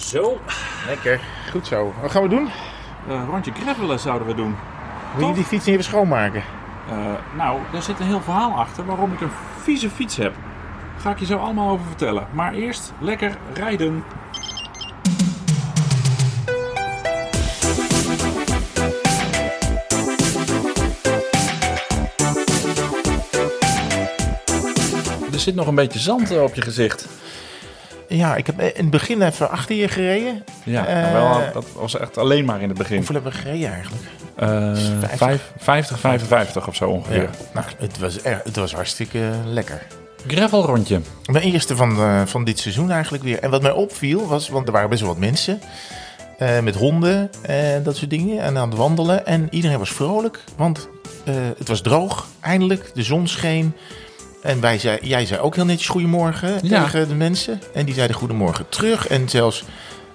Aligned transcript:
Zo. 0.00 0.38
Lekker. 0.86 1.20
Goed 1.50 1.66
zo. 1.66 1.94
Wat 2.00 2.10
gaan 2.10 2.22
we 2.22 2.28
doen? 2.28 2.48
Een 3.08 3.26
rondje 3.26 3.52
gravelen 3.52 3.98
zouden 3.98 4.26
we 4.26 4.34
doen. 4.34 4.56
Wil 5.16 5.28
je 5.28 5.34
die 5.34 5.44
fiets 5.44 5.66
even 5.66 5.84
schoonmaken? 5.84 6.42
Eh, 6.88 6.96
nou, 7.36 7.58
daar 7.72 7.82
zit 7.82 8.00
een 8.00 8.06
heel 8.06 8.20
verhaal 8.20 8.52
achter 8.52 8.86
waarom 8.86 9.12
ik 9.12 9.20
een 9.20 9.30
vieze 9.62 9.90
fiets 9.90 10.16
heb. 10.16 10.34
Ga 10.98 11.10
ik 11.10 11.18
je 11.18 11.26
zo 11.26 11.36
allemaal 11.36 11.70
over 11.70 11.86
vertellen. 11.86 12.26
Maar 12.32 12.52
eerst 12.52 12.92
lekker 12.98 13.36
rijden. 13.54 14.04
Er 25.32 25.46
zit 25.46 25.54
nog 25.54 25.66
een 25.66 25.74
beetje 25.74 25.98
zand 25.98 26.38
op 26.38 26.54
je 26.54 26.62
gezicht. 26.62 27.08
Ja, 28.16 28.36
ik 28.36 28.46
heb 28.46 28.60
in 28.60 28.70
het 28.76 28.90
begin 28.90 29.22
even 29.22 29.50
achter 29.50 29.76
je 29.76 29.88
gereden. 29.88 30.44
Ja, 30.64 30.86
Eh, 30.86 31.12
wel, 31.12 31.52
dat 31.52 31.66
was 31.74 31.98
echt 31.98 32.18
alleen 32.18 32.44
maar 32.44 32.62
in 32.62 32.68
het 32.68 32.78
begin. 32.78 32.96
Hoeveel 32.96 33.14
hebben 33.14 33.32
we 33.32 33.38
gereden 33.38 33.72
eigenlijk? 33.72 34.02
Eh, 34.36 34.48
50. 34.98 35.18
vijf- 35.18 35.52
50, 35.58 35.98
55 36.00 36.68
of 36.68 36.74
zo 36.74 36.88
ongeveer. 36.90 37.30
Nou, 37.54 37.66
het 37.78 37.98
was, 37.98 38.22
er, 38.24 38.40
het 38.44 38.56
was 38.56 38.74
hartstikke 38.74 39.30
lekker. 39.46 39.82
Gravelrondje. 40.26 41.00
Mijn 41.32 41.44
eerste 41.44 41.76
van, 41.76 41.96
eh, 41.98 42.22
van 42.26 42.44
dit 42.44 42.58
seizoen 42.58 42.90
eigenlijk 42.90 43.22
weer. 43.22 43.38
En 43.38 43.50
wat 43.50 43.62
mij 43.62 43.70
opviel 43.72 44.26
was, 44.26 44.48
want 44.48 44.66
er 44.66 44.72
waren 44.72 44.88
best 44.88 45.00
wel 45.00 45.10
wat 45.10 45.18
mensen. 45.18 45.60
eh, 46.38 46.60
met 46.60 46.74
honden 46.74 47.30
en 47.42 47.82
dat 47.82 47.96
soort 47.96 48.10
dingen. 48.10 48.42
En 48.42 48.58
aan 48.58 48.68
het 48.68 48.78
wandelen. 48.78 49.26
En 49.26 49.46
iedereen 49.50 49.78
was 49.78 49.90
vrolijk. 49.92 50.44
Want 50.56 50.88
het 51.58 51.68
was 51.68 51.80
droog. 51.80 52.26
Eindelijk. 52.40 52.90
De 52.94 53.02
zon 53.02 53.28
scheen. 53.28 53.74
En 54.42 54.60
wij 54.60 54.78
zei, 54.78 54.98
jij 55.02 55.26
zei 55.26 55.40
ook 55.40 55.54
heel 55.54 55.64
netjes 55.64 55.88
goedemorgen 55.88 56.58
Ja. 56.62 56.84
tegen 56.84 57.08
de 57.08 57.14
mensen. 57.14 57.60
En 57.74 57.84
die 57.84 57.94
zeiden 57.94 58.16
goedemorgen 58.16 58.68
terug. 58.68 59.06
En 59.06 59.28
zelfs, 59.28 59.64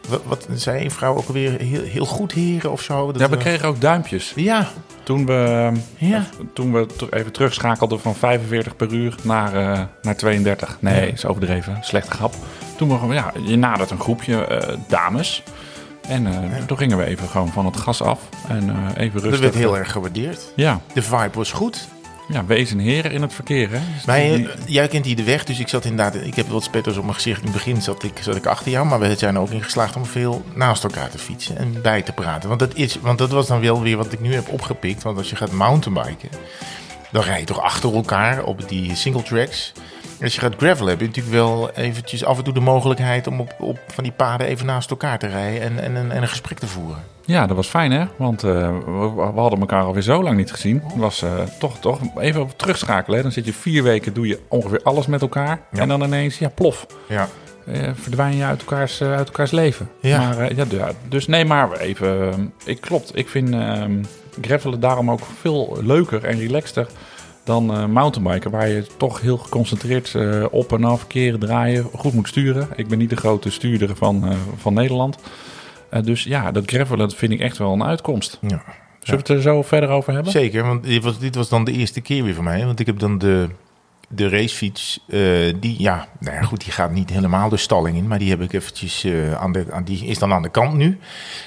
wat, 0.07 0.21
wat 0.25 0.47
zei 0.53 0.83
een 0.83 0.91
vrouw 0.91 1.15
ook 1.17 1.27
alweer? 1.27 1.59
Heel, 1.59 1.83
heel 1.83 2.05
goed 2.05 2.31
heren 2.31 2.71
of 2.71 2.81
zo. 2.81 3.11
Dat 3.11 3.21
Ja, 3.21 3.29
we 3.29 3.37
kregen 3.37 3.67
ook 3.67 3.81
duimpjes. 3.81 4.31
Ja, 4.35 4.67
Toen 5.03 5.25
we, 5.25 5.71
ja. 5.97 6.25
toen 6.53 6.73
we 6.73 6.85
even 7.09 7.31
terugschakelden 7.31 7.99
van 7.99 8.15
45 8.15 8.75
per 8.75 8.93
uur 8.93 9.15
naar, 9.21 9.53
eh, 9.53 9.81
naar 10.01 10.15
32. 10.15 10.77
Nee, 10.79 11.11
is 11.11 11.25
overdreven. 11.25 11.77
Slechte 11.81 12.11
grap. 12.11 12.33
Toen 12.75 13.07
we 13.07 13.13
ja, 13.13 13.31
je 13.45 13.55
nadert 13.55 13.91
een 13.91 13.99
groepje 13.99 14.45
eh, 14.45 14.77
dames. 14.87 15.43
En 16.07 16.27
eh, 16.27 16.63
toen 16.65 16.77
gingen 16.77 16.97
we 16.97 17.05
even 17.05 17.27
gewoon 17.29 17.51
van 17.51 17.65
het 17.65 17.77
gas 17.77 18.01
af. 18.01 18.19
En 18.47 18.69
eh, 18.69 19.03
even 19.03 19.19
rustig. 19.19 19.31
Dat 19.31 19.39
werd 19.39 19.55
heel 19.55 19.77
erg 19.77 19.91
gewaardeerd. 19.91 20.51
Ja, 20.55 20.79
De 20.93 21.01
vibe 21.01 21.29
was 21.33 21.51
goed. 21.51 21.87
Ja, 22.27 22.45
wees 22.45 22.71
een 22.71 22.79
heren 22.79 23.11
in 23.11 23.21
het 23.21 23.33
verkeer. 23.33 23.69
Hè? 23.71 23.79
Dus 23.93 24.05
die- 24.35 24.49
eh, 24.49 24.55
jij 24.65 24.87
kent 24.87 25.05
hier 25.05 25.15
de 25.15 25.23
weg, 25.23 25.43
dus 25.45 25.59
ik 25.59 25.67
zat 25.67 25.85
inderdaad... 25.85 26.15
Ik 26.15 26.35
heb 26.35 26.47
wat 26.47 26.63
spetters 26.63 26.97
op 26.97 27.03
mijn 27.03 27.15
gezicht. 27.15 27.39
In 27.39 27.43
het 27.43 27.53
begin 27.53 27.81
zat 27.81 28.03
ik, 28.03 28.17
zat 28.21 28.35
ik 28.35 28.45
achter 28.45 28.71
jou, 28.71 28.85
maar 28.87 28.99
we 28.99 29.15
zijn 29.15 29.35
er 29.35 29.41
ook 29.41 29.49
in 29.49 29.63
geslaagd 29.63 29.95
om 29.95 30.05
veel 30.05 30.43
naast 30.53 30.83
elkaar 30.83 31.09
te 31.09 31.17
fietsen 31.17 31.57
en 31.57 31.81
bij 31.81 32.01
te 32.01 32.11
praten. 32.11 32.47
Want 32.47 32.59
dat, 32.59 32.73
is, 32.75 32.99
want 32.99 33.17
dat 33.17 33.29
was 33.29 33.47
dan 33.47 33.61
wel 33.61 33.81
weer 33.81 33.97
wat 33.97 34.11
ik 34.13 34.19
nu 34.19 34.33
heb 34.33 34.49
opgepikt. 34.49 35.03
Want 35.03 35.17
als 35.17 35.29
je 35.29 35.35
gaat 35.35 35.51
mountainbiken, 35.51 36.29
dan 37.11 37.23
rij 37.23 37.39
je 37.39 37.45
toch 37.45 37.61
achter 37.61 37.93
elkaar 37.95 38.43
op 38.43 38.69
die 38.69 38.95
single 38.95 39.23
tracks. 39.23 39.71
Als 40.21 40.35
je 40.35 40.41
gaat 40.41 40.55
gravelen 40.57 40.89
heb 40.89 40.99
je 40.99 41.05
natuurlijk 41.05 41.35
wel 41.35 41.71
eventjes 41.71 42.25
af 42.25 42.37
en 42.37 42.43
toe 42.43 42.53
de 42.53 42.59
mogelijkheid 42.59 43.27
om 43.27 43.39
op, 43.39 43.55
op 43.59 43.79
van 43.87 44.03
die 44.03 44.13
paden 44.13 44.47
even 44.47 44.65
naast 44.65 44.89
elkaar 44.89 45.19
te 45.19 45.27
rijden 45.27 45.61
en, 45.61 45.79
en, 45.79 45.95
en, 45.95 46.11
en 46.11 46.21
een 46.21 46.27
gesprek 46.27 46.59
te 46.59 46.67
voeren. 46.67 47.03
Ja, 47.25 47.47
dat 47.47 47.55
was 47.55 47.67
fijn 47.67 47.91
hè. 47.91 48.05
Want 48.15 48.43
eh, 48.43 48.51
we, 48.85 49.31
we 49.33 49.39
hadden 49.39 49.59
elkaar 49.59 49.83
alweer 49.83 50.01
zo 50.01 50.23
lang 50.23 50.37
niet 50.37 50.51
gezien. 50.51 50.81
Het 50.83 50.95
was 50.95 51.21
eh, 51.21 51.31
toch, 51.59 51.79
toch 51.79 51.99
even 52.17 52.41
op 52.41 52.57
terugschakelen. 52.57 53.17
Hè. 53.17 53.23
Dan 53.23 53.31
zit 53.31 53.45
je 53.45 53.53
vier 53.53 53.83
weken, 53.83 54.13
doe 54.13 54.27
je 54.27 54.39
ongeveer 54.47 54.81
alles 54.83 55.07
met 55.07 55.21
elkaar. 55.21 55.61
Ja. 55.71 55.79
En 55.79 55.87
dan 55.87 56.03
ineens, 56.03 56.37
ja, 56.37 56.49
plof. 56.49 56.85
Ja, 57.07 57.27
eh, 57.65 57.89
verdwijn 57.93 58.35
je 58.35 58.43
uit 58.43 58.59
elkaars, 58.59 59.01
uit 59.01 59.27
elkaars 59.27 59.51
leven. 59.51 59.89
Ja. 59.99 60.29
Maar, 60.29 60.55
ja, 60.55 60.91
dus 61.09 61.27
nee, 61.27 61.45
maar 61.45 61.71
even. 61.71 62.53
ik 62.65 62.81
klopt. 62.81 63.17
Ik 63.17 63.29
vind 63.29 63.53
ehm 63.53 64.01
gravelen 64.41 64.79
daarom 64.79 65.11
ook 65.11 65.21
veel 65.39 65.77
leuker 65.81 66.23
en 66.23 66.39
relaxter 66.39 66.87
dan 67.45 67.73
eh, 67.73 67.85
mountainbiken, 67.85 68.51
waar 68.51 68.67
je 68.67 68.85
toch 68.97 69.21
heel 69.21 69.37
geconcentreerd 69.37 70.15
eh, 70.15 70.45
op 70.51 70.73
en 70.73 70.83
af, 70.83 71.07
keren, 71.07 71.39
draaien, 71.39 71.83
goed 71.83 72.13
moet 72.13 72.27
sturen. 72.27 72.67
Ik 72.75 72.87
ben 72.87 72.97
niet 72.97 73.09
de 73.09 73.15
grote 73.15 73.51
stuurder 73.51 73.95
van, 73.95 74.27
eh, 74.27 74.37
van 74.57 74.73
Nederland. 74.73 75.17
Dus 76.03 76.23
ja, 76.23 76.51
dat 76.51 76.63
gravelen 76.65 77.11
vind 77.11 77.31
ik 77.31 77.39
echt 77.39 77.57
wel 77.57 77.73
een 77.73 77.83
uitkomst. 77.83 78.37
ja. 78.41 78.63
Zullen 78.99 79.25
we 79.25 79.33
het 79.33 79.37
er 79.37 79.41
zo 79.41 79.61
verder 79.61 79.89
over 79.89 80.13
hebben? 80.13 80.31
Zeker, 80.31 80.63
want 80.63 80.83
dit 80.83 81.03
was, 81.03 81.19
dit 81.19 81.35
was 81.35 81.49
dan 81.49 81.63
de 81.63 81.71
eerste 81.71 82.01
keer 82.01 82.23
weer 82.23 82.33
voor 82.33 82.43
mij. 82.43 82.65
Want 82.65 82.79
ik 82.79 82.85
heb 82.85 82.99
dan 82.99 83.17
de, 83.17 83.49
de 84.09 84.29
racefiets, 84.29 84.99
eh, 85.07 85.19
die, 85.59 85.75
ja, 85.81 86.07
nou 86.19 86.35
ja, 86.35 86.41
goed, 86.41 86.63
die 86.63 86.71
gaat 86.73 86.91
niet 86.91 87.09
helemaal 87.09 87.49
de 87.49 87.57
stalling 87.57 87.97
in. 87.97 88.07
Maar 88.07 88.19
die 88.19 88.29
heb 88.29 88.41
ik 88.41 88.53
eventjes, 88.53 89.03
eh, 89.03 89.33
aan 89.33 89.51
de, 89.51 89.65
aan, 89.71 89.83
die 89.83 90.05
is 90.05 90.19
dan 90.19 90.33
aan 90.33 90.41
de 90.41 90.49
kant 90.49 90.73
nu. 90.73 90.99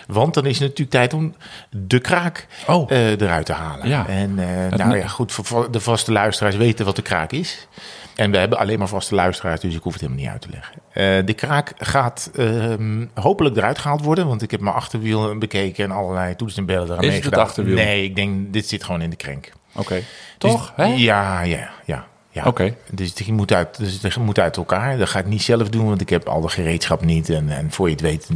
Want 0.06 0.34
dan 0.34 0.46
is 0.46 0.58
het 0.58 0.68
natuurlijk 0.68 0.90
tijd 0.90 1.12
om 1.14 1.34
de 1.70 1.98
kraak 1.98 2.46
Oh, 2.66 2.90
eh, 2.90 3.10
eruit 3.20 3.46
te 3.46 3.52
halen. 3.52 3.88
Ja. 3.88 4.06
En 4.08 4.34
nou 4.76 4.96
ja, 4.96 5.06
goed, 5.06 5.32
voor- 5.32 5.70
de 5.70 5.80
vaste 5.80 6.12
luisteraars 6.12 6.56
weten 6.56 6.84
wat 6.84 6.96
de 6.96 7.02
kraak 7.02 7.32
is. 7.32 7.68
En 8.14 8.30
we 8.30 8.38
hebben 8.38 8.58
alleen 8.58 8.78
maar 8.78 8.88
vaste 8.88 9.14
luisteraars, 9.14 9.60
dus 9.60 9.74
ik 9.74 9.82
hoef 9.82 9.92
het 9.92 10.02
helemaal 10.02 10.22
niet 10.22 10.32
uit 10.32 10.40
te 10.40 10.48
leggen. 10.50 11.26
De 11.26 11.32
kraak 11.32 11.72
gaat 11.76 12.30
ehm, 12.34 13.06
hopelijk 13.14 13.56
eruit 13.56 13.78
gehaald 13.78 14.02
worden, 14.02 14.26
want 14.26 14.42
ik 14.42 14.50
heb 14.50 14.60
mijn 14.60 14.74
achterwiel 14.74 15.38
bekeken 15.38 15.84
en 15.84 15.90
allerlei 15.90 16.36
toetsen 16.36 16.60
en 16.60 16.66
bellen 16.66 16.88
eraan 16.90 17.02
Is 17.02 17.24
het 17.24 17.36
achterwiel? 17.36 17.74
Nee, 17.74 18.04
ik 18.04 18.16
denk, 18.16 18.52
dit 18.52 18.68
zit 18.68 18.84
gewoon 18.84 19.00
in 19.00 19.10
de 19.10 19.16
krenk. 19.16 19.52
oké. 19.74 20.02
Toch? 20.38 20.72
Dus- 20.76 20.86
hè? 20.86 20.92
Ja, 20.94 21.40
ja, 21.42 21.70
ja. 21.84 22.06
Ja. 22.30 22.44
Oké. 22.44 22.74
Dus 22.90 23.08
het 23.08 23.28
moet, 23.28 23.52
uit, 23.52 23.76
dus 23.78 24.02
het 24.02 24.16
moet 24.16 24.38
uit 24.38 24.56
elkaar. 24.56 24.98
Dat 24.98 25.08
ga 25.08 25.18
ik 25.18 25.26
niet 25.26 25.42
zelf 25.42 25.68
doen, 25.68 25.86
want 25.86 26.00
ik 26.00 26.08
heb 26.08 26.28
al 26.28 26.40
de 26.40 26.48
gereedschap 26.48 27.04
niet. 27.04 27.30
En, 27.30 27.48
en 27.48 27.70
voor 27.72 27.86
je 27.86 27.92
het 27.92 28.02
weet, 28.02 28.28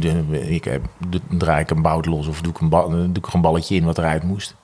ik 0.49 0.63
heb, 0.63 0.81
draai 1.29 1.61
ik 1.61 1.69
een 1.69 1.81
bout 1.81 2.05
los 2.05 2.27
of 2.27 2.41
doe 2.41 2.51
ik 2.51 2.59
een, 2.59 2.69
bal, 2.69 2.89
doe 2.89 3.09
ik 3.13 3.27
er 3.27 3.35
een 3.35 3.41
balletje 3.41 3.75
in 3.75 3.83
wat 3.83 3.97
eruit 3.97 4.23
moest. 4.23 4.55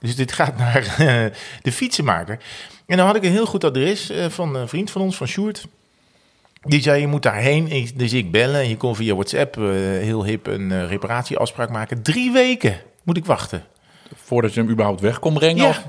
Dus 0.00 0.16
dit 0.16 0.32
gaat 0.32 0.56
naar 0.56 0.76
eh, 0.98 1.24
de 1.62 1.72
fietsenmaker. 1.72 2.38
En 2.86 2.96
dan 2.96 3.06
had 3.06 3.16
ik 3.16 3.24
een 3.24 3.30
heel 3.30 3.46
goed 3.46 3.64
adres 3.64 4.10
eh, 4.10 4.28
van 4.28 4.54
een 4.56 4.68
vriend 4.68 4.90
van 4.90 5.02
ons, 5.02 5.16
van 5.16 5.26
Sjoerd. 5.26 5.66
Die 6.62 6.82
zei, 6.82 7.00
je 7.00 7.06
moet 7.06 7.22
daarheen. 7.22 7.90
Dus 7.94 8.12
ik 8.12 8.30
bellen 8.30 8.60
en 8.60 8.68
je 8.68 8.76
kon 8.76 8.96
via 8.96 9.14
WhatsApp 9.14 9.56
eh, 9.56 9.64
heel 9.80 10.24
hip 10.24 10.46
een 10.46 10.86
reparatieafspraak 10.86 11.70
maken. 11.70 12.02
Drie 12.02 12.32
weken 12.32 12.76
moet 13.02 13.16
ik 13.16 13.24
wachten. 13.26 13.64
Voordat 14.14 14.54
je 14.54 14.60
hem 14.60 14.70
überhaupt 14.70 15.00
weg 15.00 15.18
kon 15.18 15.34
brengen? 15.34 15.62
Ja. 15.62 15.68
of- 15.68 15.84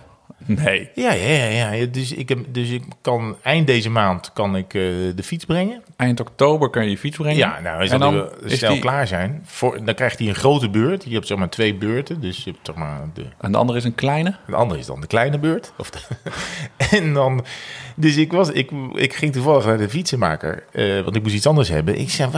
Nee. 0.46 0.90
Ja, 0.96 1.12
ja, 1.14 1.46
ja. 1.46 1.72
ja. 1.72 1.86
Dus, 1.86 2.12
ik 2.14 2.30
heb, 2.30 2.40
dus 2.48 2.70
ik 2.70 2.84
kan 3.02 3.36
eind 3.42 3.68
deze 3.68 3.90
maand 3.90 4.34
kan 4.34 4.56
ik 4.56 4.74
eh, 4.74 4.82
de 5.16 5.24
fiets 5.24 5.46
brengen. 5.46 5.84
Eind 5.96 6.20
oktober 6.20 6.70
kan 6.70 6.84
je 6.84 6.90
je 6.90 6.98
fiets 6.98 7.18
brengen. 7.18 7.38
Ja, 7.38 7.60
nou, 7.60 7.82
als 7.82 7.90
en 7.90 8.00
dan 8.00 8.30
is 8.44 8.58
snel 8.58 8.72
die, 8.72 8.82
klaar 8.82 9.08
zijn, 9.08 9.42
voor, 9.46 9.86
dan 9.86 9.96
krijgt 9.96 10.20
hij 10.20 10.28
een 10.28 10.36
grote 10.36 10.70
beurt. 10.70 11.04
Je 11.04 11.14
hebt 11.14 11.28
zeg 11.28 11.38
maar 11.38 11.50
twee 11.50 11.76
beurten, 11.76 12.22
dus 12.22 12.44
je 12.44 12.52
hebt 12.52 12.66
zeg 12.66 12.76
maar 12.76 13.02
de, 13.14 13.26
En 13.40 13.52
de 13.52 13.58
andere 13.58 13.78
is 13.78 13.84
een 13.84 13.96
kleine. 13.96 14.36
de 14.48 14.56
andere 14.56 14.80
is 14.80 14.86
dan 14.86 15.02
de 15.02 15.08
kleine 15.08 15.40
beurt. 15.40 15.74
Of 15.78 15.90
de- 15.90 16.00
en 16.98 17.14
dan, 17.14 17.46
dus 17.96 18.18
ik, 18.18 18.32
was, 18.32 18.50
ik, 18.52 18.72
ik 18.94 19.14
ging 19.14 19.34
toevallig 19.34 19.66
naar 19.66 19.78
de 19.78 19.90
fietsenmaker, 19.90 20.64
eh, 20.72 21.02
want 21.02 21.16
ik 21.16 21.22
moest 21.24 21.36
iets 21.36 21.48
anders 21.48 21.70
hebben. 21.70 22.00
Ik 22.00 22.10
zei, 22.10 22.30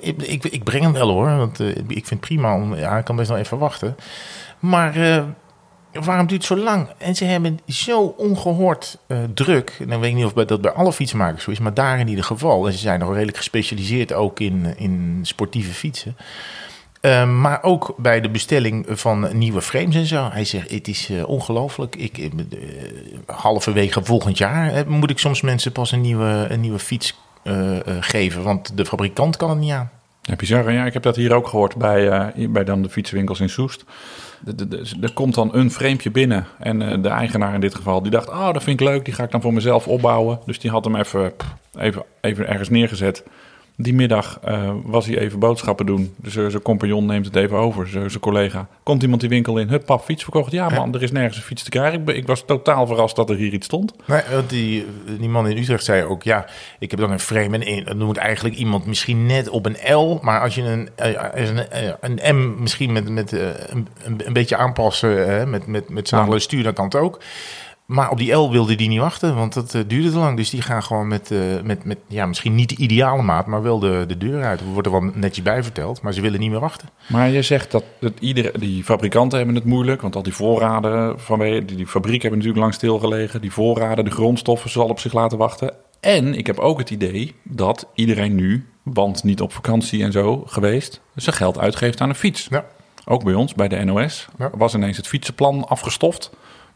ik, 0.00 0.22
ik, 0.22 0.44
ik 0.44 0.64
breng 0.64 0.82
hem 0.82 0.92
wel 0.92 1.10
hoor, 1.10 1.36
want 1.36 1.60
eh, 1.60 1.68
ik 1.68 1.86
vind 1.86 2.10
het 2.10 2.20
prima. 2.20 2.54
Om, 2.54 2.74
ja, 2.74 2.98
ik 2.98 3.04
kan 3.04 3.16
best 3.16 3.28
wel 3.28 3.38
even 3.38 3.58
wachten. 3.58 3.96
Maar 4.58 5.24
waarom 5.92 6.26
duurt 6.26 6.48
het 6.48 6.58
zo 6.58 6.64
lang? 6.64 6.88
En 6.98 7.14
ze 7.16 7.24
hebben 7.24 7.60
zo 7.66 8.00
ongehoord 8.00 8.98
eh, 9.06 9.18
druk. 9.34 9.76
En 9.80 9.88
dan 9.88 10.00
weet 10.00 10.10
ik 10.10 10.16
niet 10.16 10.24
of 10.24 10.32
dat 10.32 10.60
bij 10.60 10.70
alle 10.70 10.92
fietsmakers 10.92 11.44
zo 11.44 11.50
is, 11.50 11.58
maar 11.58 11.74
daar 11.74 11.98
in 11.98 12.08
ieder 12.08 12.24
geval. 12.24 12.66
En 12.66 12.72
ze 12.72 12.78
zijn 12.78 13.00
nog 13.00 13.12
redelijk 13.12 13.36
gespecialiseerd 13.36 14.12
ook 14.12 14.40
in, 14.40 14.74
in 14.76 15.20
sportieve 15.22 15.72
fietsen. 15.72 16.16
Eh, 17.00 17.30
maar 17.40 17.62
ook 17.62 17.94
bij 17.96 18.20
de 18.20 18.30
bestelling 18.30 18.86
van 18.88 19.28
nieuwe 19.38 19.62
frames 19.62 19.94
en 19.94 20.06
zo. 20.06 20.28
Hij 20.32 20.44
zegt, 20.44 20.70
het 20.70 20.88
is 20.88 21.08
eh, 21.10 21.28
ongelooflijk. 21.28 21.96
Ik, 21.96 22.18
eh, 22.18 22.24
eh, 22.24 22.30
halverwege 23.26 24.04
volgend 24.04 24.38
jaar 24.38 24.72
eh, 24.72 24.86
moet 24.86 25.10
ik 25.10 25.18
soms 25.18 25.40
mensen 25.40 25.72
pas 25.72 25.92
een 25.92 26.00
nieuwe, 26.00 26.46
een 26.48 26.60
nieuwe 26.60 26.78
fiets 26.78 27.18
eh, 27.42 27.76
eh, 27.76 27.96
geven. 28.00 28.42
Want 28.42 28.76
de 28.76 28.86
fabrikant 28.86 29.36
kan 29.36 29.50
het 29.50 29.58
niet 29.58 29.72
aan. 29.72 29.90
Ja, 30.30 30.36
bizar. 30.36 30.72
Ja, 30.72 30.84
ik 30.84 30.92
heb 30.92 31.02
dat 31.02 31.16
hier 31.16 31.34
ook 31.34 31.48
gehoord 31.48 31.76
bij, 31.76 32.08
eh, 32.08 32.48
bij 32.48 32.64
dan 32.64 32.82
de 32.82 32.88
fietsenwinkels 32.88 33.40
in 33.40 33.48
Soest. 33.48 33.84
Er 35.00 35.12
komt 35.12 35.34
dan 35.34 35.54
een 35.54 35.70
framepje 35.70 36.10
binnen. 36.10 36.46
En 36.58 36.82
eh, 36.82 37.02
de 37.02 37.08
eigenaar 37.08 37.54
in 37.54 37.60
dit 37.60 37.74
geval, 37.74 38.02
die 38.02 38.10
dacht... 38.10 38.28
oh, 38.28 38.52
dat 38.52 38.62
vind 38.62 38.80
ik 38.80 38.86
leuk, 38.86 39.04
die 39.04 39.14
ga 39.14 39.22
ik 39.22 39.30
dan 39.30 39.40
voor 39.40 39.52
mezelf 39.52 39.88
opbouwen. 39.88 40.38
Dus 40.46 40.58
die 40.58 40.70
had 40.70 40.84
hem 40.84 40.96
even, 40.96 41.32
even, 41.78 42.02
even 42.20 42.48
ergens 42.48 42.68
neergezet. 42.68 43.24
Die 43.82 43.94
middag 43.94 44.38
eh, 44.42 44.70
was 44.84 45.06
hij 45.06 45.18
even 45.18 45.38
boodschappen 45.38 45.86
doen. 45.86 46.14
Dus 46.16 46.36
eh, 46.36 46.46
zijn 46.46 46.62
compagnon 46.62 47.06
neemt 47.06 47.26
het 47.26 47.36
even 47.36 47.56
over, 47.56 47.88
zijn 47.88 48.20
collega. 48.20 48.68
Komt 48.82 49.02
iemand 49.02 49.20
die 49.20 49.30
winkel 49.30 49.58
in, 49.58 49.68
hup, 49.68 49.84
pap, 49.84 50.04
fiets 50.04 50.22
verkocht. 50.22 50.52
Ja 50.52 50.68
man, 50.68 50.94
er 50.94 51.02
is 51.02 51.12
nergens 51.12 51.36
een 51.36 51.42
fiets 51.42 51.62
te 51.62 51.70
krijgen. 51.70 52.06
Ik, 52.06 52.26
was 52.26 52.44
totaal 52.46 52.86
verrast 52.86 53.16
dat 53.16 53.30
er 53.30 53.36
hier 53.36 53.52
iets 53.52 53.66
stond. 53.66 53.94
Nee, 54.06 54.22
want 54.30 54.50
die, 54.50 54.86
die 55.18 55.28
man 55.28 55.48
in 55.48 55.56
Utrecht 55.56 55.84
zei 55.84 56.04
ook, 56.04 56.22
ja, 56.22 56.46
ik 56.78 56.90
heb 56.90 57.00
dan 57.00 57.10
een 57.10 57.20
frame 57.20 57.58
en 57.58 57.68
een. 57.68 57.84
Dan 57.84 58.06
moet 58.06 58.16
eigenlijk 58.16 58.56
iemand 58.56 58.86
misschien 58.86 59.26
net 59.26 59.48
op 59.48 59.66
een 59.66 59.94
L, 59.94 60.18
maar 60.22 60.40
als 60.40 60.54
je 60.54 60.62
een, 60.62 60.88
eh, 60.94 61.46
een, 61.46 61.70
eh, 61.70 61.92
een 62.00 62.36
M 62.36 62.60
misschien 62.60 62.92
met, 62.92 63.08
met 63.08 63.32
eh, 63.32 63.40
een, 63.66 63.88
een, 64.04 64.20
een 64.24 64.32
beetje 64.32 64.56
aanpassen, 64.56 65.28
hè, 65.28 65.46
met, 65.46 65.66
met, 65.66 65.88
met 65.88 66.08
zadel 66.08 66.34
en 66.34 66.40
stuur, 66.40 66.62
dan 66.62 66.72
kan 66.72 66.84
het 66.84 66.94
ook. 66.94 67.20
Maar 67.90 68.10
op 68.10 68.18
die 68.18 68.32
L 68.32 68.50
wilde 68.50 68.74
die 68.74 68.88
niet 68.88 68.98
wachten, 68.98 69.34
want 69.34 69.52
dat 69.54 69.74
eh, 69.74 69.82
duurde 69.86 70.10
te 70.10 70.18
lang. 70.18 70.36
Dus 70.36 70.50
die 70.50 70.62
gaan 70.62 70.82
gewoon 70.82 71.08
met, 71.08 71.30
eh, 71.30 71.38
met, 71.64 71.84
met 71.84 71.98
ja, 72.06 72.26
misschien 72.26 72.54
niet 72.54 72.68
de 72.68 72.76
ideale 72.76 73.22
maat, 73.22 73.46
maar 73.46 73.62
wel 73.62 73.78
de, 73.78 74.04
de 74.08 74.18
deur 74.18 74.44
uit. 74.44 74.60
Er 74.60 74.66
wordt 74.66 74.86
er 74.86 74.92
wel 74.92 75.10
netjes 75.14 75.44
bij 75.44 75.62
verteld, 75.62 76.02
maar 76.02 76.12
ze 76.12 76.20
willen 76.20 76.40
niet 76.40 76.50
meer 76.50 76.60
wachten. 76.60 76.88
Maar 77.06 77.28
je 77.28 77.42
zegt 77.42 77.70
dat, 77.70 77.84
dat 78.00 78.12
iedere, 78.20 78.58
die 78.58 78.84
fabrikanten 78.84 79.38
hebben 79.38 79.56
het 79.56 79.64
moeilijk, 79.64 80.02
want 80.02 80.16
al 80.16 80.22
die 80.22 80.34
voorraden 80.34 81.20
van 81.20 81.38
die, 81.38 81.64
die 81.64 81.86
fabrieken 81.86 82.20
hebben 82.20 82.38
natuurlijk 82.38 82.64
lang 82.64 82.74
stilgelegen. 82.74 83.40
Die 83.40 83.52
voorraden, 83.52 84.04
de 84.04 84.10
grondstoffen 84.10 84.70
zal 84.70 84.88
op 84.88 84.98
zich 85.00 85.12
laten 85.12 85.38
wachten. 85.38 85.74
En 86.00 86.34
ik 86.34 86.46
heb 86.46 86.58
ook 86.58 86.78
het 86.78 86.90
idee 86.90 87.34
dat 87.42 87.86
iedereen 87.94 88.34
nu, 88.34 88.66
want 88.82 89.24
niet 89.24 89.40
op 89.40 89.52
vakantie 89.52 90.02
en 90.02 90.12
zo 90.12 90.42
geweest, 90.46 91.00
zijn 91.14 91.36
geld 91.36 91.58
uitgeeft 91.58 92.00
aan 92.00 92.08
een 92.08 92.14
fiets. 92.14 92.46
Ja. 92.50 92.64
Ook 93.04 93.24
bij 93.24 93.34
ons, 93.34 93.54
bij 93.54 93.68
de 93.68 93.84
NOS, 93.84 94.28
Ja. 94.38 94.50
was 94.54 94.74
ineens 94.74 94.96
het 94.96 95.06
fietsenplan 95.08 95.68
afgestoft. 95.68 96.30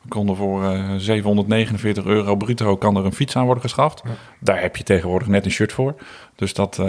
Konden 0.08 0.36
voor 0.36 0.64
eh, 0.64 0.94
749 0.96 2.04
euro 2.04 2.36
bruto 2.36 2.76
kan 2.76 2.96
er 2.96 3.04
een 3.04 3.12
fiets 3.12 3.36
aan 3.36 3.44
worden 3.44 3.62
geschaft. 3.62 4.02
Daar 4.40 4.60
heb 4.60 4.76
je 4.76 4.84
tegenwoordig 4.84 5.28
net 5.28 5.44
een 5.44 5.50
shirt 5.50 5.72
voor. 5.72 5.94
Dus 6.36 6.54
dat 6.54 6.78
eh, 6.78 6.86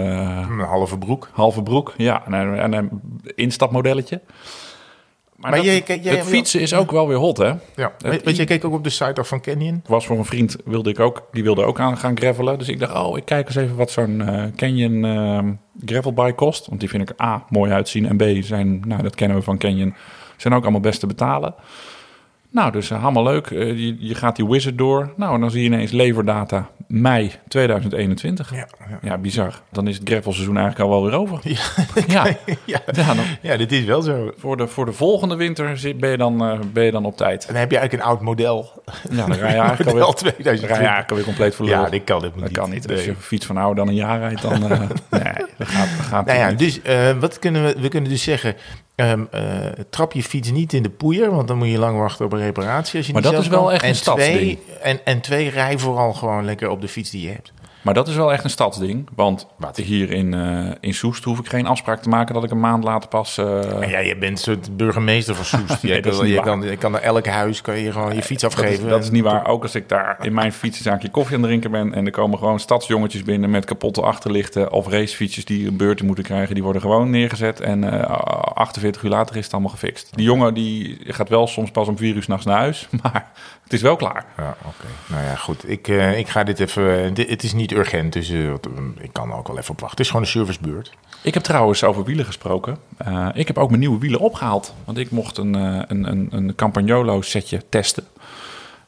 Een 0.50 0.58
halve 0.58 0.98
broek. 0.98 1.28
halve 1.32 1.62
broek, 1.62 1.94
ja, 1.96 2.22
en 2.26 2.32
een, 2.32 2.58
en 2.58 2.72
een 2.72 2.90
instapmodelletje. 3.34 4.20
Maar, 5.36 5.50
Maar 5.50 5.58
dat- 5.60 5.64
jij- 5.68 5.82
jij- 5.86 5.98
jij- 6.00 6.16
het 6.16 6.26
fietsen 6.26 6.60
is 6.60 6.74
ook 6.74 6.90
wel 6.90 7.08
weer 7.08 7.16
hot, 7.16 7.36
hè? 7.36 7.52
Ja. 7.76 7.92
Weet, 7.98 8.22
weet 8.24 8.36
je, 8.36 8.44
keek 8.44 8.64
ook 8.64 8.72
op 8.72 8.84
de 8.84 8.90
site 8.90 9.20
af 9.20 9.28
van 9.28 9.40
Canyon. 9.40 9.82
Was 9.86 10.06
voor 10.06 10.18
een 10.18 10.24
vriend, 10.24 10.56
wilde 10.64 10.90
ik 10.90 11.00
ook, 11.00 11.22
die 11.32 11.42
wilde 11.42 11.64
ook 11.64 11.80
aan 11.80 11.96
gaan 11.98 12.16
gravelen. 12.18 12.58
Dus 12.58 12.68
ik 12.68 12.78
dacht, 12.78 12.94
oh, 12.94 13.16
ik 13.16 13.24
kijk 13.24 13.46
eens 13.46 13.56
even 13.56 13.76
wat 13.76 13.90
zo'n 13.90 14.20
eh, 14.20 14.44
Canyon 14.56 15.04
eh, 15.04 15.38
gravelbike 15.86 16.34
kost. 16.34 16.66
Want 16.66 16.80
die 16.80 16.88
vind 16.88 17.10
ik 17.10 17.20
A, 17.22 17.44
mooi 17.48 17.72
uitzien. 17.72 18.06
En 18.06 18.16
B, 18.16 18.44
zijn, 18.44 18.82
nou, 18.86 19.02
dat 19.02 19.14
kennen 19.14 19.36
we 19.36 19.42
van 19.42 19.58
Canyon, 19.58 19.94
zijn 20.36 20.54
ook 20.54 20.62
allemaal 20.62 20.80
best 20.80 21.00
te 21.00 21.06
betalen. 21.06 21.54
Nou, 22.56 22.72
dus 22.72 22.90
uh, 22.90 22.98
helemaal 22.98 23.22
leuk. 23.22 23.46
Eh, 23.50 23.58
je, 23.68 23.96
je 23.98 24.14
gaat 24.14 24.36
die 24.36 24.46
wizard 24.48 24.78
door. 24.78 25.12
Nou, 25.16 25.34
en 25.34 25.40
dan 25.40 25.50
zie 25.50 25.60
je 25.60 25.66
ineens 25.66 25.90
leverdata 25.90 26.68
mei 26.86 27.32
2021. 27.48 28.50
Ja, 28.54 28.56
ja. 28.90 28.98
Ja, 29.02 29.18
bizar. 29.18 29.60
Dan 29.72 29.86
is 29.88 29.98
het 29.98 30.08
gravelseizoen 30.08 30.56
eigenlijk 30.56 30.90
al 30.90 31.00
wel 31.00 31.10
weer 31.10 31.18
over. 31.20 31.38
Ja, 31.42 31.56
Ja, 32.26 32.26
ja. 32.64 32.80
dan, 32.92 33.16
ja, 33.40 33.56
dit 33.56 33.72
is 33.72 33.84
wel 33.84 34.02
zo. 34.02 34.32
voor, 34.36 34.56
de, 34.56 34.66
voor 34.66 34.84
de 34.84 34.92
volgende 34.92 35.36
winter 35.36 35.78
zit, 35.78 35.98
ben, 36.00 36.10
je 36.10 36.16
dan, 36.16 36.44
eh, 36.44 36.58
ben 36.72 36.84
je 36.84 36.90
dan 36.90 37.04
op 37.04 37.16
tijd. 37.16 37.40
En 37.46 37.52
dan 37.52 37.60
heb 37.60 37.70
je 37.70 37.76
eigenlijk 37.78 38.08
een 38.08 38.12
oud 38.14 38.22
model. 38.24 38.82
Ja, 39.10 39.16
dan 39.26 39.32
rij 39.32 39.52
je 39.54 39.58
eigenlijk 39.60 39.88
alweer, 39.90 40.04
dan 40.04 40.14
2020. 40.14 40.60
rij 40.68 40.76
je 40.78 40.82
eigenlijk 40.84 41.10
alweer 41.10 41.24
compleet 41.24 41.54
voor 41.54 41.64
lul. 41.66 41.74
Ja, 41.74 41.88
dit 41.90 42.04
kan 42.04 42.16
helemaal 42.16 42.38
Dat 42.40 42.48
niet. 42.48 42.58
kan 42.58 42.70
niet. 42.70 42.88
Als 42.88 42.96
Nee. 42.96 43.04
je 43.04 43.10
een 43.10 43.16
fiets 43.16 43.46
van 43.46 43.56
ouder 43.56 43.76
dan 43.76 43.88
een 43.88 43.94
jaar 44.00 44.18
rijdt, 44.18 44.42
dan... 44.42 44.52
eh, 44.70 44.78
nee, 45.10 45.46
dat 45.58 45.68
gaat, 45.68 45.88
dat 45.96 46.06
gaat 46.06 46.26
Nou 46.26 46.38
ja, 46.38 46.48
niet. 46.50 46.58
dus 46.58 46.82
eh, 46.82 47.10
wat 47.18 47.38
kunnen 47.38 47.64
we, 47.64 47.76
we 47.80 47.88
kunnen 47.88 48.10
dus 48.10 48.22
zeggen, 48.22 48.54
ehm, 48.96 49.24
eh, 49.30 49.42
trap 49.90 50.12
je 50.12 50.22
fiets 50.22 50.50
niet 50.50 50.72
in 50.72 50.82
de 50.82 50.90
poeier, 50.90 51.30
want 51.30 51.48
dan 51.48 51.58
moet 51.58 51.68
je 51.68 51.78
lang 51.78 51.98
wachten 51.98 52.24
op 52.24 52.32
een 52.32 52.38
reparatie. 52.38 52.96
Als 52.96 53.06
je 53.06 53.12
Maar 53.12 53.22
niet 53.22 53.32
dat 53.32 53.42
zelf 53.44 53.44
is 53.44 53.50
wel 53.50 53.62
kan. 53.64 53.72
echt 53.72 53.82
een 53.82 53.88
en 53.88 53.94
stadsding. 53.96 54.36
twee, 54.36 54.58
en, 54.82 55.00
en 55.04 55.20
twee, 55.20 55.50
rij 55.50 55.78
vooral 55.78 56.12
gewoon 56.12 56.44
lekker 56.44 56.68
op 56.68 56.80
de 56.80 56.88
fiets 56.88 57.10
die 57.10 57.22
je 57.22 57.32
hebt. 57.32 57.52
Maar 57.86 57.94
dat 57.94 58.08
is 58.08 58.16
wel 58.16 58.32
echt 58.32 58.44
een 58.44 58.50
stadsding. 58.50 59.08
Want 59.14 59.46
Wat? 59.58 59.76
hier 59.76 60.10
in, 60.10 60.34
eh, 60.34 60.70
in 60.80 60.94
Soest 60.94 61.24
hoef 61.24 61.38
ik 61.38 61.48
geen 61.48 61.66
afspraak 61.66 62.02
te 62.02 62.08
maken 62.08 62.34
dat 62.34 62.44
ik 62.44 62.50
een 62.50 62.60
maand 62.60 62.84
later 62.84 63.08
pas... 63.08 63.38
eh, 63.38 63.90
ja, 63.90 63.98
je 63.98 64.16
bent 64.16 64.32
een 64.32 64.44
soort 64.44 64.76
burgemeester 64.76 65.34
van 65.34 65.44
Soest. 65.44 65.82
Nee, 65.86 65.94
je, 65.94 66.00
kan, 66.00 66.28
je, 66.28 66.40
kan, 66.40 66.62
je 66.62 66.76
kan 66.76 66.92
naar 66.92 67.00
elk 67.00 67.26
huis 67.26 67.60
kan 67.60 67.78
je 67.78 67.92
gewoon 67.92 68.14
je 68.14 68.22
fiets 68.22 68.42
dat 68.42 68.52
is, 68.52 68.58
afgeven. 68.58 68.88
dat 68.88 69.02
is 69.02 69.10
niet 69.10 69.22
waar. 69.22 69.46
Ook 69.46 69.62
als 69.62 69.74
ik 69.74 69.88
daar 69.88 70.16
in 70.20 70.34
mijn 70.34 70.52
fietsenzaakje 70.52 71.10
koffie 71.10 71.34
aan 71.34 71.40
het 71.40 71.50
drinken 71.50 71.70
ben... 71.70 71.94
en 71.94 72.04
er 72.04 72.10
komen 72.10 72.38
gewoon 72.38 72.60
stadsjongetjes 72.60 73.22
binnen 73.22 73.50
met 73.50 73.64
kapotte 73.64 74.02
achterlichten... 74.02 74.72
of 74.72 74.88
racefietsjes 74.88 75.44
die 75.44 75.66
een 75.66 75.76
beurten 75.76 76.06
moeten 76.06 76.24
krijgen... 76.24 76.54
die 76.54 76.62
worden 76.62 76.82
gewoon 76.82 77.10
neergezet 77.10 77.60
en 77.60 78.00
eh 78.00 78.10
48 78.54 79.02
uur 79.02 79.10
later 79.10 79.36
is 79.36 79.44
het 79.44 79.52
allemaal 79.52 79.70
gefixt. 79.70 80.16
Die 80.16 80.24
jongen 80.24 80.54
die 80.54 80.98
gaat 81.04 81.28
wel 81.28 81.46
soms 81.46 81.70
pas 81.70 81.88
om 81.88 81.96
vier 81.96 82.14
uur 82.14 82.22
s'nachts 82.22 82.44
naar 82.46 82.58
huis... 82.58 82.88
maar 83.02 83.30
het 83.66 83.72
is 83.74 83.82
wel 83.82 83.96
klaar. 83.96 84.24
Ja, 84.36 84.56
oké. 84.64 84.86
Nou 85.06 85.24
ja, 85.24 85.34
goed. 85.34 85.70
Ik, 85.70 85.88
eh, 85.88 86.18
ik 86.18 86.28
ga 86.28 86.44
dit 86.44 86.60
even... 86.60 87.04
eh, 87.04 87.14
dit- 87.14 87.28
het 87.30 87.42
is 87.42 87.52
niet 87.52 87.72
urgent, 87.72 88.12
dus 88.12 88.30
eh, 88.30 88.50
wat- 88.50 88.68
ik 88.98 89.12
kan 89.12 89.30
er 89.30 89.36
ook 89.36 89.46
wel 89.48 89.58
even 89.58 89.70
op 89.70 89.80
wachten. 89.80 89.90
Het 89.90 90.00
is 90.00 90.06
gewoon 90.06 90.22
een 90.22 90.28
servicebeurt. 90.32 90.90
Ik 91.22 91.34
heb 91.34 91.42
trouwens 91.42 91.84
over 91.84 92.04
wielen 92.04 92.24
gesproken. 92.24 92.78
Ik 93.34 93.46
heb 93.46 93.58
ook 93.58 93.68
mijn 93.68 93.80
nieuwe 93.80 93.98
wielen 93.98 94.20
opgehaald. 94.20 94.74
Want 94.84 94.98
ik 94.98 95.10
mocht 95.10 95.38
een, 95.38 95.54
een, 95.54 96.10
een, 96.10 96.28
een 96.30 96.54
Campagnolo 96.54 97.20
setje 97.20 97.62
testen. 97.68 98.04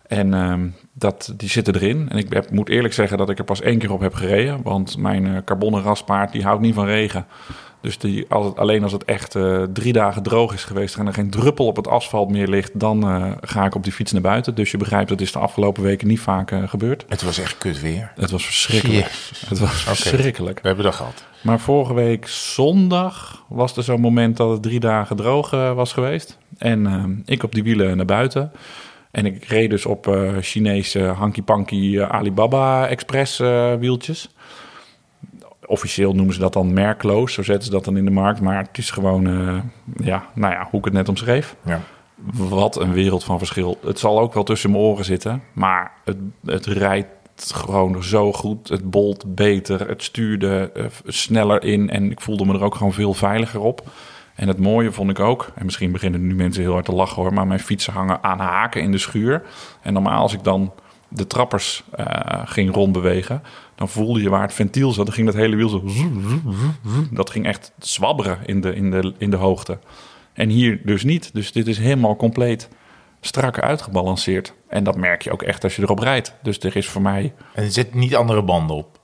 En 0.08 0.34
ehm, 0.34 0.69
dat, 0.93 1.32
die 1.37 1.49
zitten 1.49 1.75
erin. 1.75 2.08
En 2.08 2.16
ik 2.16 2.32
heb, 2.32 2.50
moet 2.50 2.69
eerlijk 2.69 2.94
zeggen 2.94 3.19
dat 3.19 3.31
ik 3.31 3.38
er 3.38 3.44
pas 3.44 3.60
één 3.60 3.78
keer 3.78 3.93
op 3.93 4.00
heb 4.00 4.14
gereden. 4.14 4.62
Want 4.62 4.96
mijn 4.96 5.44
carbonnen 5.44 5.82
raspaard 5.82 6.32
die 6.32 6.43
houdt 6.43 6.60
niet 6.60 6.75
van 6.75 6.87
regen. 6.87 7.26
Dus 7.81 7.99
die, 7.99 8.26
als 8.28 8.46
het, 8.46 8.58
alleen 8.58 8.82
als 8.82 8.93
het 8.93 9.05
echt 9.05 9.34
eh, 9.34 9.62
drie 9.72 9.93
dagen 9.93 10.22
droog 10.22 10.55
is 10.55 10.64
geweest... 10.64 10.96
en 10.96 11.06
er 11.06 11.12
geen 11.12 11.31
druppel 11.31 11.66
op 11.66 11.76
het 11.76 11.88
asfalt 11.88 12.31
meer 12.31 12.49
ligt... 12.49 12.81
dan 12.81 13.02
eh, 13.02 13.32
ga 13.40 13.64
ik 13.64 13.75
op 13.75 13.84
die 13.84 13.93
fiets 13.93 14.12
naar 14.12 14.22
buiten. 14.22 14.55
Dus 14.55 14.70
je 14.70 14.76
begrijpt, 14.76 15.08
dat 15.08 15.20
is 15.20 15.32
de 15.32 15.38
afgelopen 15.38 15.82
weken 15.82 16.08
niet 16.08 16.20
vaak 16.20 16.52
gebeurd. 16.64 17.05
Het 17.08 17.22
was 17.22 17.38
echt 17.38 17.58
kut 17.58 17.81
weer. 17.81 18.12
Het 18.16 18.31
was 18.31 18.44
verschrikkelijk. 18.44 19.10
Het 19.46 19.58
was 19.58 19.82
verschrikkelijk. 19.82 20.60
We 20.60 20.66
hebben 20.66 20.84
dat 20.84 20.94
gehad. 20.94 21.25
Maar 21.43 21.60
vorige 21.60 21.94
week 21.94 22.28
zondag 22.28 23.44
was 23.49 23.76
er 23.76 23.82
zo'n 23.82 24.00
moment 24.00 24.37
dat 24.37 24.50
het 24.50 24.62
drie 24.62 24.81
dagen 24.81 25.16
droog 25.16 25.50
was 25.50 25.93
geweest. 25.93 26.38
En 26.58 26.87
eh, 26.87 27.05
ik 27.25 27.43
op 27.43 27.55
die 27.55 27.62
wielen 27.62 27.96
naar 27.96 28.06
buiten. 28.06 28.52
En 29.10 29.26
ik 29.26 29.44
reed 29.44 29.70
dus 29.70 29.87
op 29.87 30.06
eh, 30.06 30.37
Chinese 30.40 31.00
hanky-panky 31.00 31.99
eh, 31.99 32.08
Alibaba 32.08 32.87
Express 32.87 33.40
eh, 33.40 33.75
wieltjes. 33.75 34.31
Officieel 35.66 36.14
noemen 36.14 36.34
ze 36.34 36.40
dat 36.40 36.52
dan 36.52 36.72
merkloos, 36.72 37.32
zo 37.32 37.43
zetten 37.43 37.64
ze 37.64 37.70
dat 37.70 37.84
dan 37.84 37.96
in 37.96 38.05
de 38.05 38.10
markt. 38.10 38.40
Maar 38.40 38.58
het 38.58 38.78
is 38.78 38.90
gewoon, 38.90 39.22
ja, 39.96 40.26
nou 40.34 40.52
ja, 40.52 40.66
hoe 40.70 40.78
ik 40.78 40.84
het 40.84 40.94
net 40.94 41.08
omschreef. 41.08 41.56
Ja. 41.64 41.81
Wat 42.32 42.81
een 42.81 42.93
wereld 42.93 43.25
van 43.25 43.38
verschil. 43.38 43.78
Het 43.84 43.99
zal 43.99 44.20
ook 44.20 44.34
wel 44.34 44.43
tussen 44.43 44.70
mijn 44.70 44.82
oren 44.82 45.05
zitten, 45.05 45.43
maar 45.52 45.93
het, 46.05 46.16
het 46.44 46.66
rijdt 46.66 47.52
gewoon 47.55 48.05
zo 48.05 48.32
goed. 48.32 48.69
Het 48.69 48.90
bolt 48.90 49.34
beter, 49.34 49.88
het 49.88 50.02
stuurde 50.02 50.72
sneller 51.06 51.64
in 51.64 51.90
en 51.90 52.10
ik 52.10 52.20
voelde 52.20 52.44
me 52.44 52.55
er 52.55 52.64
ook 52.64 52.75
gewoon 52.75 52.93
veel 52.93 53.14
veiliger 53.14 53.60
op. 53.60 53.82
En 54.38 54.49
het 54.49 54.58
mooie 54.58 54.93
vond 54.93 55.11
ik 55.11 55.20
ook, 55.20 55.52
en 55.55 55.64
misschien 55.64 55.93
beginnen 55.93 56.26
nu 56.26 56.35
mensen 56.35 56.62
heel 56.62 56.73
hard 56.73 56.85
te 56.85 56.93
lachen 56.93 57.23
hoor, 57.23 57.32
maar 57.32 57.46
mijn 57.46 57.61
fietsen 57.61 57.93
hangen 57.93 58.23
aan 58.23 58.38
haken 58.38 58.82
in 58.82 58.93
de 58.93 58.99
schuur. 58.99 59.43
En 59.82 59.93
normaal 59.93 60.23
als 60.23 60.32
ik 60.32 60.44
dan 60.44 60.73
de 61.08 61.26
trappers 61.26 61.85
eh, 61.90 62.06
ging 62.44 62.75
rondbewegen, 62.75 63.43
dan 63.75 63.88
voelde 63.88 64.23
je 64.23 64.31
waar 64.31 64.43
het 64.43 64.52
ventiel 64.52 64.93
zat. 64.93 65.06
Dan 65.06 65.14
ging 65.14 65.26
dat 65.26 65.37
hele 65.37 65.56
wiel 65.56 65.69
zo... 65.69 65.85
Dat 67.11 67.31
ging 67.31 67.46
echt 67.46 67.73
zwabberen 67.79 68.38
in 68.44 68.61
de, 68.61 68.75
in 68.75 68.90
de, 68.90 69.14
in 69.19 69.31
de 69.31 69.37
hoogte. 69.37 69.79
En 70.32 70.49
hier 70.49 70.81
dus 70.84 71.05
niet. 71.05 71.31
Dus 71.34 71.52
dit 71.52 71.67
is 71.67 71.79
helemaal 71.79 72.17
compleet 72.17 72.69
strak 73.20 73.58
uitgebalanceerd. 73.58 74.55
En 74.69 74.84
dat 74.84 74.96
merk 74.96 75.23
je 75.23 75.32
ook 75.32 75.43
echt 75.43 75.64
als 75.64 75.76
je 75.76 75.82
erop 75.82 75.99
rijdt. 75.99 76.34
Dus 76.43 76.58
er 76.58 76.76
is 76.76 76.88
voor 76.88 77.02
mij... 77.02 77.34
En 77.55 77.64
er 77.64 77.70
zitten 77.70 77.99
niet 77.99 78.17
andere 78.17 78.43
banden 78.43 78.76
op. 78.76 78.97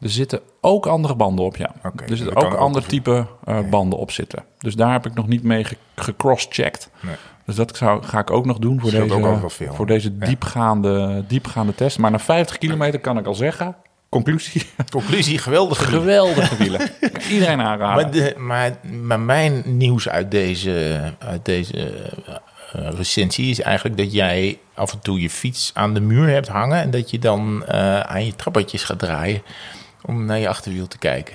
Er 0.00 0.10
zitten 0.10 0.40
ook 0.60 0.86
andere 0.86 1.14
banden 1.14 1.44
op, 1.44 1.56
ja. 1.56 1.70
Er 1.82 2.16
zitten 2.16 2.36
ook 2.36 2.54
ander 2.54 2.86
type 2.86 3.26
eh, 3.44 3.58
banden 3.70 3.98
op 3.98 4.10
zitten. 4.10 4.44
Dus 4.58 4.74
daar 4.74 4.92
heb 4.92 5.06
ik 5.06 5.14
nog 5.14 5.26
niet 5.26 5.42
mee 5.42 5.64
ge- 5.64 5.76
gecross-checked. 5.96 6.90
Nee. 7.00 7.14
Dus 7.46 7.54
dat 7.54 7.76
zou, 7.76 8.02
ga 8.02 8.18
ik 8.18 8.30
ook 8.30 8.44
nog 8.44 8.58
doen 8.58 8.80
voor 8.80 8.90
Scheelt 8.90 9.08
deze, 9.48 9.72
voor 9.72 9.86
deze 9.86 10.14
Ja. 10.20 10.26
diepgaande, 10.26 11.24
diepgaande 11.28 11.74
test. 11.74 11.98
Maar 11.98 12.10
na 12.10 12.18
50 12.18 12.58
kilometer 12.58 13.00
kan 13.00 13.18
ik 13.18 13.26
al 13.26 13.34
zeggen... 13.34 13.76
Conclusie, 14.08 14.62
Conclusie, 14.90 15.38
geweldige 15.38 15.84
wielen. 15.84 16.00
geweldige 16.00 16.56
wielen. 16.56 16.80
Iedereen 17.30 17.60
aanraden. 17.60 18.02
Maar, 18.04 18.10
de, 18.12 18.34
maar, 18.38 18.76
maar 19.02 19.20
mijn 19.20 19.62
nieuws 19.64 20.08
uit 20.08 20.30
deze, 20.30 21.00
uit 21.18 21.44
deze 21.44 21.92
eh, 22.26 22.88
recensie 22.96 23.50
is 23.50 23.60
eigenlijk 23.60 23.96
dat 23.96 24.12
jij 24.12 24.58
af 24.74 24.92
en 24.92 24.98
toe 25.00 25.20
je 25.20 25.30
fiets 25.30 25.70
aan 25.74 25.94
de 25.94 26.00
muur 26.00 26.28
hebt 26.28 26.48
hangen 26.48 26.80
en 26.80 26.90
dat 26.90 27.10
je 27.10 27.18
dan 27.18 27.64
eh, 27.66 28.00
aan 28.00 28.24
je 28.24 28.36
trappetjes 28.36 28.84
gaat 28.84 28.98
draaien 28.98 29.42
om 30.04 30.24
naar 30.24 30.38
je 30.38 30.48
achterwiel 30.48 30.86
te 30.88 30.98
kijken. 30.98 31.34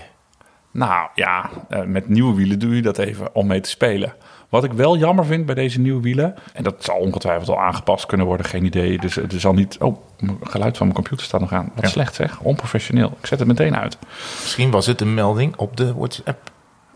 Nou 0.71 1.07
ja, 1.15 1.49
eh, 1.69 1.81
met 1.83 2.09
nieuwe 2.09 2.35
wielen 2.35 2.59
doe 2.59 2.75
je 2.75 2.81
dat 2.81 2.97
even 2.97 3.35
om 3.35 3.47
mee 3.47 3.59
te 3.61 3.69
spelen. 3.69 4.13
Wat 4.49 4.63
ik 4.63 4.73
wel 4.73 4.97
jammer 4.97 5.25
vind 5.25 5.45
bij 5.45 5.55
deze 5.55 5.79
nieuwe 5.79 6.01
wielen, 6.01 6.35
en 6.53 6.63
dat 6.63 6.83
zal 6.83 6.95
ongetwijfeld 6.97 7.49
al 7.49 7.59
aangepast 7.61 8.05
kunnen 8.05 8.25
worden, 8.25 8.45
geen 8.45 8.65
idee. 8.65 8.97
Dus 8.99 9.15
het 9.15 9.33
zal 9.37 9.53
niet. 9.53 9.77
Oh, 9.79 9.97
geluid 10.43 10.77
van 10.77 10.85
mijn 10.87 10.99
computer 10.99 11.25
staat 11.25 11.39
nog 11.41 11.53
aan. 11.53 11.71
Wat 11.75 11.83
Ja. 11.83 11.89
slecht 11.89 12.15
zeg, 12.15 12.39
onprofessioneel. 12.39 13.17
Ik 13.19 13.25
zet 13.25 13.39
het 13.39 13.47
meteen 13.47 13.75
uit. 13.77 13.97
Misschien 14.41 14.71
was 14.71 14.85
het 14.85 15.01
een 15.01 15.13
melding 15.13 15.55
op 15.55 15.77
de 15.77 15.93
WhatsApp. 15.93 16.51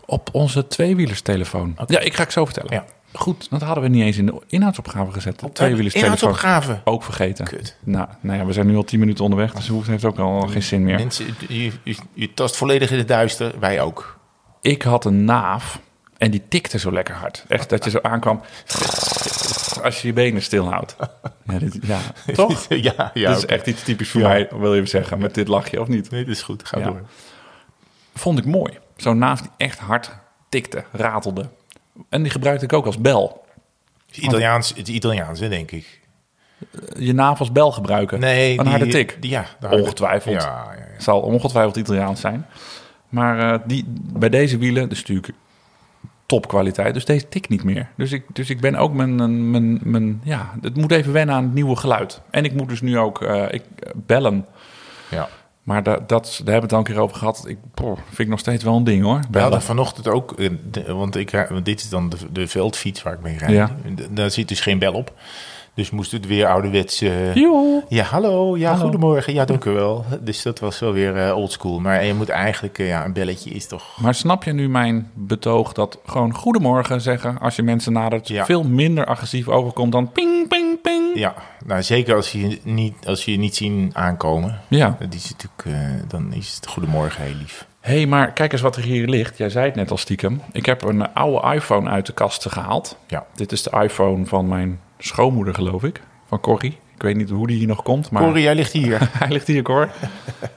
Op 0.06 0.28
onze 0.32 0.66
tweewielerstelefoon. 0.66 1.76
Ja, 1.86 1.98
ik 2.00 2.14
ga 2.14 2.22
het 2.22 2.32
zo 2.32 2.44
vertellen. 2.44 2.72
Ja. 2.72 2.84
Goed, 3.12 3.50
dat 3.50 3.60
hadden 3.62 3.82
we 3.82 3.88
niet 3.90 4.02
eens 4.02 4.16
in 4.16 4.26
de 4.26 4.42
inhoudsopgave 4.46 5.12
gezet. 5.12 5.38
De. 5.54 5.90
Inhoudsopgave. 5.92 6.80
Ook 6.84 7.02
vergeten. 7.02 7.44
Kut. 7.44 7.76
Nou, 7.84 8.08
nou 8.20 8.38
ja, 8.38 8.44
we 8.44 8.52
zijn 8.52 8.66
nu 8.66 8.76
al 8.76 8.84
tien 8.84 8.98
minuten 8.98 9.24
onderweg, 9.24 9.52
dus 9.54 9.68
het 9.68 9.86
heeft 9.86 10.04
ook 10.04 10.18
al 10.18 10.40
geen 10.40 10.62
zin 10.62 10.82
meer. 10.84 10.98
Mensen, 10.98 11.26
je, 11.48 11.72
je, 11.82 11.96
je 12.14 12.34
tast 12.34 12.56
volledig 12.56 12.90
in 12.90 12.98
het 12.98 13.08
duister. 13.08 13.52
Wij 13.58 13.80
ook. 13.80 14.18
Ik 14.60 14.82
had 14.82 15.04
een 15.04 15.24
naaf 15.24 15.80
en 16.18 16.30
die 16.30 16.42
tikte 16.48 16.78
zo 16.78 16.92
lekker 16.92 17.14
hard. 17.14 17.44
Echt 17.48 17.68
dat 17.68 17.84
je 17.84 17.90
zo 17.90 17.98
aankwam 18.02 18.40
als 19.82 20.00
je 20.02 20.06
je 20.06 20.12
benen 20.12 20.42
stilhoudt. 20.42 20.96
Ja, 21.46 21.58
dit, 21.58 21.78
ja 21.82 21.98
toch? 22.34 22.66
ja, 22.68 23.10
ja. 23.14 23.28
dat 23.28 23.36
is 23.38 23.46
echt 23.46 23.66
iets 23.66 23.82
typisch 23.82 24.10
voor 24.10 24.20
Ja. 24.20 24.28
mij, 24.28 24.48
wil 24.58 24.74
je 24.74 24.86
zeggen, 24.86 25.18
met 25.18 25.34
dit 25.34 25.48
lachje 25.48 25.80
of 25.80 25.88
niet? 25.88 26.10
Nee, 26.10 26.24
dat 26.24 26.34
is 26.34 26.42
goed. 26.42 26.68
Ga 26.68 26.78
Ja. 26.78 26.84
door. 26.84 27.00
Vond 28.14 28.38
ik 28.38 28.44
mooi. 28.44 28.78
Zo'n 28.96 29.18
naaf 29.18 29.40
die 29.40 29.50
echt 29.56 29.78
hard 29.78 30.10
tikte, 30.48 30.84
ratelde. 30.92 31.48
En 32.08 32.22
die 32.22 32.32
gebruikte 32.32 32.64
ik 32.64 32.72
ook 32.72 32.86
als 32.86 32.98
bel. 33.00 33.44
Het 34.06 34.16
is 34.16 34.22
Italiaans, 34.24 34.68
het 34.76 34.88
is 34.88 34.94
Italiaans, 34.94 35.40
hè, 35.40 35.48
denk 35.48 35.70
ik. 35.70 36.00
je 36.98 37.12
naaf 37.12 37.38
als 37.38 37.52
bel 37.52 37.72
gebruiken. 37.72 38.20
Nee, 38.20 38.50
een 38.58 38.62
die- 38.64 38.70
harde 38.72 38.86
tik. 38.86 39.16
die- 39.20 39.30
ja, 39.30 39.46
de 39.60 39.66
harde- 39.66 39.82
Ongetwijfeld. 39.82 40.42
Ja, 40.42 40.64
ja, 40.70 40.72
ja. 40.78 40.92
Het 40.92 41.02
zal 41.02 41.20
ongetwijfeld 41.20 41.76
Italiaans 41.76 42.20
zijn. 42.20 42.46
Maar 43.08 43.52
eh, 43.52 43.58
die, 43.66 43.84
bij 43.96 44.28
deze 44.28 44.58
wielen, 44.58 44.88
dus 44.88 44.98
natuurlijk 44.98 45.32
topkwaliteit. 46.26 46.94
Dus 46.94 47.04
deze 47.04 47.28
tikt 47.28 47.48
niet 47.48 47.64
meer. 47.64 47.88
Dus 47.96 48.12
ik, 48.12 48.24
dus 48.32 48.50
ik 48.50 48.60
ben 48.60 48.74
ook 48.74 48.92
mijn, 48.92 49.50
mijn, 49.50 49.78
mijn, 49.82 50.20
Ja, 50.24 50.54
het 50.60 50.76
moet 50.76 50.92
even 50.92 51.12
wennen 51.12 51.34
aan 51.34 51.44
het 51.44 51.54
nieuwe 51.54 51.76
geluid. 51.76 52.20
En 52.30 52.44
ik 52.44 52.52
moet 52.54 52.68
dus 52.68 52.80
nu 52.80 52.98
ook 52.98 53.22
eh, 53.22 53.44
ik, 53.50 53.62
eh, 53.78 53.90
bellen. 53.94 54.46
ja. 55.10 55.28
Maar 55.62 55.82
da, 55.82 55.98
dat, 56.06 56.06
daar 56.44 56.52
hebben 56.52 56.54
we 56.54 56.60
het 56.60 56.72
al 56.72 56.78
een 56.78 56.84
keer 56.84 56.98
over 56.98 57.16
gehad. 57.16 57.44
Ik 57.46 57.58
vind 58.04 58.18
ik 58.18 58.28
nog 58.28 58.38
steeds 58.38 58.64
wel 58.64 58.76
een 58.76 58.84
ding 58.84 59.02
hoor. 59.02 59.20
We 59.30 59.38
hadden 59.38 59.62
vanochtend 59.62 60.08
ook, 60.08 60.32
eh, 60.32 60.50
want, 60.86 61.16
ik, 61.16 61.46
want 61.48 61.64
dit 61.64 61.80
is 61.80 61.88
dan 61.88 62.08
de, 62.08 62.16
de 62.32 62.46
veldfiets 62.46 63.02
waar 63.02 63.12
ik 63.12 63.20
mee 63.20 63.36
rijd. 63.36 63.52
Ja. 63.52 63.76
Daar 64.10 64.30
zit 64.30 64.48
dus 64.48 64.60
geen 64.60 64.78
bel 64.78 64.92
op. 64.92 65.12
Dus 65.80 65.90
moest 65.90 66.12
het 66.12 66.26
weer 66.26 66.46
ouderwets... 66.46 67.00
eh, 67.00 67.34
Joe. 67.34 67.82
ja, 67.88 68.04
hallo. 68.04 68.56
Ja, 68.56 68.68
Hallo. 68.70 68.82
goedemorgen. 68.82 69.32
Ja, 69.34 69.44
dank 69.44 69.64
u 69.64 69.70
wel. 69.70 70.04
Dus 70.20 70.42
dat 70.42 70.58
was 70.58 70.78
wel 70.78 70.92
weer 70.92 71.16
eh, 71.26 71.36
oldschool. 71.36 71.78
Maar 71.80 72.04
je 72.04 72.14
moet 72.14 72.28
eigenlijk... 72.28 72.78
eh, 72.78 72.88
ja, 72.88 73.04
een 73.04 73.12
belletje 73.12 73.50
is 73.50 73.66
toch... 73.66 73.96
Maar 74.00 74.14
snap 74.14 74.44
je 74.44 74.52
nu 74.52 74.68
mijn 74.68 75.10
betoog 75.14 75.72
dat 75.72 75.98
gewoon 76.06 76.34
goedemorgen 76.34 77.00
zeggen 77.00 77.38
als 77.38 77.56
je 77.56 77.62
mensen 77.62 77.92
nadert 77.92 78.28
Ja. 78.28 78.44
veel 78.44 78.62
minder 78.62 79.04
agressief 79.06 79.48
overkomt 79.48 79.92
dan 79.92 80.12
ping, 80.12 80.48
ping, 80.48 80.80
ping? 80.82 81.18
Ja, 81.18 81.34
nou 81.66 81.82
zeker 81.82 82.14
als 82.14 82.32
je 82.32 82.58
niet, 82.62 82.94
als 83.06 83.24
je 83.24 83.36
niet 83.38 83.56
zien 83.56 83.90
aankomen. 83.92 84.60
Ja. 84.68 84.96
Dat 84.98 85.14
is 85.14 85.30
natuurlijk, 85.36 85.82
eh, 85.84 86.08
dan 86.08 86.32
is 86.32 86.54
het 86.54 86.66
goedemorgen 86.66 87.24
heel 87.24 87.34
lief. 87.34 87.66
Hé, 87.80 87.94
hey, 87.96 88.06
maar 88.06 88.32
kijk 88.32 88.52
eens 88.52 88.60
wat 88.62 88.76
er 88.76 88.82
hier 88.82 89.08
ligt. 89.08 89.38
Jij 89.38 89.50
zei 89.50 89.64
het 89.66 89.74
net 89.74 89.90
al 89.90 89.96
stiekem. 89.96 90.40
Ik 90.52 90.66
heb 90.66 90.82
een 90.82 91.12
oude 91.14 91.54
iPhone 91.54 91.90
uit 91.90 92.06
de 92.06 92.12
kast 92.12 92.48
gehaald. 92.50 92.96
Ja. 93.06 93.26
Dit 93.34 93.52
is 93.52 93.62
de 93.62 93.70
iPhone 93.82 94.26
van 94.26 94.48
mijn 94.48 94.80
schoonmoeder, 95.00 95.54
geloof 95.54 95.84
ik. 95.84 96.00
Van 96.26 96.40
Corrie. 96.40 96.78
Ik 96.94 97.02
weet 97.02 97.16
niet 97.16 97.30
hoe 97.30 97.46
die 97.46 97.56
hier 97.56 97.66
nog 97.66 97.82
komt, 97.82 98.10
maar 98.10 98.22
Corrie, 98.22 98.42
jij 98.42 98.54
ligt 98.54 98.72
hier. 98.72 98.98
hij 99.18 99.28
ligt 99.28 99.46
hier, 99.46 99.62
Cor. 99.62 99.90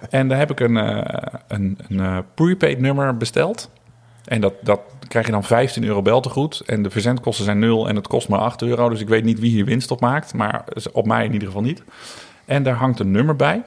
en 0.10 0.28
daar 0.28 0.38
heb 0.38 0.52
ik 0.52 0.60
een, 0.60 0.78
eh, 0.78 1.40
een, 1.48 1.78
een 1.88 2.00
eh, 2.00 2.18
prepaid 2.34 2.80
nummer 2.80 3.18
besteld. 3.18 3.72
En 4.26 4.42
dat, 4.42 4.54
dat 4.62 4.80
krijg 5.08 5.26
je 5.26 5.32
dan 5.32 5.44
15 5.44 5.84
euro 5.84 6.02
beltegoed. 6.02 6.60
En 6.60 6.84
de 6.84 6.90
verzendkosten 6.90 7.46
zijn 7.46 7.60
nul 7.60 7.88
en 7.88 7.96
het 7.96 8.08
kost 8.08 8.30
maar 8.30 8.40
8 8.40 8.62
euro. 8.62 8.90
Dus 8.90 9.00
ik 9.00 9.08
weet 9.08 9.24
niet 9.24 9.40
wie 9.40 9.52
hier 9.52 9.66
winst 9.66 9.92
op 9.92 10.02
maakt. 10.02 10.34
Maar 10.34 10.64
op 10.92 11.06
mij 11.06 11.26
in 11.26 11.34
ieder 11.34 11.48
geval 11.48 11.64
niet. 11.64 11.84
En 12.46 12.64
daar 12.64 12.76
hangt 12.76 13.00
een 13.00 13.12
nummer 13.12 13.36
bij. 13.36 13.64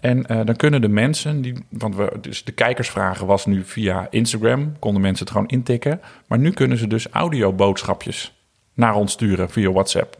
En 0.00 0.26
eh, 0.26 0.40
dan 0.44 0.56
kunnen 0.56 0.80
de 0.80 0.88
mensen, 0.88 1.42
die, 1.42 1.54
want 1.70 1.96
we, 1.96 2.12
dus 2.20 2.44
de 2.44 2.52
kijkersvragen 2.52 3.26
was 3.26 3.46
nu 3.46 3.64
via 3.64 4.06
Instagram, 4.10 4.78
konden 4.78 5.02
mensen 5.02 5.24
het 5.24 5.34
gewoon 5.34 5.48
intikken. 5.48 6.00
Maar 6.26 6.38
nu 6.38 6.50
kunnen 6.50 6.78
ze 6.78 6.86
dus 6.86 7.08
audioboodschapjes 7.10 8.35
naar 8.76 8.94
ons 8.94 9.12
sturen 9.12 9.50
via 9.50 9.70
WhatsApp. 9.72 10.16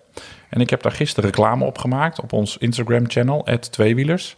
En 0.49 0.61
ik 0.61 0.71
heb 0.71 0.83
daar 0.83 0.93
gisteren 0.93 1.31
reclame 1.31 1.65
op 1.65 1.79
gemaakt 1.79 2.21
op 2.21 2.33
ons 2.33 2.57
Instagram-channel, 2.57 3.47
Tweewielers. 3.71 4.37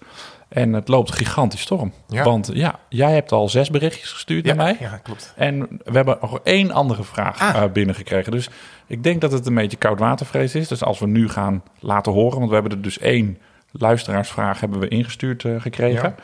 En 0.49 0.73
het 0.73 0.89
loopt 0.89 1.13
gigantisch 1.13 1.61
storm. 1.61 1.93
Ja. 2.07 2.25
Want 2.25 2.51
ja, 2.53 2.79
jij 2.89 3.13
hebt 3.15 3.33
al 3.33 3.49
zes 3.49 3.71
berichtjes 3.71 4.13
gestuurd 4.13 4.47
Ja, 4.47 4.55
naar 4.55 4.65
mij. 4.65 4.77
ja, 4.81 4.97
klopt. 4.97 5.33
En 5.37 5.61
we 5.85 5.93
hebben 5.93 6.19
nog 6.21 6.41
één 6.45 6.71
andere 6.71 7.05
vraag 7.05 7.41
Ah. 7.41 7.63
eh, 7.63 7.71
binnengekregen. 7.73 8.33
Dus 8.33 8.49
ik 8.87 9.03
denk 9.03 9.21
dat 9.21 9.33
het 9.33 9.47
een 9.47 9.55
beetje 9.55 9.77
koudwatervrees 9.77 10.55
is. 10.55 10.69
Dus 10.69 10.83
als 10.83 10.99
we 10.99 11.07
nu 11.07 11.29
gaan 11.29 11.63
laten 11.81 12.13
horen, 12.13 12.37
want 12.39 12.49
we 12.49 12.55
hebben 12.55 12.73
er 12.73 12.83
dus 12.83 12.99
één 12.99 13.39
luisteraarsvraag 13.73 14.61
hebben 14.61 14.79
we 14.81 14.89
ingestuurd 14.89 15.45
eh, 15.45 15.61
gekregen. 15.61 16.09
Ja. 16.09 16.23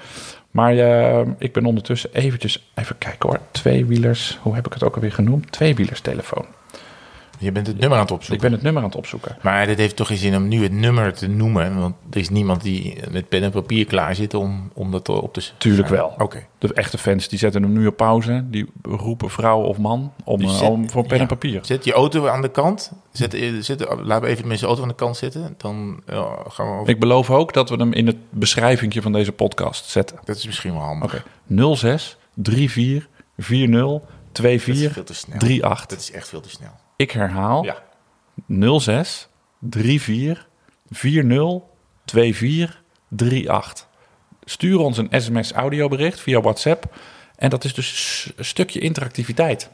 Maar 0.50 0.78
eh, 0.78 1.26
ik 1.38 1.52
ben 1.52 1.66
ondertussen 1.66 2.10
eventjes, 2.12 2.70
even 2.74 2.98
kijken 2.98 3.28
hoor, 3.28 3.38
tweewielers, 3.50 4.38
hoe 4.42 4.54
heb 4.54 4.66
ik 4.66 4.72
het 4.72 4.82
ook 4.82 4.94
alweer 4.94 5.12
genoemd? 5.12 5.52
Tweewielers 5.52 6.00
telefoon. 6.00 6.46
Je 7.44 7.52
bent 7.52 7.66
het 7.66 7.78
nummer 7.78 7.98
aan 7.98 8.04
het 8.04 8.10
Ik 8.12 8.16
opzoeken. 8.16 8.44
ben 8.46 8.52
het 8.54 8.62
nummer 8.62 8.82
aan 8.82 8.88
het 8.88 8.98
opzoeken. 8.98 9.36
Maar 9.42 9.66
dit 9.66 9.78
heeft 9.78 9.96
toch 9.96 10.06
geen 10.06 10.16
zin 10.16 10.36
om 10.36 10.48
nu 10.48 10.62
het 10.62 10.72
nummer 10.72 11.14
te 11.14 11.26
noemen. 11.26 11.78
Want 11.78 11.94
er 12.10 12.18
is 12.18 12.28
niemand 12.28 12.62
die 12.62 12.96
met 13.10 13.28
pen 13.28 13.42
en 13.42 13.50
papier 13.50 13.84
klaar 13.84 14.14
zit 14.14 14.34
om, 14.34 14.70
om 14.74 14.90
dat 14.90 15.08
op 15.08 15.32
te. 15.32 15.48
Tuurlijk 15.58 15.88
wel. 15.88 16.14
Oké. 16.18 16.46
De 16.58 16.74
echte 16.74 16.98
fans 16.98 17.28
die 17.28 17.38
zetten 17.38 17.62
hem 17.62 17.72
nu 17.72 17.86
op 17.86 17.96
pauze. 17.96 18.44
Die 18.50 18.66
roepen 18.82 19.30
vrouw 19.30 19.60
of 19.62 19.78
man 19.78 20.12
om, 20.24 20.38
Dus 20.40 20.50
eh, 20.52 20.58
zet- 20.58 20.68
om 20.68 20.90
voor 20.90 21.06
pen 21.06 21.16
ja. 21.16 21.22
en 21.22 21.28
papier. 21.28 21.60
Zet 21.62 21.84
je 21.84 21.92
auto 21.92 22.26
aan 22.28 22.42
de 22.42 22.50
kant. 22.50 22.92
Zet, 23.12 23.34
eh, 23.34 23.52
zet, 23.60 23.80
laten 24.02 24.22
we 24.24 24.28
even 24.28 24.42
de 24.42 24.48
mensen 24.48 24.66
auto 24.66 24.82
aan 24.82 24.88
de 24.88 24.94
kant 24.94 25.16
zitten. 25.16 25.54
Dan 25.56 26.00
ja, 26.06 26.36
gaan 26.48 26.66
we 26.66 26.72
over. 26.72 26.88
Ik 26.88 27.00
beloof 27.00 27.30
ook 27.30 27.52
dat 27.52 27.68
we 27.70 27.76
hem 27.76 27.92
in 27.92 28.06
het 28.06 28.16
beschrijvingje 28.30 29.02
van 29.02 29.12
deze 29.12 29.32
podcast 29.32 29.84
zetten. 29.88 30.18
Dat 30.24 30.36
is 30.36 30.46
misschien 30.46 30.72
wel 30.72 30.82
handig. 30.82 31.14
Oké. 31.14 31.76
06 31.76 32.16
34 32.42 33.08
40 33.36 34.00
Dat 34.32 34.42
is 34.42 34.64
24 34.64 34.92
veel 34.92 35.04
te 35.04 35.14
snel. 35.14 35.36
38. 35.38 35.86
Dat 35.86 35.98
is 35.98 36.10
echt 36.12 36.28
veel 36.28 36.40
te 36.40 36.50
snel. 36.50 36.70
Ik 37.04 37.10
herhaal 37.10 37.64
Ja. 37.64 37.82
06 38.78 39.28
34 39.70 40.46
40 40.90 41.62
24 42.04 42.82
38. 43.10 43.88
Stuur 44.44 44.78
ons 44.78 44.98
een 44.98 45.08
sms 45.10 45.52
audiobericht 45.52 46.20
via 46.20 46.40
WhatsApp. 46.40 46.96
En 47.36 47.50
dat 47.50 47.64
is 47.64 47.74
dus 47.74 48.32
een 48.36 48.44
stukje 48.44 48.80
interactiviteit. 48.80 49.70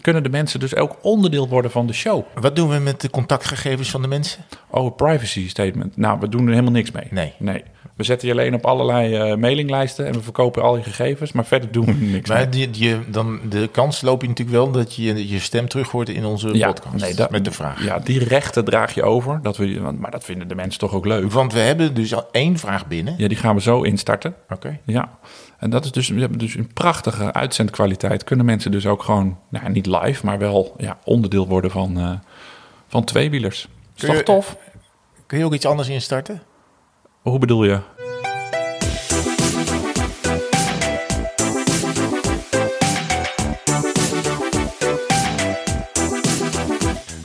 Kunnen 0.00 0.22
de 0.22 0.28
mensen 0.28 0.60
dus 0.60 0.76
ook 0.76 0.96
onderdeel 1.02 1.48
worden 1.48 1.70
van 1.70 1.86
de 1.86 1.92
show. 1.92 2.24
Wat 2.34 2.56
doen 2.56 2.68
we 2.68 2.78
met 2.78 3.00
de 3.00 3.10
contactgegevens 3.10 3.90
van 3.90 4.02
de 4.02 4.08
mensen? 4.08 4.44
Oh, 4.70 4.96
privacy 4.96 5.48
statement. 5.48 5.96
Nou, 5.96 6.18
we 6.20 6.28
doen 6.28 6.42
er 6.44 6.50
helemaal 6.50 6.72
niks 6.72 6.90
mee. 6.90 7.06
Nee. 7.10 7.32
Nee. 7.38 7.62
We 7.96 8.04
zetten 8.04 8.28
je 8.28 8.34
alleen 8.34 8.54
op 8.54 8.64
allerlei 8.66 9.14
eh, 9.14 9.36
mailinglijsten 9.36 10.06
en 10.06 10.12
we 10.12 10.22
verkopen 10.22 10.62
al 10.62 10.76
je 10.76 10.82
gegevens, 10.82 11.32
maar 11.32 11.44
verder 11.44 11.72
doen 11.72 11.84
we 11.86 11.92
niks. 12.04 12.28
Maar 12.28 12.50
die, 12.50 12.70
die, 12.70 12.96
dan, 13.10 13.40
de 13.48 13.68
kans 13.72 14.00
loop 14.00 14.22
je 14.22 14.28
natuurlijk 14.28 14.56
wel 14.56 14.70
dat 14.70 14.94
je 14.94 15.28
je 15.28 15.38
stem 15.38 15.68
terug 15.68 15.90
hoort 15.90 16.08
in 16.08 16.24
onze 16.24 16.46
podcast. 16.48 17.04
nee, 17.04 17.14
dat- 17.14 17.30
met 17.30 17.44
de 17.44 17.50
vraag. 17.52 17.84
Ja, 17.84 17.98
die 17.98 18.24
rechten 18.24 18.64
draag 18.64 18.94
je 18.94 19.02
over. 19.02 19.38
Dat 19.42 19.56
we, 19.56 19.80
maar 19.98 20.10
dat 20.10 20.24
vinden 20.24 20.48
de 20.48 20.54
mensen 20.54 20.80
toch 20.80 20.92
ook 20.92 21.06
leuk. 21.06 21.32
Want 21.32 21.52
we 21.52 21.58
hebben 21.58 21.94
dus 21.94 22.14
al 22.14 22.28
één 22.32 22.58
vraag 22.58 22.86
binnen. 22.86 23.14
Ja, 23.16 23.28
die 23.28 23.36
gaan 23.36 23.54
we 23.54 23.60
zo 23.60 23.82
instarten. 23.82 24.34
Oké. 24.48 24.78
Ja, 24.84 25.18
en 25.58 25.70
dat 25.70 25.84
is 25.84 25.92
dus, 25.92 26.08
we 26.08 26.20
hebben 26.20 26.38
dus 26.38 26.54
een 26.54 26.72
prachtige 26.72 27.32
uitzendkwaliteit. 27.32 28.24
Kunnen 28.24 28.46
mensen 28.46 28.70
dus 28.70 28.86
ook 28.86 29.02
gewoon, 29.02 29.38
nou, 29.48 29.70
niet 29.70 29.86
live, 29.86 30.26
maar 30.26 30.38
wel 30.38 30.74
ja, 30.76 30.98
onderdeel 31.04 31.48
worden 31.48 31.70
van, 31.70 31.98
eh 31.98 32.12
van 32.88 33.04
tweewielers. 33.04 33.68
Is 33.94 34.04
toch 34.04 34.22
tof? 34.22 34.56
Kun 35.26 35.38
je 35.38 35.44
ook 35.44 35.54
iets 35.54 35.66
anders 35.66 35.88
instarten? 35.88 36.42
Hoe 37.22 37.38
bedoel 37.38 37.64
je? 37.64 37.80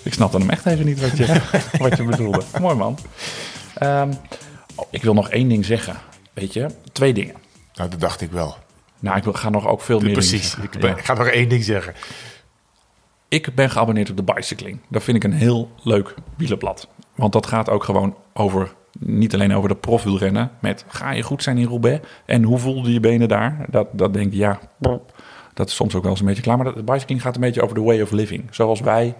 Ik 0.03 0.13
snapte 0.13 0.37
hem 0.37 0.49
echt 0.49 0.65
even 0.65 0.85
niet 0.85 1.01
wat 1.01 1.17
je, 1.17 1.41
wat 1.89 1.97
je 1.97 2.03
bedoelde. 2.03 2.41
Mooi 2.59 2.75
man. 2.75 2.97
Ehm, 3.73 4.13
oh, 4.75 4.87
ik 4.89 5.03
wil 5.03 5.13
nog 5.13 5.29
één 5.29 5.47
ding 5.47 5.65
zeggen. 5.65 5.95
Weet 6.33 6.53
je, 6.53 6.67
twee 6.91 7.13
dingen. 7.13 7.42
Nou, 7.73 7.89
dat 7.89 7.99
dacht 7.99 8.21
ik 8.21 8.31
wel. 8.31 8.55
Nou, 8.99 9.17
ik 9.29 9.35
ga 9.35 9.49
nog 9.49 9.67
ook 9.67 9.81
veel 9.81 9.99
meer 9.99 10.11
Precies. 10.11 10.55
Ik, 10.55 10.71
ben- 10.71 10.89
Ja. 10.89 10.97
ik 10.97 11.05
ga 11.05 11.13
nog 11.13 11.27
één 11.27 11.49
ding 11.49 11.63
zeggen. 11.63 11.93
Ik 13.27 13.55
ben 13.55 13.69
geabonneerd 13.69 14.09
op 14.09 14.17
de 14.17 14.33
Bicycling. 14.33 14.79
Dat 14.89 15.03
vind 15.03 15.17
ik 15.17 15.23
een 15.23 15.33
heel 15.33 15.71
leuk 15.83 16.13
wielerblad. 16.37 16.87
Want 17.15 17.33
dat 17.33 17.45
gaat 17.47 17.69
ook 17.69 17.83
gewoon 17.83 18.15
over, 18.33 18.73
niet 18.99 19.33
alleen 19.33 19.53
over 19.53 19.69
de 19.69 19.75
profwielrennen. 19.75 20.51
Met 20.59 20.85
ga 20.87 21.11
je 21.11 21.21
goed 21.23 21.43
zijn 21.43 21.57
in 21.57 21.67
Roubaix? 21.67 22.07
En 22.25 22.43
hoe 22.43 22.57
voelde 22.59 22.93
je 22.93 22.99
benen 22.99 23.27
daar? 23.27 23.65
Dat, 23.69 23.87
dat 23.91 24.13
denk 24.13 24.25
ik, 24.25 24.33
ja, 24.33 24.59
dat 25.53 25.67
is 25.67 25.75
soms 25.75 25.95
ook 25.95 26.01
wel 26.01 26.11
eens 26.11 26.19
een 26.19 26.25
beetje 26.25 26.41
klaar. 26.41 26.57
Maar 26.57 26.73
de 26.73 26.83
Bicycling 26.83 27.21
gaat 27.21 27.35
een 27.35 27.41
beetje 27.41 27.61
over 27.61 27.75
de 27.75 27.81
way 27.81 28.01
of 28.01 28.11
living. 28.11 28.43
Zoals 28.51 28.79
wij 28.79 29.15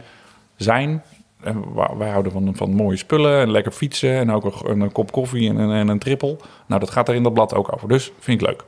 zijn. 0.56 1.04
En 1.44 1.64
wij 1.98 2.10
houden 2.10 2.32
van, 2.32 2.56
van 2.56 2.74
mooie 2.76 2.98
spullen 2.98 3.42
en 3.42 3.52
lekker 3.52 3.72
fietsen. 3.72 4.14
En 4.14 4.32
ook 4.32 4.64
een, 4.68 4.82
een 4.82 4.92
kop 4.92 5.12
koffie 5.12 5.50
en, 5.50 5.58
een- 5.58 5.72
en 5.72 5.88
een 5.88 6.00
trippel. 6.00 6.38
Nou, 6.66 6.80
dat 6.80 6.90
gaat 6.92 7.10
er 7.10 7.16
in 7.16 7.24
dat 7.24 7.34
blad 7.34 7.54
ook 7.54 7.74
over. 7.74 7.88
Dus 7.88 8.12
vind 8.20 8.42
ik 8.42 8.48
leuk. 8.48 8.64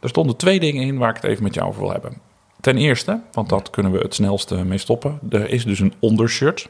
Er 0.00 0.08
stonden 0.08 0.36
twee 0.36 0.60
dingen 0.60 0.82
in 0.82 0.98
waar 0.98 1.10
ik 1.10 1.16
het 1.16 1.24
even 1.24 1.42
met 1.42 1.54
jou 1.54 1.68
over 1.68 1.80
wil 1.80 1.90
hebben. 1.92 2.18
Ten 2.60 2.76
eerste, 2.76 3.20
want 3.32 3.48
dat 3.48 3.70
kunnen 3.70 3.92
we 3.92 3.98
het 3.98 4.14
snelste 4.14 4.64
mee 4.64 4.78
stoppen. 4.78 5.18
Er 5.30 5.48
is 5.50 5.64
dus 5.64 5.80
een 5.80 5.94
ondershirt. 5.98 6.68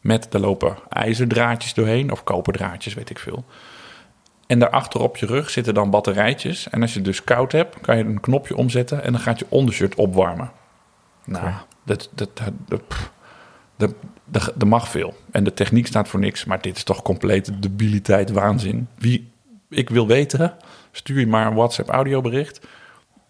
Met, 0.00 0.26
daar 0.30 0.40
lopen 0.40 0.76
ijzerdraadjes 0.88 1.74
doorheen, 1.74 2.12
of 2.12 2.24
koperdraadjes, 2.24 2.94
weet 2.94 3.10
ik 3.10 3.18
veel. 3.18 3.44
En 4.46 4.58
daarachter 4.58 5.00
op 5.00 5.16
je 5.16 5.26
rug 5.26 5.50
zitten 5.50 5.74
dan 5.74 5.90
batterijtjes. 5.90 6.68
En 6.68 6.80
als 6.82 6.90
je 6.90 6.96
het 6.96 7.06
dus 7.06 7.24
koud 7.24 7.52
hebt, 7.52 7.80
kan 7.80 7.96
je 7.96 8.04
een 8.04 8.20
knopje 8.20 8.56
omzetten 8.56 9.02
en 9.02 9.12
dan 9.12 9.20
gaat 9.20 9.38
je 9.38 9.46
ondershirt 9.48 9.94
opwarmen. 9.94 10.50
Nou, 11.24 11.50
dat, 11.84 12.10
dat, 12.14 12.30
dat, 12.36 12.52
dat, 12.68 12.88
pff, 12.88 13.10
dat 13.76 14.64
mag 14.64 14.88
veel. 14.88 15.14
En 15.30 15.44
de 15.44 15.54
techniek 15.54 15.86
staat 15.86 16.08
voor 16.08 16.20
niks, 16.20 16.44
maar 16.44 16.60
dit 16.60 16.76
is 16.76 16.84
toch 16.84 17.02
complete 17.02 17.58
debiliteit, 17.58 18.30
waanzin. 18.30 18.88
Wie 18.98 19.32
ik 19.68 19.90
wil 19.90 20.06
weten, 20.06 20.56
stuur 20.92 21.20
je 21.20 21.26
maar 21.26 21.46
een 21.46 21.54
WhatsApp 21.54 21.88
audiobericht 21.88 22.60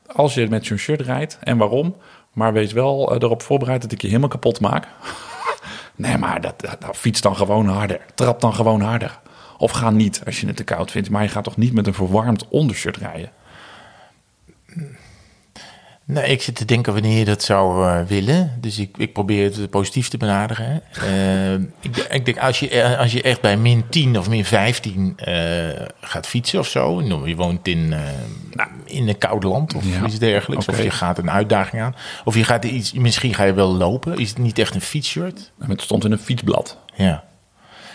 als 0.06 0.34
je 0.34 0.48
met 0.48 0.66
zo'n 0.66 0.76
shirt 0.76 1.00
rijdt 1.00 1.38
en 1.40 1.56
waarom. 1.56 1.96
Maar 2.32 2.52
wees 2.52 2.72
wel 2.72 3.10
eh, 3.10 3.22
erop 3.22 3.42
voorbereid 3.42 3.82
dat 3.82 3.92
ik 3.92 4.00
je 4.00 4.06
helemaal 4.06 4.28
kapot 4.28 4.60
maak. 4.60 4.88
nee, 5.96 6.18
maar 6.18 6.40
dat, 6.40 6.60
dat 6.60 6.96
fiets 6.96 7.20
dan 7.20 7.36
gewoon 7.36 7.68
harder. 7.68 8.00
Trap 8.14 8.40
dan 8.40 8.54
gewoon 8.54 8.80
harder. 8.80 9.20
Of 9.58 9.70
ga 9.70 9.90
niet 9.90 10.22
als 10.26 10.40
je 10.40 10.46
het 10.46 10.56
te 10.56 10.64
koud 10.64 10.90
vindt. 10.90 11.10
Maar 11.10 11.22
je 11.22 11.28
gaat 11.28 11.44
toch 11.44 11.56
niet 11.56 11.72
met 11.72 11.86
een 11.86 11.94
verwarmd 11.94 12.48
ondershirt 12.48 12.96
rijden? 12.96 13.30
Nee, 16.06 16.30
ik 16.30 16.42
zit 16.42 16.54
te 16.54 16.64
denken 16.64 16.92
wanneer 16.92 17.18
je 17.18 17.25
dat 17.25 17.42
zou 17.42 17.87
uh, 17.87 18.06
willen. 18.06 18.58
Dus 18.61 18.78
ik, 18.78 18.96
ik 18.96 19.12
probeer 19.12 19.44
het 19.44 19.70
positief 19.70 20.08
te 20.08 20.16
benaderen. 20.16 20.82
Uh, 21.04 21.52
ik, 21.54 21.96
ik, 22.11 22.25
denk, 22.25 22.38
als 22.38 22.61
je, 22.61 22.68
eh, 22.68 22.99
als 22.99 23.12
je 23.12 23.23
echt 23.23 23.40
bij 23.40 23.56
min 23.56 23.88
10 23.88 24.18
of 24.18 24.28
min 24.28 24.44
15 24.44 25.16
uh, 25.28 25.68
gaat 26.00 26.26
fietsen 26.26 26.58
of 26.58 26.68
zo. 26.68 27.02
Je 27.26 27.37
woont 27.37 27.68
in, 27.68 27.88
nou, 28.52 28.68
in 28.84 29.08
een 29.08 29.18
koud 29.18 29.42
land 29.42 29.75
of 29.75 29.84
ja. 29.84 30.06
iets 30.06 30.18
dergelijks. 30.18 30.68
Okay. 30.68 30.80
Of 30.80 30.87
je 30.87 30.90
gaat 30.90 31.18
een 31.18 31.30
uitdaging 31.30 31.82
aan. 31.82 31.96
Of 32.25 32.34
je 32.34 32.44
gaat 32.44 32.64
iets, 32.64 32.92
misschien 32.92 33.34
ga 33.34 33.44
je 33.44 33.54
wel 33.54 33.75
lopen. 33.75 34.18
Is 34.18 34.28
het 34.28 34.38
niet 34.38 34.58
echt 34.58 34.75
een 34.75 34.80
fietsshirt? 34.80 35.52
Het 35.66 35.80
stond 35.80 36.04
in 36.04 36.12
een 36.12 36.18
fietsblad. 36.18 36.78
Ja. 36.94 37.25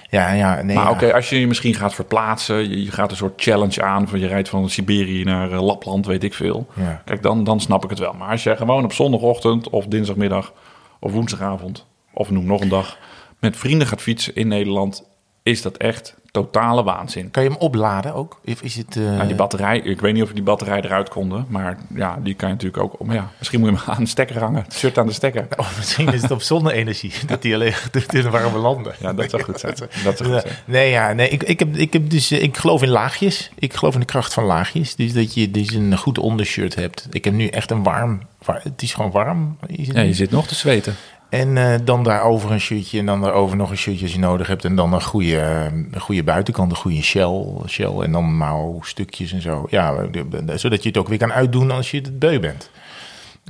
Ja, 0.09 0.31
ja, 0.31 0.61
nee. 0.61 0.75
Maar 0.75 0.89
oké, 0.89 1.13
als 1.13 1.29
je 1.29 1.39
je 1.39 1.47
misschien 1.47 1.73
gaat 1.73 1.93
verplaatsen, 1.93 2.69
je, 2.69 2.83
je, 2.83 2.91
gaat 2.91 3.11
een 3.11 3.17
soort 3.17 3.41
challenge 3.41 3.83
aan, 3.83 4.07
van 4.07 4.19
je 4.19 4.27
rijdt 4.27 4.49
van 4.49 4.69
Siberië 4.69 5.23
naar 5.23 5.51
uh, 5.51 5.61
Lapland, 5.61 6.05
weet 6.05 6.23
ik 6.23 6.33
veel. 6.33 6.67
Ja. 6.73 7.01
Kijk, 7.05 7.21
dan, 7.21 7.43
dan 7.43 7.59
snap 7.59 7.83
ik 7.83 7.89
het 7.89 7.99
wel. 7.99 8.13
Maar 8.13 8.29
als 8.29 8.43
je 8.43 8.55
gewoon 8.55 8.83
op 8.83 8.93
zondagochtend 8.93 9.69
of 9.69 9.85
dinsdagmiddag 9.85 10.53
of 10.99 11.11
woensdagavond 11.11 11.85
of 12.13 12.29
noem 12.29 12.45
nog 12.45 12.61
een 12.61 12.69
dag 12.69 12.97
met 13.39 13.57
vrienden 13.57 13.87
gaat 13.87 14.01
fietsen 14.01 14.35
in 14.35 14.47
Nederland, 14.47 15.09
is 15.43 15.61
dat 15.61 15.77
echt 15.77 16.15
totale 16.31 16.83
waanzin. 16.83 17.31
Kan 17.31 17.43
je 17.43 17.49
hem 17.49 17.57
opladen 17.57 18.13
ook? 18.13 18.39
Of 18.45 18.61
is 18.61 18.75
het, 18.75 18.95
uh... 18.95 19.25
die 19.25 19.35
batterij, 19.35 19.79
ik 19.79 20.01
weet 20.01 20.13
niet 20.13 20.23
of 20.23 20.31
die 20.31 20.43
batterij 20.43 20.81
eruit 20.81 21.09
konden, 21.09 21.45
maar 21.49 21.77
ja, 21.95 22.19
die 22.23 22.33
kan 22.33 22.47
je 22.47 22.53
natuurlijk 22.53 22.83
ook. 22.83 23.05
Maar 23.05 23.15
ja, 23.15 23.31
misschien 23.37 23.59
moet 23.59 23.69
je 23.69 23.75
hem 23.75 23.93
aan 23.95 24.03
de 24.03 24.09
stekker 24.09 24.39
hangen, 24.39 24.63
het 24.63 24.73
shirt 24.73 24.97
aan 24.97 25.07
de 25.07 25.13
stekker. 25.13 25.47
Of 25.57 25.69
oh, 25.71 25.77
misschien 25.77 26.13
is 26.13 26.21
het 26.21 26.31
op 26.31 26.41
zonne-energie 26.41 27.13
dat 27.27 27.41
die 27.41 27.53
alleen 27.53 27.73
doet 27.91 28.13
in 28.13 28.29
warme 28.29 28.57
landen. 28.57 28.93
Ja, 28.99 29.13
dat 29.13 29.29
zou 29.29 29.43
goed 29.43 29.59
zijn. 29.59 29.75
Dat 30.03 30.17
zou 30.17 30.31
goed 30.31 30.41
zijn. 30.41 30.53
Nee, 30.65 30.89
ja, 30.89 31.13
nee, 31.13 31.29
ik, 31.29 31.43
ik 31.43 31.59
heb, 31.59 31.75
ik 31.75 31.93
heb 31.93 32.09
dus, 32.09 32.31
ik 32.31 32.57
geloof 32.57 32.81
in 32.81 32.89
laagjes. 32.89 33.51
Ik 33.55 33.73
geloof 33.73 33.93
in 33.93 33.99
de 33.99 34.05
kracht 34.05 34.33
van 34.33 34.43
laagjes. 34.43 34.95
Dus 34.95 35.13
dat 35.13 35.33
je 35.33 35.51
dus 35.51 35.73
een 35.73 35.97
goed 35.97 36.17
ondershirt 36.17 36.75
hebt. 36.75 37.07
Ik 37.11 37.25
heb 37.25 37.33
nu 37.33 37.47
echt 37.47 37.71
een 37.71 37.83
warm, 37.83 38.21
het 38.45 38.81
is 38.81 38.93
gewoon 38.93 39.11
warm. 39.11 39.57
ja, 39.67 40.01
je 40.01 40.13
zit 40.13 40.31
nog 40.31 40.47
te 40.47 40.55
zweten. 40.55 40.95
En 41.29 41.55
uh, 41.55 41.73
dan 41.83 42.03
daarover 42.03 42.51
een 42.51 42.59
shirtje 42.59 42.99
en 42.99 43.05
dan 43.05 43.21
daarover 43.21 43.57
nog 43.57 43.69
een 43.69 43.77
shirtje 43.77 44.03
als 44.03 44.13
je 44.13 44.19
nodig 44.19 44.47
hebt. 44.47 44.65
En 44.65 44.75
dan 44.75 44.93
een 44.93 45.03
goede, 45.03 45.69
een 45.91 45.99
goede 45.99 46.23
buitenkant, 46.23 46.71
een 46.71 46.77
goede 46.77 47.01
shell, 47.01 47.45
shell 47.67 47.99
en 47.99 48.11
dan 48.11 48.37
mouwstukjes 48.37 49.33
en 49.33 49.41
zo. 49.41 49.67
Ja, 49.69 50.07
zodat 50.55 50.83
je 50.83 50.89
het 50.89 50.97
ook 50.97 51.07
weer 51.07 51.17
kan 51.17 51.33
uitdoen 51.33 51.71
als 51.71 51.91
je 51.91 51.97
het 51.97 52.19
beu 52.19 52.39
bent. 52.39 52.69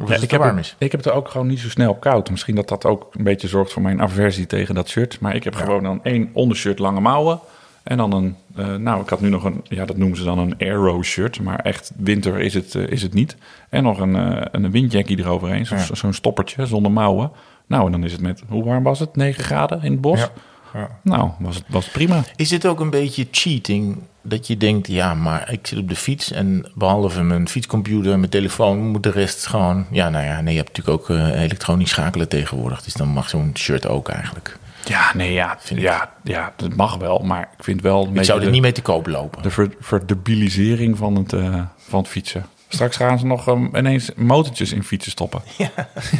Of 0.01 0.09
ja, 0.09 0.15
ik, 0.15 0.31
heb 0.31 0.41
warm 0.41 0.57
is. 0.57 0.75
ik 0.77 0.91
heb 0.91 1.03
het 1.03 1.13
ook 1.13 1.29
gewoon 1.29 1.47
niet 1.47 1.59
zo 1.59 1.69
snel 1.69 1.95
koud. 1.95 2.29
Misschien 2.29 2.55
dat 2.55 2.67
dat 2.67 2.85
ook 2.85 3.07
een 3.13 3.23
beetje 3.23 3.47
zorgt 3.47 3.73
voor 3.73 3.81
mijn 3.81 4.01
aversie 4.01 4.45
tegen 4.45 4.75
dat 4.75 4.89
shirt. 4.89 5.19
Maar 5.19 5.35
ik 5.35 5.43
heb 5.43 5.55
gewoon 5.55 5.83
dan 5.83 6.03
één 6.03 6.29
ondershirt 6.33 6.79
lange 6.79 6.99
mouwen. 6.99 7.39
En 7.83 7.97
dan 7.97 8.13
een, 8.13 8.35
uh, 8.57 8.75
nou, 8.75 9.01
ik 9.01 9.09
had 9.09 9.21
nu 9.21 9.29
nog 9.29 9.43
een, 9.43 9.61
ja, 9.63 9.85
dat 9.85 9.97
noemen 9.97 10.17
ze 10.17 10.23
dan 10.23 10.39
een 10.39 10.55
aero 10.59 11.03
shirt, 11.03 11.41
maar 11.41 11.59
echt 11.59 11.91
winter 11.97 12.39
is 12.39 12.53
het, 12.53 12.73
uh, 12.73 12.87
is 12.87 13.01
het 13.01 13.13
niet. 13.13 13.37
En 13.69 13.83
nog 13.83 13.99
een, 13.99 14.15
uh, 14.15 14.41
een 14.51 14.71
windjackie 14.71 15.19
eroverheen, 15.19 15.65
zo'n 15.65 15.77
ja. 15.77 15.95
zo 15.95 16.11
stoppertje 16.11 16.65
zonder 16.65 16.91
mouwen. 16.91 17.31
Nou, 17.69 17.85
en 17.85 17.91
dan 17.91 18.03
is 18.03 18.11
het 18.11 18.21
met, 18.21 18.43
hoe 18.47 18.63
warm 18.63 18.83
was 18.83 18.99
het? 18.99 19.15
9 19.15 19.43
graden 19.43 19.83
in 19.83 19.91
het 19.91 20.01
bos? 20.01 20.19
Ja. 20.19 20.31
Ja. 20.73 20.89
Nou, 21.01 21.29
was 21.39 21.55
het 21.55 21.65
was 21.67 21.89
prima. 21.89 22.23
Is 22.35 22.51
het 22.51 22.65
ook 22.65 22.79
een 22.79 22.89
beetje 22.89 23.27
cheating 23.31 23.97
dat 24.21 24.47
je 24.47 24.57
denkt, 24.57 24.87
ja, 24.87 25.13
maar 25.13 25.51
ik 25.51 25.67
zit 25.67 25.79
op 25.79 25.89
de 25.89 25.95
fiets 25.95 26.31
en 26.31 26.71
behalve 26.73 27.23
mijn 27.23 27.49
fietscomputer 27.49 28.11
en 28.11 28.19
mijn 28.19 28.31
telefoon 28.31 28.87
moet 28.87 29.03
de 29.03 29.11
rest 29.11 29.47
gewoon, 29.47 29.85
ja, 29.91 30.09
nou 30.09 30.25
ja, 30.25 30.41
nee, 30.41 30.53
je 30.53 30.59
hebt 30.59 30.77
natuurlijk 30.77 31.09
ook 31.09 31.17
uh, 31.17 31.41
elektronisch 31.41 31.89
schakelen 31.89 32.27
tegenwoordig, 32.27 32.83
dus 32.83 32.93
dan 32.93 33.07
mag 33.07 33.29
zo'n 33.29 33.51
shirt 33.57 33.87
ook 33.87 34.09
eigenlijk. 34.09 34.57
Ja, 34.85 35.11
nee, 35.15 35.33
ja, 35.33 35.57
vind 35.59 35.81
ja, 35.81 36.13
ja, 36.23 36.53
dat 36.55 36.75
mag 36.75 36.95
wel, 36.97 37.19
maar 37.19 37.49
ik 37.57 37.63
vind 37.63 37.81
wel. 37.81 38.09
Ik 38.13 38.23
zou 38.23 38.43
er 38.43 38.49
niet 38.49 38.61
mee 38.61 38.71
te 38.71 38.81
koop 38.81 39.07
lopen. 39.07 39.41
De 39.41 39.49
ver, 39.49 39.69
verdebilisering 39.79 40.97
van 40.97 41.15
het, 41.15 41.33
uh, 41.33 41.61
van 41.77 41.99
het 41.99 42.07
fietsen. 42.07 42.45
Straks 42.67 42.95
gaan 42.95 43.19
ze 43.19 43.25
nog 43.25 43.47
um, 43.47 43.75
ineens 43.75 44.11
motortjes 44.15 44.71
in 44.71 44.83
fietsen 44.83 45.11
stoppen. 45.11 45.41
Ja. 45.57 45.69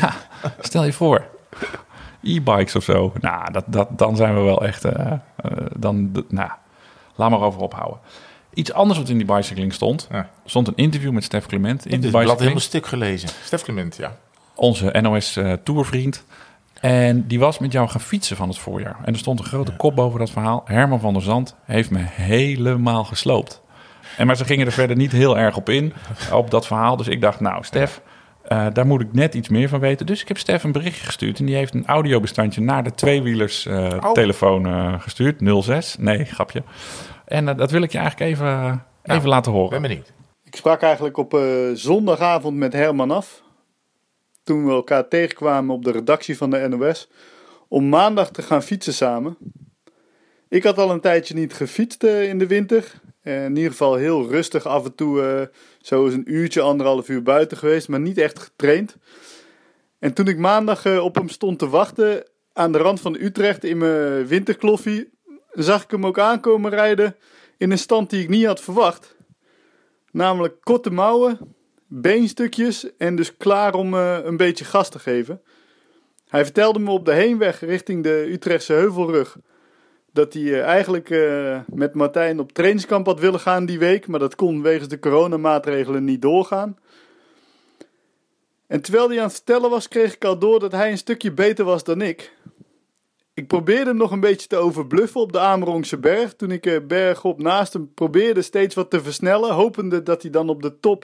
ja, 0.01 0.13
stel 0.59 0.83
je 0.83 0.93
voor 0.93 1.37
e-bikes 2.33 2.75
of 2.75 2.83
zo. 2.83 3.13
Nou, 3.19 3.51
dat, 3.51 3.63
dat, 3.67 3.87
dan 3.97 4.15
zijn 4.15 4.35
we 4.35 4.41
wel 4.41 4.65
echt. 4.65 4.85
Uh, 4.85 4.91
uh, 4.95 5.11
dan, 5.77 6.11
nou, 6.27 6.49
laat 7.15 7.29
maar 7.29 7.41
over 7.41 7.61
ophouden. 7.61 7.99
Iets 8.53 8.73
anders 8.73 8.99
wat 8.99 9.09
in 9.09 9.17
die 9.17 9.25
bicycling 9.25 9.73
stond. 9.73 10.07
Ja. 10.11 10.29
stond 10.45 10.67
een 10.67 10.75
interview 10.75 11.11
met 11.11 11.23
Stef 11.23 11.45
Clement. 11.45 11.85
In 11.85 12.01
het 12.01 12.11
blad 12.11 12.39
helemaal 12.39 12.59
stuk 12.59 12.85
gelezen. 12.85 13.29
Stef 13.43 13.63
Clement, 13.63 13.95
ja. 13.95 14.15
Onze 14.55 14.95
NOS 15.01 15.37
uh, 15.37 15.53
Tourvriend. 15.63 16.25
En 16.79 17.27
die 17.27 17.39
was 17.39 17.59
met 17.59 17.71
jou 17.71 17.89
gaan 17.89 18.01
fietsen 18.01 18.37
van 18.37 18.47
het 18.47 18.57
voorjaar. 18.57 18.97
En 19.03 19.13
er 19.13 19.19
stond 19.19 19.39
een 19.39 19.45
grote 19.45 19.71
ja. 19.71 19.77
kop 19.77 19.95
boven 19.95 20.19
dat 20.19 20.29
verhaal. 20.29 20.61
Herman 20.65 20.99
van 20.99 21.13
der 21.13 21.21
Zand 21.21 21.55
heeft 21.65 21.89
me 21.89 21.99
helemaal 21.99 23.03
gesloopt. 23.03 23.61
En 24.17 24.27
maar 24.27 24.35
ze 24.35 24.45
gingen 24.45 24.65
er 24.65 24.71
verder 24.71 24.95
niet 24.95 25.11
heel 25.11 25.37
erg 25.37 25.55
op 25.55 25.69
in, 25.69 25.93
op 26.31 26.51
dat 26.51 26.67
verhaal. 26.67 26.97
Dus 26.97 27.07
ik 27.07 27.21
dacht, 27.21 27.39
nou, 27.39 27.63
Stef, 27.63 28.01
uh, 28.47 28.67
daar 28.73 28.85
moet 28.87 29.01
ik 29.01 29.13
net 29.13 29.33
iets 29.33 29.49
meer 29.49 29.69
van 29.69 29.79
weten. 29.79 30.05
Dus 30.05 30.21
ik 30.21 30.27
heb 30.27 30.37
Stef 30.37 30.63
een 30.63 30.71
berichtje 30.71 31.05
gestuurd. 31.05 31.39
En 31.39 31.45
die 31.45 31.55
heeft 31.55 31.73
een 31.73 31.85
audiobestandje 31.85 32.61
naar 32.61 32.83
de 32.83 32.93
tweewielers 32.93 33.65
uh, 33.65 33.87
oh. 34.01 34.11
telefoon 34.11 34.67
uh, 34.67 35.01
gestuurd. 35.01 35.63
06. 35.63 35.95
Nee, 35.97 36.25
grapje. 36.25 36.63
En 37.25 37.45
dat 37.45 37.71
wil 37.71 37.81
ik 37.81 37.91
je 37.91 37.97
eigenlijk 37.97 38.31
even, 38.31 38.45
nou, 38.45 39.17
even 39.17 39.29
laten 39.29 39.51
horen. 39.51 39.69
Ben 39.69 39.81
benieuwd. 39.81 40.13
Ik 40.43 40.55
sprak 40.55 40.81
eigenlijk 40.81 41.17
op 41.17 41.39
zondagavond 41.73 42.57
met 42.57 42.73
Herman 42.73 43.11
af. 43.11 43.43
Toen 44.43 44.65
we 44.65 44.71
elkaar 44.71 45.07
tegenkwamen 45.07 45.75
op 45.75 45.83
de 45.83 45.91
redactie 45.91 46.37
van 46.37 46.49
de 46.49 46.67
NOS. 46.67 47.09
Om 47.67 47.89
maandag 47.89 48.31
te 48.31 48.41
gaan 48.41 48.63
fietsen 48.63 48.93
samen. 48.93 49.37
Ik 50.49 50.63
had 50.63 50.77
al 50.77 50.91
een 50.91 51.01
tijdje 51.01 51.33
niet 51.33 51.53
gefietst 51.53 52.03
in 52.03 52.37
de 52.37 52.47
winter. 52.47 53.01
In 53.23 53.55
ieder 53.55 53.71
geval 53.71 53.95
heel 53.95 54.29
rustig 54.29 54.65
af 54.65 54.85
en 54.85 54.95
toe 54.95 55.51
zo 55.81 56.05
is 56.05 56.13
een 56.13 56.33
uurtje, 56.33 56.61
anderhalf 56.61 57.09
uur 57.09 57.23
buiten 57.23 57.57
geweest, 57.57 57.87
maar 57.87 57.99
niet 57.99 58.17
echt 58.17 58.39
getraind. 58.39 58.97
En 59.99 60.13
toen 60.13 60.27
ik 60.27 60.37
maandag 60.37 60.85
uh, 60.85 61.03
op 61.03 61.15
hem 61.15 61.29
stond 61.29 61.59
te 61.59 61.69
wachten 61.69 62.23
aan 62.53 62.71
de 62.71 62.77
rand 62.77 63.01
van 63.01 63.15
Utrecht 63.19 63.63
in 63.63 63.77
mijn 63.77 64.27
winterkloffie, 64.27 65.09
zag 65.51 65.83
ik 65.83 65.91
hem 65.91 66.05
ook 66.05 66.19
aankomen 66.19 66.71
rijden 66.71 67.15
in 67.57 67.71
een 67.71 67.77
stand 67.77 68.09
die 68.09 68.23
ik 68.23 68.29
niet 68.29 68.45
had 68.45 68.61
verwacht. 68.61 69.15
Namelijk 70.11 70.55
korte 70.61 70.89
mouwen, 70.89 71.55
beenstukjes 71.87 72.95
en 72.97 73.15
dus 73.15 73.37
klaar 73.37 73.73
om 73.73 73.93
een 73.93 74.37
beetje 74.37 74.65
gas 74.65 74.89
te 74.89 74.99
geven. 74.99 75.41
Hij 76.27 76.43
vertelde 76.43 76.79
me 76.79 76.91
op 76.91 77.05
de 77.05 77.13
heenweg 77.13 77.59
richting 77.59 78.03
de 78.03 78.25
Utrechtse 78.31 78.73
Heuvelrug 78.73 79.37
dat 80.19 80.33
hij 80.33 80.41
uh, 80.41 80.61
eigenlijk 80.61 81.09
uh, 81.09 81.59
met 81.67 81.93
Martijn 81.93 82.39
op 82.39 82.51
trainingskamp 82.51 83.05
had 83.05 83.19
willen 83.19 83.39
gaan 83.39 83.65
die 83.65 83.79
week, 83.79 84.07
maar 84.07 84.19
dat 84.19 84.35
kon 84.35 84.61
wegens 84.61 84.87
de 84.87 84.99
coronamaatregelen 84.99 86.03
niet 86.03 86.21
doorgaan. 86.21 86.77
En 88.67 88.81
terwijl 88.81 89.09
hij 89.09 89.17
aan 89.17 89.23
het 89.23 89.33
vertellen 89.33 89.69
was, 89.69 89.87
kreeg 89.87 90.13
ik 90.13 90.25
al 90.25 90.39
door 90.39 90.59
dat 90.59 90.71
hij 90.71 90.91
een 90.91 90.97
stukje 90.97 91.31
beter 91.31 91.65
was 91.65 91.83
dan 91.83 92.01
ik. 92.01 92.33
Ik 93.33 93.47
probeerde 93.47 93.89
hem 93.89 93.97
nog 93.97 94.11
een 94.11 94.19
beetje 94.19 94.47
te 94.47 94.55
overbluffen 94.55 95.21
op 95.21 95.31
de 95.31 95.39
Amerongse 95.39 95.97
berg. 95.97 96.35
Toen 96.35 96.51
ik 96.51 96.65
uh, 96.65 96.79
bergop 96.87 97.41
naast 97.41 97.73
hem 97.73 97.93
probeerde 97.93 98.41
steeds 98.41 98.75
wat 98.75 98.89
te 98.89 99.01
versnellen, 99.01 99.53
hopende 99.53 100.03
dat 100.03 100.21
hij 100.21 100.31
dan 100.31 100.49
op 100.49 100.61
de 100.61 100.79
top 100.79 101.03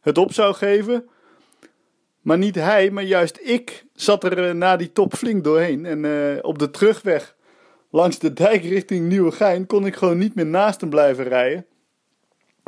het 0.00 0.18
op 0.18 0.32
zou 0.32 0.54
geven. 0.54 1.08
Maar 2.22 2.38
niet 2.38 2.54
hij, 2.54 2.90
maar 2.90 3.04
juist 3.04 3.38
ik 3.42 3.84
zat 3.94 4.24
er 4.24 4.54
na 4.54 4.76
die 4.76 4.92
top 4.92 5.14
flink 5.14 5.44
doorheen. 5.44 5.86
En 5.86 6.44
op 6.44 6.58
de 6.58 6.70
terugweg 6.70 7.35
langs 7.96 8.18
de 8.18 8.32
dijk 8.32 8.62
richting 8.62 9.08
Nieuwegein 9.08 9.66
kon 9.66 9.86
ik 9.86 9.96
gewoon 9.96 10.18
niet 10.18 10.34
meer 10.34 10.46
naast 10.46 10.80
hem 10.80 10.90
blijven 10.90 11.24
rijden. 11.24 11.66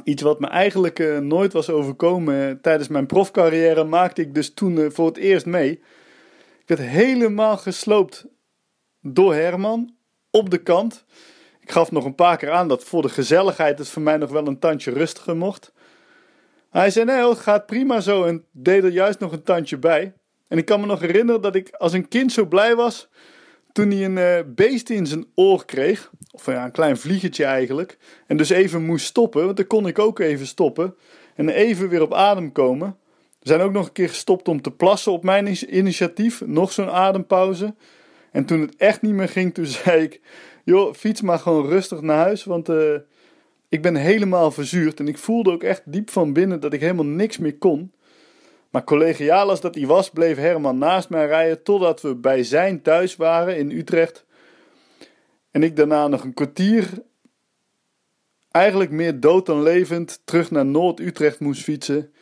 Iets 0.04 0.22
wat 0.22 0.40
me 0.40 0.46
eigenlijk 0.46 0.98
uh, 0.98 1.18
nooit 1.18 1.52
was 1.52 1.70
overkomen 1.70 2.60
tijdens 2.60 2.88
mijn 2.88 3.06
profcarrière 3.06 3.84
maakte 3.84 4.20
ik 4.20 4.34
dus 4.34 4.54
toen 4.54 4.76
uh, 4.76 4.90
voor 4.90 5.06
het 5.06 5.16
eerst 5.16 5.46
mee. 5.46 5.70
Ik 6.60 6.66
werd 6.66 6.80
helemaal 6.80 7.56
gesloopt 7.56 8.26
door 9.02 9.34
Herman 9.34 9.94
op 10.30 10.50
de 10.50 10.58
kant. 10.58 11.04
Ik 11.60 11.70
gaf 11.70 11.90
nog 11.90 12.04
een 12.04 12.14
paar 12.14 12.36
keer 12.36 12.50
aan 12.50 12.68
dat 12.68 12.84
voor 12.84 13.02
de 13.02 13.08
gezelligheid 13.08 13.78
het 13.78 13.88
voor 13.88 14.02
mij 14.02 14.16
nog 14.16 14.30
wel 14.30 14.46
een 14.46 14.58
tandje 14.58 14.92
rustiger 14.92 15.36
mocht. 15.36 15.72
Hij 16.70 16.90
zei 16.90 17.04
nee, 17.04 17.28
het 17.28 17.38
gaat 17.38 17.66
prima 17.66 18.00
zo 18.00 18.24
en 18.24 18.44
deed 18.50 18.84
er 18.84 18.90
juist 18.90 19.18
nog 19.18 19.32
een 19.32 19.42
tandje 19.42 19.78
bij. 19.78 20.12
En 20.48 20.58
ik 20.58 20.64
kan 20.64 20.80
me 20.80 20.86
nog 20.86 21.00
herinneren 21.00 21.40
dat 21.40 21.54
ik 21.54 21.70
als 21.70 21.92
een 21.92 22.08
kind 22.08 22.32
zo 22.32 22.46
blij 22.46 22.74
was 22.74 23.08
toen 23.72 23.90
hij 23.90 24.04
een 24.04 24.16
uh, 24.16 24.54
beest 24.54 24.90
in 24.90 25.06
zijn 25.06 25.26
oor 25.34 25.64
kreeg, 25.64 26.10
of 26.30 26.46
ja, 26.46 26.64
een 26.64 26.70
klein 26.70 26.96
vliegetje 26.96 27.44
eigenlijk, 27.44 27.98
en 28.26 28.36
dus 28.36 28.50
even 28.50 28.84
moest 28.84 29.06
stoppen, 29.06 29.44
want 29.44 29.56
dan 29.56 29.66
kon 29.66 29.86
ik 29.86 29.98
ook 29.98 30.18
even 30.18 30.46
stoppen, 30.46 30.94
en 31.34 31.48
even 31.48 31.88
weer 31.88 32.02
op 32.02 32.14
adem 32.14 32.52
komen. 32.52 32.96
We 33.40 33.48
zijn 33.48 33.60
ook 33.60 33.72
nog 33.72 33.86
een 33.86 33.92
keer 33.92 34.08
gestopt 34.08 34.48
om 34.48 34.62
te 34.62 34.70
plassen 34.70 35.12
op 35.12 35.24
mijn 35.24 35.74
initiatief, 35.76 36.42
nog 36.46 36.72
zo'n 36.72 36.90
adempauze. 36.90 37.74
En 38.32 38.44
toen 38.44 38.60
het 38.60 38.76
echt 38.76 39.02
niet 39.02 39.12
meer 39.12 39.28
ging, 39.28 39.54
toen 39.54 39.66
zei 39.84 40.02
ik, 40.02 40.20
joh, 40.64 40.94
fiets 40.94 41.20
maar 41.20 41.38
gewoon 41.38 41.68
rustig 41.68 42.00
naar 42.00 42.16
huis, 42.16 42.44
want 42.44 42.68
uh, 42.68 42.94
ik 43.68 43.82
ben 43.82 43.94
helemaal 43.94 44.50
verzuurd. 44.50 45.00
En 45.00 45.08
ik 45.08 45.18
voelde 45.18 45.50
ook 45.50 45.62
echt 45.62 45.82
diep 45.84 46.10
van 46.10 46.32
binnen 46.32 46.60
dat 46.60 46.72
ik 46.72 46.80
helemaal 46.80 47.04
niks 47.04 47.38
meer 47.38 47.58
kon. 47.58 47.92
Maar 48.70 48.84
collegiaal 48.84 49.48
als 49.48 49.60
dat 49.60 49.74
hij 49.74 49.86
was, 49.86 50.10
bleef 50.10 50.36
Herman 50.36 50.78
naast 50.78 51.08
mij 51.08 51.26
rijden 51.26 51.62
totdat 51.62 52.00
we 52.00 52.14
bij 52.14 52.42
zijn 52.42 52.82
thuis 52.82 53.16
waren 53.16 53.56
in 53.56 53.70
Utrecht. 53.70 54.26
En 55.50 55.62
ik 55.62 55.76
daarna 55.76 56.08
nog 56.08 56.24
een 56.24 56.34
kwartier, 56.34 56.88
eigenlijk 58.50 58.90
meer 58.90 59.20
dood 59.20 59.46
dan 59.46 59.62
levend, 59.62 60.20
terug 60.24 60.50
naar 60.50 60.66
Noord-Utrecht 60.66 61.40
moest 61.40 61.62
fietsen. 61.62 62.12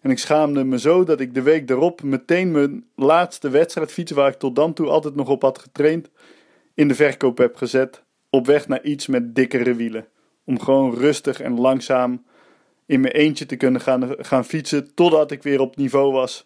En 0.00 0.10
ik 0.10 0.18
schaamde 0.18 0.64
me 0.64 0.78
zo 0.78 1.04
dat 1.04 1.20
ik 1.20 1.34
de 1.34 1.42
week 1.42 1.68
daarop 1.68 2.02
meteen 2.02 2.50
mijn 2.50 2.86
laatste 2.96 3.48
wedstrijdfiets, 3.48 4.12
waar 4.12 4.28
ik 4.28 4.38
tot 4.38 4.56
dan 4.56 4.72
toe 4.72 4.88
altijd 4.88 5.14
nog 5.14 5.28
op 5.28 5.42
had 5.42 5.58
getraind, 5.58 6.10
in 6.74 6.88
de 6.88 6.94
verkoop 6.94 7.38
heb 7.38 7.56
gezet. 7.56 8.02
Op 8.30 8.46
weg 8.46 8.68
naar 8.68 8.82
iets 8.82 9.06
met 9.06 9.34
dikkere 9.34 9.74
wielen. 9.74 10.06
Om 10.44 10.60
gewoon 10.60 10.94
rustig 10.94 11.40
en 11.40 11.60
langzaam 11.60 12.24
in 12.86 13.00
mijn 13.00 13.12
eentje 13.12 13.46
te 13.46 13.56
kunnen 13.56 13.80
gaan, 13.80 14.14
gaan 14.18 14.44
fietsen 14.44 14.94
totdat 14.94 15.30
ik 15.30 15.42
weer 15.42 15.60
op 15.60 15.76
niveau 15.76 16.12
was. 16.12 16.44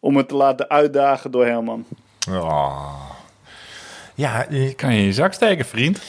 Om 0.00 0.14
me 0.14 0.26
te 0.26 0.34
laten 0.34 0.68
uitdagen 0.70 1.30
door 1.30 1.46
Herman. 1.46 1.86
Oh. 2.30 2.94
Ja, 4.14 4.46
eh, 4.48 4.74
Kan 4.76 4.92
je 4.94 4.98
in 5.00 5.06
je 5.06 5.12
zak 5.12 5.32
steken, 5.32 5.64
vriend? 5.64 6.00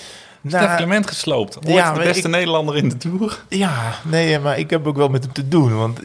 nou, 0.42 0.64
Stef 0.64 0.76
Clement 0.78 1.08
gesloopt. 1.08 1.58
Ooit 1.58 1.68
Ja, 1.76 1.94
de 1.94 2.00
beste 2.00 2.28
ik- 2.28 2.34
Nederlander 2.34 2.78
in 2.78 2.90
de 2.90 2.98
Tour. 2.98 3.44
Ja, 3.50 3.94
nee, 4.06 4.40
maar 4.40 4.60
ik 4.60 4.70
heb 4.70 4.88
ook 4.88 4.96
wel 4.96 5.08
met 5.10 5.24
hem 5.24 5.34
te 5.34 5.48
doen. 5.48 5.76
Want 5.78 6.00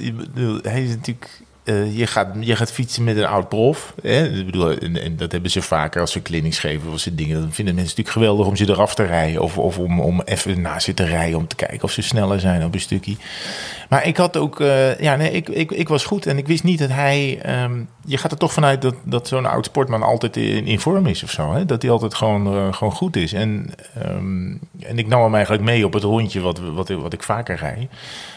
hij 0.63 0.83
is 0.85 0.89
natuurlijk. 0.89 1.41
Eh, 1.67 1.97
je, 1.97 2.07
gaat, 2.07 2.29
je 2.41 2.57
gaat 2.57 2.73
fietsen 2.73 3.05
met 3.05 3.17
een 3.17 3.27
oud 3.27 3.49
prof. 3.49 3.95
Hè? 4.03 4.29
Ik 4.29 4.47
bedoel, 4.47 4.71
en, 4.79 5.17
dat 5.17 5.33
hebben 5.33 5.51
ze 5.51 5.63
vaker 5.63 6.01
als 6.01 6.13
ze 6.13 6.23
clinics 6.23 6.59
geven 6.59 6.93
of 6.93 6.99
ze 6.99 7.15
dingen. 7.15 7.41
Dan 7.41 7.53
vinden 7.53 7.75
mensen 7.75 7.97
natuurlijk 7.97 8.17
geweldig 8.17 8.47
om 8.47 8.57
ze 8.57 8.69
eraf 8.69 8.95
te 8.95 9.03
rijden. 9.05 9.43
Of, 9.43 9.59
of 9.59 9.79
om, 9.79 10.01
om 10.01 10.21
even 10.25 10.61
naast 10.61 10.85
ze 10.85 10.95
te 10.95 11.05
rijden 11.05 11.39
om 11.39 11.47
te 11.47 11.57
kijken 11.57 11.83
of 11.83 11.91
ze 11.91 12.03
sneller 12.03 12.41
zijn 12.41 12.65
op 12.65 12.75
een 12.75 12.81
stukje. 12.81 13.17
Maar 13.89 14.07
ik 14.07 14.17
had 14.17 14.37
ook. 14.37 14.61
eh, 14.61 14.99
ja, 15.01 15.17
nee, 15.17 15.31
ik, 15.31 15.49
ik, 15.49 15.71
ik 15.71 15.89
was 15.89 16.05
goed 16.05 16.27
en 16.27 16.39
ik 16.39 16.47
wist 16.47 16.65
niet 16.65 16.79
dat 16.79 16.91
hij. 16.91 17.39
ehm, 17.43 17.81
je 18.05 18.17
gaat 18.19 18.33
er 18.33 18.39
toch 18.39 18.53
vanuit 18.53 18.83
dat, 18.83 18.95
dat 19.05 19.29
zo'n 19.29 19.47
oud 19.47 19.65
sportman 19.65 20.03
altijd 20.03 20.37
in, 20.37 20.81
vorm 20.81 21.07
is 21.07 21.23
of 21.23 21.31
zo. 21.31 21.53
Hè? 21.53 21.65
Dat 21.65 21.83
hij 21.83 21.91
altijd 21.91 22.15
gewoon, 22.15 22.47
eh, 22.47 22.73
gewoon 22.73 22.93
goed 22.93 23.17
is. 23.17 23.33
En, 23.33 23.67
ehm, 23.95 24.51
en 24.81 24.99
ik 24.99 25.07
nam 25.07 25.23
hem 25.23 25.35
eigenlijk 25.35 25.65
mee 25.65 25.85
op 25.87 25.93
het 25.93 26.03
rondje 26.03 26.41
wat, 26.41 26.59
wat, 26.59 26.89
wat 26.89 27.13
ik 27.13 27.23
vaker 27.23 27.57
rijd. 27.57 27.89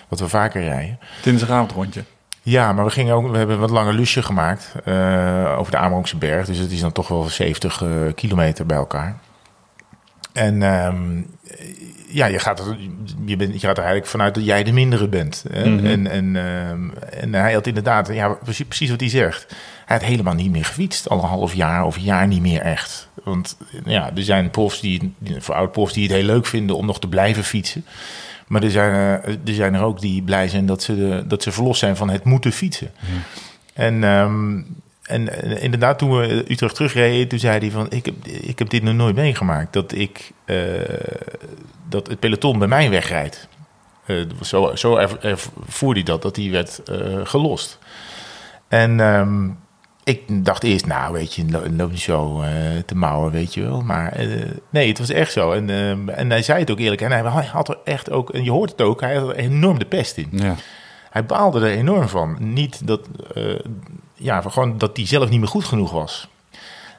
Wat 0.08 0.20
we 0.20 0.30
vaker 0.30 0.64
rijden. 0.64 1.00
Dinsdagavond 1.24 1.72
rondje. 1.72 2.04
Ja, 2.50 2.74
maar 2.74 2.86
we, 2.86 2.92
gingen 2.92 3.14
ook, 3.14 3.32
we 3.32 3.38
hebben 3.38 3.56
een 3.56 3.62
wat 3.62 3.70
langer 3.70 3.94
lusje 3.94 4.24
gemaakt 4.24 4.74
eh, 4.86 5.56
over 5.58 5.72
de 5.72 5.78
Amerongse 5.78 6.18
berg. 6.18 6.46
Dus 6.46 6.58
het 6.58 6.72
is 6.72 6.80
dan 6.80 6.92
toch 6.92 7.08
wel 7.08 7.24
70 7.24 7.82
eh, 7.82 7.90
kilometer 8.16 8.66
bij 8.66 8.78
elkaar. 8.78 9.20
En 10.34 10.64
ehm, 10.64 11.22
ja, 12.08 12.26
je 12.26 12.40
gaat, 12.40 12.60
er, 12.60 12.78
je, 13.26 13.36
bent, 13.36 13.54
je 13.54 13.60
gaat 13.60 13.78
er 13.78 13.84
eigenlijk 13.84 14.12
vanuit 14.12 14.36
dat 14.36 14.46
jij 14.46 14.64
de 14.64 14.72
mindere 14.72 15.08
bent. 15.08 15.46
Hè? 15.52 15.70
Mhm. 15.70 15.86
En, 15.86 16.08
en, 16.08 16.36
ehm, 16.36 16.90
en 17.10 17.34
hij 17.34 17.54
had 17.54 17.68
inderdaad, 17.68 18.08
ja, 18.08 18.30
precies, 18.30 18.66
precies 18.66 18.90
wat 18.90 19.00
hij 19.00 19.10
zegt. 19.10 19.46
Hij 19.86 19.98
had 19.98 20.06
helemaal 20.06 20.34
niet 20.34 20.52
meer 20.52 20.66
gefietst. 20.66 21.10
Al 21.10 21.18
een 21.18 21.30
half 21.30 21.54
jaar 21.54 21.86
of 21.86 21.96
een 21.96 22.04
jaar 22.04 22.28
niet 22.28 22.42
meer 22.42 22.62
echt. 22.62 23.10
Want 23.24 23.58
ja, 23.86 24.12
er 24.16 24.24
zijn 24.24 24.50
profs 24.50 24.80
die, 24.80 25.16
voor 25.38 25.56
oud 25.56 25.72
profs 25.72 25.94
die 25.94 26.04
het 26.04 26.12
heel 26.12 26.24
leuk 26.24 26.46
vinden 26.46 26.76
om 26.76 26.86
nog 26.86 27.00
te 27.00 27.08
blijven 27.08 27.44
fietsen. 27.44 27.86
Maar 28.50 28.64
er 28.64 28.72
zijn, 28.72 28.94
er, 28.94 29.38
er 29.46 29.54
zijn 29.54 29.74
er 29.74 29.82
ook 29.82 30.00
die 30.00 30.22
blij 30.22 30.48
zijn 30.48 30.66
dat 30.66 30.84
ze, 30.84 30.96
de, 30.96 31.24
dat 31.28 31.44
ze 31.44 31.52
verlost 31.52 31.80
zijn 31.80 31.96
van 31.96 32.10
het 32.10 32.24
moeten 32.24 32.52
fietsen. 32.52 32.92
En, 33.74 34.04
ehm, 34.04 34.62
en 35.04 35.42
eh, 35.42 35.64
inderdaad, 35.64 36.00
toen 36.00 36.18
we 36.18 36.46
Utrecht 36.48 36.76
terugreden, 36.76 37.28
toen 37.28 37.40
zei 37.40 37.60
hij 37.60 37.72
van... 37.72 37.88
ik 37.90 38.06
heb, 38.06 38.16
ik 38.26 38.60
heb 38.60 38.70
dit 38.70 38.84
nog 38.84 38.96
nooit 38.96 39.16
meegemaakt, 39.16 39.74
dat, 39.74 39.92
ik, 39.94 40.32
eh, 40.46 40.58
dat 41.90 42.08
het 42.08 42.20
peloton 42.20 42.60
bij 42.60 42.68
mij 42.68 42.90
wegrijdt. 42.90 43.48
Eh, 44.10 44.16
zo 44.42 44.76
zo 44.76 44.96
ervoer 44.96 45.94
hij 45.94 46.04
dat, 46.04 46.22
dat 46.22 46.36
hij 46.36 46.50
werd 46.52 46.84
eh, 46.84 47.20
gelost. 47.24 47.80
En 48.68 49.00
ehm, 49.00 49.50
ik 50.10 50.46
dacht 50.46 50.64
eerst, 50.64 50.86
nou 50.86 51.14
weet 51.14 51.34
je, 51.34 51.46
loop 51.76 51.92
niet 51.92 52.00
zo 52.00 52.42
eh, 52.42 52.52
te 52.86 52.96
mouwen, 52.96 53.32
weet 53.32 53.54
je 53.54 53.62
wel. 53.62 53.82
Maar 53.82 54.12
eh, 54.12 54.28
nee, 54.70 54.88
het 54.88 55.00
was 55.00 55.10
echt 55.10 55.32
zo. 55.32 55.52
En, 55.52 55.70
ehm, 55.70 56.10
en 56.10 56.30
hij 56.30 56.42
zei 56.42 56.60
het 56.60 56.72
ook 56.72 56.80
eerlijk. 56.80 57.02
En 57.02 57.12
hij 57.12 57.46
had 57.46 57.70
er 57.70 57.78
echt 57.84 58.12
ook, 58.12 58.30
en 58.30 58.44
je 58.44 58.52
hoort 58.52 58.72
het 58.72 58.82
ook, 58.82 59.02
hij 59.02 59.16
had 59.16 59.30
er 59.30 59.36
enorm 59.36 59.80
de 59.80 59.86
pest 59.86 60.18
in. 60.18 60.28
Ja. 60.32 60.56
Hij 61.10 61.26
baalde 61.26 61.60
er 61.60 61.78
enorm 61.78 62.08
van. 62.08 62.38
Niet 62.40 62.88
dat, 62.88 63.08
eh, 63.34 63.60
ja, 64.14 64.42
gewoon 64.42 64.78
dat 64.78 64.98
hij 64.98 65.08
zelf 65.08 65.30
niet 65.30 65.40
meer 65.40 65.48
goed 65.48 65.66
genoeg 65.66 65.92
was. 65.92 66.28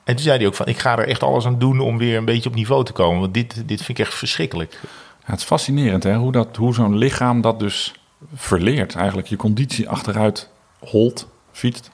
En 0.05 0.15
toen 0.15 0.25
zei 0.25 0.39
hij 0.39 0.47
ook 0.47 0.55
van, 0.55 0.67
ik 0.67 0.79
ga 0.79 0.99
er 0.99 1.09
echt 1.09 1.23
alles 1.23 1.47
aan 1.47 1.59
doen 1.59 1.81
om 1.81 1.99
weer 1.99 2.17
een 2.17 2.25
beetje 2.25 2.49
op 2.49 2.55
niveau 2.55 2.85
te 2.85 2.93
komen. 2.93 3.21
Want 3.21 3.35
dit, 3.35 3.55
dit 3.67 3.83
vind 3.83 3.99
ik 3.99 4.07
echt 4.07 4.15
verschrikkelijk. 4.15 4.79
Ja, 5.21 5.31
het 5.31 5.39
is 5.39 5.45
fascinerend 5.45 6.03
hè? 6.03 6.15
hoe, 6.15 6.33
dat, 6.33 6.57
hoe 6.57 6.75
zo'n 6.75 6.97
lichaam 6.97 7.41
dat 7.41 7.59
dus 7.59 7.95
verleert. 8.35 8.95
Eigenlijk 8.95 9.29
je 9.29 9.37
conditie 9.37 9.89
achteruit 9.89 10.49
holt, 10.79 11.29
fietst. 11.53 11.91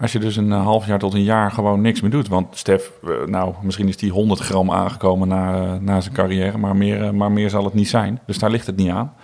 Als 0.00 0.12
je 0.12 0.18
dus 0.18 0.36
een 0.36 0.52
eh, 0.52 0.62
half 0.62 0.86
jaar 0.86 0.98
tot 0.98 1.14
een 1.14 1.22
jaar 1.22 1.50
gewoon 1.50 1.80
niks 1.80 2.00
meer 2.00 2.10
doet. 2.10 2.28
Want 2.28 2.56
Stef, 2.56 2.92
eh, 3.04 3.10
nou, 3.26 3.54
misschien 3.62 3.88
is 3.88 3.96
die 3.96 4.10
100 4.10 4.40
gram 4.40 4.70
aangekomen 4.70 5.28
na, 5.28 5.54
eh, 5.54 5.80
na 5.80 6.00
zijn 6.00 6.14
carrière. 6.14 6.58
Maar 6.58 6.76
meer, 6.76 7.14
maar 7.14 7.32
meer 7.32 7.50
zal 7.50 7.64
het 7.64 7.74
niet 7.74 7.88
zijn. 7.88 8.20
Dus 8.26 8.38
daar 8.38 8.50
ligt 8.50 8.66
het 8.66 8.76
niet 8.76 8.90
aan. 8.90 9.14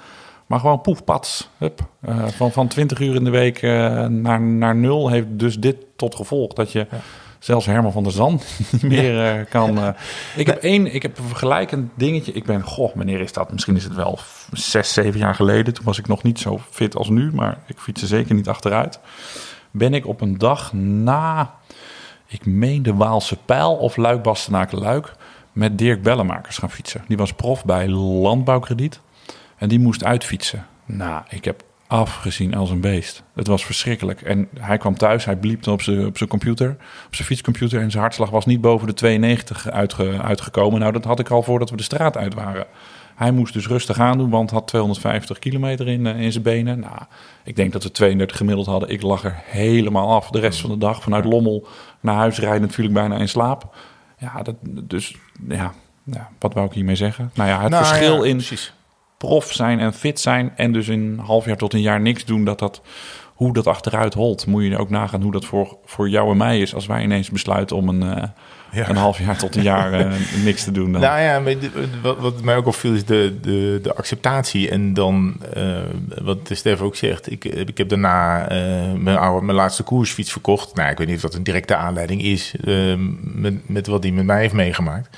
Maar 0.46 0.60
gewoon 0.60 0.80
poefpats. 0.80 1.50
Hup. 1.58 1.80
Eh, 2.00 2.26
van, 2.26 2.52
van 2.52 2.68
20 2.68 3.00
uur 3.00 3.14
in 3.14 3.24
de 3.24 3.30
week 3.30 3.62
naar, 4.08 4.40
naar 4.40 4.76
nul 4.76 5.08
heeft 5.08 5.26
dus 5.30 5.58
dit 5.58 5.76
tot 5.96 6.14
gevolg. 6.14 6.52
Dat 6.52 6.72
je 6.72 6.86
zelfs 7.38 7.66
Herman 7.66 7.92
van 7.92 8.02
der 8.02 8.12
Zand 8.12 8.44
niet 8.72 8.82
meer 8.82 9.44
kan... 9.44 9.94
Ik 10.36 10.46
heb 10.46 10.62
één, 10.62 10.94
ik 10.94 11.02
heb 11.02 11.18
een 11.18 11.24
vergelijkend 11.24 11.90
dingetje. 11.94 12.32
Ik 12.32 12.44
ben, 12.44 12.62
goh, 12.62 12.94
wanneer 12.94 13.20
is 13.20 13.32
dat? 13.32 13.52
Misschien 13.52 13.76
is 13.76 13.84
het 13.84 13.94
wel 13.94 14.18
zes, 14.52 14.92
zeven 14.92 15.20
jaar 15.20 15.34
geleden. 15.34 15.74
Toen 15.74 15.84
was 15.84 15.98
ik 15.98 16.06
nog 16.08 16.22
niet 16.22 16.38
zo 16.38 16.60
fit 16.70 16.96
als 16.96 17.08
nu. 17.08 17.32
Maar 17.32 17.58
ik 17.66 17.78
fietste 17.78 18.06
zeker 18.06 18.34
niet 18.34 18.48
achteruit. 18.48 19.00
Ben 19.72 19.94
ik 19.94 20.06
op 20.06 20.20
een 20.20 20.38
dag 20.38 20.72
na, 20.72 21.54
ik 22.26 22.46
meen 22.46 22.82
de 22.82 22.94
Waalse 22.94 23.36
Pijl 23.36 23.74
of 23.74 23.96
Luik 23.96 24.22
Bastenaken 24.22 24.78
Luik... 24.78 25.14
met 25.52 25.78
Dirk 25.78 26.02
Bellemakers 26.02 26.58
gaan 26.58 26.70
fietsen. 26.70 27.04
Die 27.08 27.16
was 27.16 27.32
prof 27.32 27.64
bij 27.64 27.88
Landbouwkrediet. 27.88 29.00
En 29.56 29.68
die 29.68 29.78
moest 29.78 30.04
uitfietsen. 30.04 30.66
Nou, 30.84 31.22
ik 31.28 31.44
heb 31.44 31.64
afgezien 31.86 32.54
als 32.54 32.70
een 32.70 32.80
beest. 32.80 33.22
Het 33.34 33.46
was 33.46 33.64
verschrikkelijk. 33.64 34.22
En 34.22 34.48
hij 34.58 34.78
kwam 34.78 34.96
thuis, 34.96 35.24
hij 35.24 35.36
bliepte 35.36 35.70
op 35.70 35.82
zijn, 35.82 36.06
op 36.06 36.16
zijn 36.16 36.28
computer, 36.28 36.70
op 37.06 37.14
zijn 37.14 37.28
fietscomputer. 37.28 37.80
En 37.80 37.90
zijn 37.90 38.02
hartslag 38.02 38.30
was 38.30 38.46
niet 38.46 38.60
boven 38.60 38.86
de 38.86 38.94
92 38.94 39.70
uitge, 39.70 40.22
uitgekomen. 40.22 40.80
Nou, 40.80 40.92
dat 40.92 41.04
had 41.04 41.18
ik 41.18 41.30
al 41.30 41.42
voordat 41.42 41.70
we 41.70 41.76
de 41.76 41.82
straat 41.82 42.16
uit 42.16 42.34
waren. 42.34 42.66
Hij 43.22 43.32
moest 43.32 43.52
dus 43.52 43.66
rustig 43.66 43.98
aandoen, 43.98 44.30
want 44.30 44.50
had 44.50 44.66
250 44.66 45.38
kilometer 45.38 45.88
in, 45.88 46.06
eh, 46.06 46.20
in 46.20 46.32
zijn 46.32 46.44
benen. 46.44 46.80
Nou, 46.80 46.98
ik 47.44 47.56
denk 47.56 47.72
dat 47.72 47.82
we 47.82 47.90
32 47.90 48.36
gemiddeld 48.36 48.66
hadden. 48.66 48.88
Ik 48.88 49.02
lag 49.02 49.24
er 49.24 49.42
helemaal 49.44 50.10
af 50.10 50.30
de 50.30 50.40
rest 50.40 50.60
van 50.60 50.70
de 50.70 50.78
dag. 50.78 51.02
Vanuit 51.02 51.24
Lommel 51.24 51.66
naar 52.00 52.14
huis 52.14 52.38
rijden 52.38 52.60
natuurlijk 52.60 52.94
bijna 52.94 53.16
in 53.16 53.28
slaap. 53.28 53.74
Ja, 54.18 54.42
dat, 54.42 54.54
dus 54.62 55.16
ja, 55.48 55.72
ja, 56.04 56.28
wat 56.38 56.54
wou 56.54 56.66
ik 56.66 56.72
hiermee 56.72 56.96
zeggen? 56.96 57.30
Nou 57.34 57.48
ja, 57.48 57.60
het 57.60 57.70
Nou, 57.70 57.84
verschil 57.84 58.24
ja, 58.24 58.30
in 58.30 58.42
prof 59.16 59.52
zijn 59.52 59.80
en 59.80 59.92
fit 59.92 60.20
zijn 60.20 60.52
en 60.56 60.72
dus 60.72 60.88
in 60.88 61.00
een 61.00 61.18
half 61.18 61.44
jaar 61.44 61.56
tot 61.56 61.74
een 61.74 61.80
jaar 61.80 62.00
niks 62.00 62.24
doen, 62.24 62.44
dat 62.44 62.58
dat, 62.58 62.82
hoe 63.42 63.52
dat 63.52 63.66
achteruit 63.66 64.14
holt. 64.14 64.46
Moet 64.46 64.62
je 64.62 64.78
ook 64.78 64.90
nagaan 64.90 65.22
hoe 65.22 65.32
dat 65.32 65.44
voor, 65.44 65.76
voor 65.84 66.08
jou 66.08 66.30
en 66.30 66.36
mij 66.36 66.60
is 66.60 66.74
als 66.74 66.86
wij 66.86 67.02
ineens 67.02 67.30
besluiten 67.30 67.76
om 67.76 67.88
een, 67.88 68.02
eh, 68.02 68.28
Ja. 68.70 68.88
een 68.88 68.96
half 68.96 69.18
jaar 69.18 69.36
tot 69.38 69.56
een 69.56 69.62
jaar 69.62 69.92
eh, 69.92 70.12
niks 70.44 70.64
te 70.64 70.70
doen. 70.72 70.92
Dan. 70.92 71.00
Nou 71.00 71.20
ja, 71.20 71.40
maar 71.40 71.54
wat, 72.02 72.18
wat 72.18 72.42
mij 72.42 72.56
ook 72.56 72.66
opviel 72.66 72.94
is 72.94 73.04
de, 73.04 73.38
de, 73.40 73.78
de 73.82 73.94
acceptatie. 73.94 74.70
En 74.70 74.94
dan, 74.94 75.36
eh, 75.54 75.78
wat 76.22 76.38
Stef 76.50 76.80
ook 76.80 76.96
zegt, 76.96 77.30
ik, 77.30 77.44
ik 77.44 77.78
heb 77.78 77.88
daarna 77.88 78.46
mijn, 78.98 79.16
oude, 79.16 79.46
mijn 79.46 79.56
laatste 79.56 79.82
koersfiets 79.82 80.32
verkocht. 80.32 80.74
Nou, 80.74 80.90
ik 80.90 80.98
weet 80.98 81.06
niet 81.06 81.16
of 81.16 81.22
dat 81.22 81.34
een 81.34 81.42
directe 81.42 81.76
aanleiding 81.76 82.22
is 82.22 82.54
met, 83.20 83.68
met 83.68 83.86
wat 83.86 84.02
hij 84.02 84.12
met 84.12 84.24
mij 84.24 84.40
heeft 84.40 84.54
meegemaakt. 84.54 85.16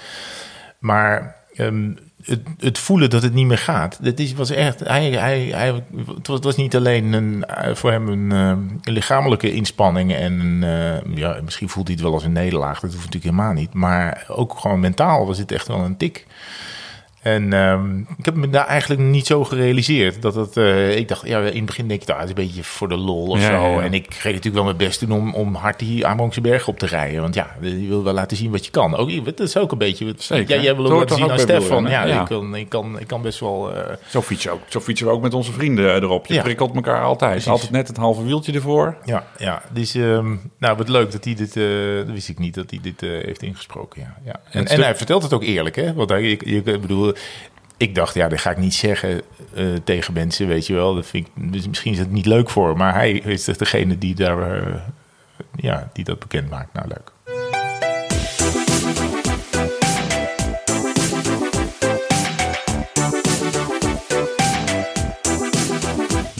Maar 0.79 1.37
ehm, 1.55 1.91
het, 2.25 2.41
het 2.59 2.79
voelen 2.79 3.11
dat 3.11 3.23
het 3.23 3.35
niet 3.35 3.47
meer 3.47 3.59
gaat, 3.59 3.99
dat 4.03 4.19
is, 4.19 4.35
was 4.35 4.51
echt. 4.51 4.81
Hij, 4.81 5.11
hij, 5.11 5.41
hij, 5.41 5.83
het, 6.17 6.45
was, 6.45 6.57
niet 6.57 6.77
alleen 6.77 7.13
een, 7.13 7.45
eh, 7.45 7.75
voor 7.75 7.91
hem 7.91 8.09
een, 8.09 8.33
eh, 8.33 8.49
een 8.83 8.93
lichamelijke 8.93 9.53
inspanning. 9.53 10.15
En 10.15 10.41
een, 10.41 10.63
eh, 10.63 11.17
ja, 11.17 11.41
misschien 11.45 11.69
voelt 11.69 11.87
hij 11.87 11.97
het 11.97 12.05
wel 12.05 12.15
als 12.15 12.25
een 12.25 12.33
nederlaag. 12.33 12.81
Dat 12.81 12.93
hoeft 12.93 13.05
natuurlijk 13.05 13.25
helemaal 13.25 13.53
niet. 13.53 13.75
Maar 13.75 14.25
ook 14.29 14.59
gewoon 14.59 14.81
mentaal 14.81 15.27
was 15.27 15.39
het 15.39 15.53
echt 15.53 15.69
wel 15.69 15.79
een 15.79 15.97
tik. 15.97 16.27
En 17.25 17.53
ehm, 17.53 17.99
ik 18.19 18.25
heb 18.25 18.35
me 18.35 18.51
daar 18.51 18.67
eigenlijk 18.67 19.01
niet 19.01 19.27
zo 19.27 19.45
gerealiseerd. 19.45 20.23
Dat 20.23 20.35
het, 20.35 20.57
eh, 20.57 20.97
ik 20.97 21.09
dacht, 21.09 21.27
ja, 21.27 21.41
in 21.41 21.57
het 21.57 21.65
begin 21.65 21.89
denk 21.89 22.01
ik, 22.03 22.07
nou, 22.07 22.21
het 22.21 22.29
is 22.31 22.35
een 22.37 22.47
beetje 22.47 22.65
voor 22.65 22.89
de 22.89 22.97
lol 22.97 23.27
of 23.27 23.41
Ja, 23.41 23.47
zo. 23.47 23.53
ja, 23.53 23.69
ja. 23.69 23.81
En 23.81 23.95
ik 23.95 24.07
ging 24.09 24.25
natuurlijk 24.35 24.55
wel 24.55 24.65
mijn 24.65 24.77
best 24.77 25.01
doen 25.01 25.13
om, 25.13 25.35
om 25.35 25.55
hard 25.55 25.79
die 25.79 26.07
Amerongse 26.07 26.41
berg 26.41 26.69
op 26.69 26.79
te 26.79 26.87
rijden. 26.87 27.21
Want 27.21 27.35
ja, 27.35 27.57
je 27.61 27.89
wil 27.89 28.05
wel 28.05 28.13
laten 28.13 28.37
zien 28.37 28.51
wat 28.51 28.65
je 28.65 28.71
kan. 28.71 28.97
Ook, 28.97 29.25
dat 29.25 29.41
is 29.41 29.57
ook 29.57 29.73
een 29.73 29.79
beetje... 29.79 30.15
Zeker. 30.17 30.57
Ja, 30.57 30.63
jij 30.63 30.75
wil 30.75 30.85
Dat 30.85 30.93
ook 30.93 30.99
laten 30.99 31.17
zien 31.17 31.31
aan 31.31 31.39
Stefan. 31.39 31.87
Ja, 31.89 32.05
Ik, 32.05 32.27
kan, 32.27 32.55
ik, 32.57 32.69
kan, 32.69 32.99
ik 33.01 33.07
kan 33.07 33.23
best 33.23 33.41
wel... 33.41 33.75
eh, 33.75 33.95
Zo, 34.09 34.23
fietsen 34.23 34.53
ook, 34.53 34.61
zo 34.69 34.81
fietsen 34.81 35.07
we 35.07 35.13
ook 35.13 35.23
met 35.23 35.35
onze 35.35 35.53
vrienden 35.53 35.89
eh, 35.95 35.95
erop. 36.03 36.27
Je 36.27 36.41
prikkelt 36.41 36.75
elkaar 36.75 37.03
altijd. 37.03 37.31
Precies. 37.31 37.49
Altijd 37.51 37.71
net 37.71 37.89
het 37.89 37.97
halve 37.97 38.25
wieltje 38.25 38.53
ervoor. 38.53 38.97
ja, 39.05 39.27
ja, 39.39 39.63
dus 39.73 39.95
um, 39.95 40.41
nou, 40.59 40.77
wat 40.77 40.89
leuk 40.89 41.13
dat 41.13 41.25
hij 41.25 41.35
dit, 41.35 41.57
uh, 41.57 41.97
dat 41.97 42.07
wist 42.15 42.29
ik 42.29 42.39
niet, 42.39 42.55
dat 42.55 42.71
hij 42.71 42.79
dit 42.83 43.01
heeft 43.01 43.43
ingesproken. 43.43 44.01
Ja, 44.01 44.15
ja. 44.25 44.41
En, 44.51 44.67
en 44.67 44.81
hij 44.83 44.95
vertelt 44.97 45.23
het 45.23 45.33
ook 45.33 45.43
eerlijk, 45.43 45.77
hè? 45.77 45.93
Want 45.95 46.09
hij, 46.11 46.23
ik, 46.23 46.43
ik 46.43 46.65
bedoel, 46.65 47.14
ik 47.77 47.95
dacht, 47.95 48.15
ja, 48.15 48.29
dat 48.29 48.41
ga 48.41 48.51
ik 48.51 48.57
niet 48.57 48.75
zeggen 48.75 49.23
uh, 49.55 49.77
tegen 49.85 50.15
mensen, 50.15 50.47
weet 50.47 50.67
je 50.67 50.75
wel. 50.75 50.95
Dat 50.95 51.07
vind 51.07 51.27
ik, 51.27 51.53
dus 51.53 51.69
misschien 51.69 51.93
is 51.93 51.99
het 51.99 52.11
niet 52.11 52.27
leuk 52.27 52.51
voor, 52.51 52.77
maar 52.77 52.95
hij 52.95 53.13
is 53.13 53.45
degene 53.45 53.99
die 53.99 54.15
daar, 54.15 54.67
uh, 54.69 54.75
ja, 55.57 55.91
die 55.93 56.05
dat 56.05 56.19
bekend 56.19 56.51
maakt. 56.51 56.73
Nou, 56.73 56.89
leuk. 56.89 57.13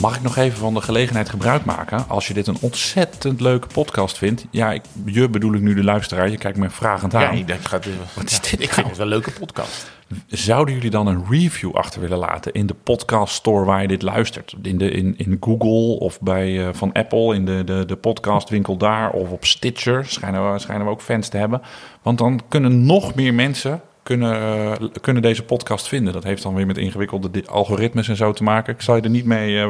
Mag 0.05 0.15
ik 0.15 0.21
nog 0.21 0.35
even 0.37 0.57
van 0.57 0.73
de 0.73 0.81
gelegenheid 0.81 1.29
gebruik 1.29 1.65
maken? 1.65 2.09
Als 2.09 2.27
je 2.27 2.33
dit 2.33 2.47
een 2.47 2.57
ontzettend 2.61 3.41
leuke 3.41 3.67
podcast 3.67 4.17
vindt. 4.17 4.45
Ja, 4.51 4.71
ik, 4.71 4.81
je 5.05 5.29
bedoel 5.29 5.53
ik 5.53 5.61
nu 5.61 5.73
de 5.73 5.83
luisteraar. 5.83 6.29
Je 6.29 6.37
kijkt 6.37 6.57
me 6.57 6.69
vragend 6.69 7.11
Ja, 7.11 7.27
aan. 7.27 7.35
ik 7.35 7.47
denk, 7.47 7.61
gaat, 7.61 7.87
wat 8.13 8.25
is 8.31 8.41
dit 8.41 8.51
Ik 8.51 8.59
nou? 8.59 8.71
vind 8.73 8.87
het 8.87 8.97
wel 8.97 9.05
een 9.05 9.11
leuke 9.11 9.31
podcast. 9.31 9.91
Zouden 10.27 10.73
jullie 10.73 10.89
dan 10.89 11.07
een 11.07 11.25
review 11.29 11.75
achter 11.75 12.01
willen 12.01 12.17
laten 12.17 12.51
in 12.53 12.65
de 12.65 12.73
podcast 12.73 13.33
store 13.33 13.65
waar 13.65 13.81
je 13.81 13.87
dit 13.87 14.01
luistert? 14.01 14.55
In, 14.61 14.77
de, 14.77 14.91
in, 14.91 15.17
in 15.17 15.37
Google 15.39 15.99
of 15.99 16.21
bij 16.21 16.67
eh, 16.67 16.73
van 16.73 16.91
Apple 16.91 17.35
in 17.35 17.45
de, 17.45 17.63
de, 17.63 17.83
de 17.85 17.95
podcastwinkel 17.95 18.77
daar 18.77 19.11
of 19.11 19.29
op 19.29 19.45
Stitcher. 19.45 20.05
Schijnen 20.05 20.53
we, 20.53 20.59
schijnen 20.59 20.85
we 20.85 20.91
ook 20.91 21.01
fans 21.01 21.27
te 21.27 21.37
hebben. 21.37 21.61
Want 22.01 22.17
dan 22.17 22.41
kunnen 22.47 22.85
nog 22.85 23.15
meer 23.15 23.33
mensen 23.33 23.81
kunnen, 24.05 24.33
eh, 24.33 24.87
kunnen 25.01 25.21
deze 25.21 25.43
podcast 25.43 25.87
vinden. 25.87 26.13
Dat 26.13 26.23
heeft 26.23 26.43
dan 26.43 26.55
weer 26.55 26.65
met 26.65 26.77
ingewikkelde 26.77 27.43
algoritmes 27.45 28.07
en 28.07 28.15
zo 28.15 28.31
te 28.31 28.43
maken. 28.43 28.73
Ik 28.73 28.81
zal 28.81 28.95
je 28.95 29.01
er 29.01 29.09
niet 29.09 29.25
mee 29.25 29.57
eh, 29.57 29.67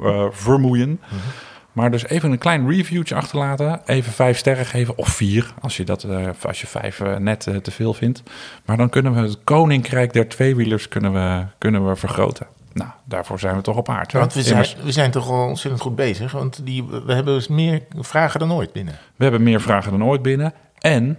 eh, 0.00 0.26
vermoeien. 0.30 1.00
Maar 1.72 1.90
dus 1.90 2.06
even 2.06 2.32
een 2.32 2.38
klein 2.38 2.70
reviewtje 2.70 3.14
achterlaten. 3.14 3.80
Even 3.86 4.12
vijf 4.12 4.38
sterren 4.38 4.66
geven. 4.66 4.98
Of 4.98 5.08
vier, 5.08 5.54
als 5.60 5.76
je, 5.76 5.84
dat, 5.84 6.06
als 6.42 6.60
je 6.60 6.66
vijf 6.66 7.00
net 7.18 7.40
te 7.40 7.70
veel 7.70 7.94
vindt. 7.94 8.22
Maar 8.64 8.76
dan 8.76 8.88
kunnen 8.88 9.14
we 9.14 9.20
het 9.20 9.38
koninkrijk 9.44 10.12
der 10.12 10.28
tweewielers 10.28 10.88
kunnen 10.88 11.12
we, 11.12 11.44
kunnen 11.58 11.88
we 11.88 11.96
vergroten. 11.96 12.46
Nou, 12.72 12.90
daarvoor 13.04 13.38
zijn 13.38 13.56
we 13.56 13.62
toch 13.62 13.76
op 13.76 13.88
aard. 13.88 14.12
Want 14.12 14.34
we 14.34 14.42
zijn, 14.42 14.66
we 14.84 14.92
zijn 14.92 15.10
toch 15.10 15.30
al 15.30 15.46
ontzettend 15.46 15.82
goed 15.82 15.96
bezig. 15.96 16.32
Want 16.32 16.66
die, 16.66 16.84
we 16.84 17.12
hebben 17.14 17.34
dus 17.34 17.48
meer 17.48 17.82
vragen 17.98 18.40
dan 18.40 18.52
ooit 18.52 18.72
binnen. 18.72 18.94
we 19.16 19.22
hebben 19.22 19.42
meer 19.42 19.60
vragen 19.60 19.90
dan 19.90 20.04
ooit 20.04 20.22
binnen. 20.22 20.52
En 20.78 21.18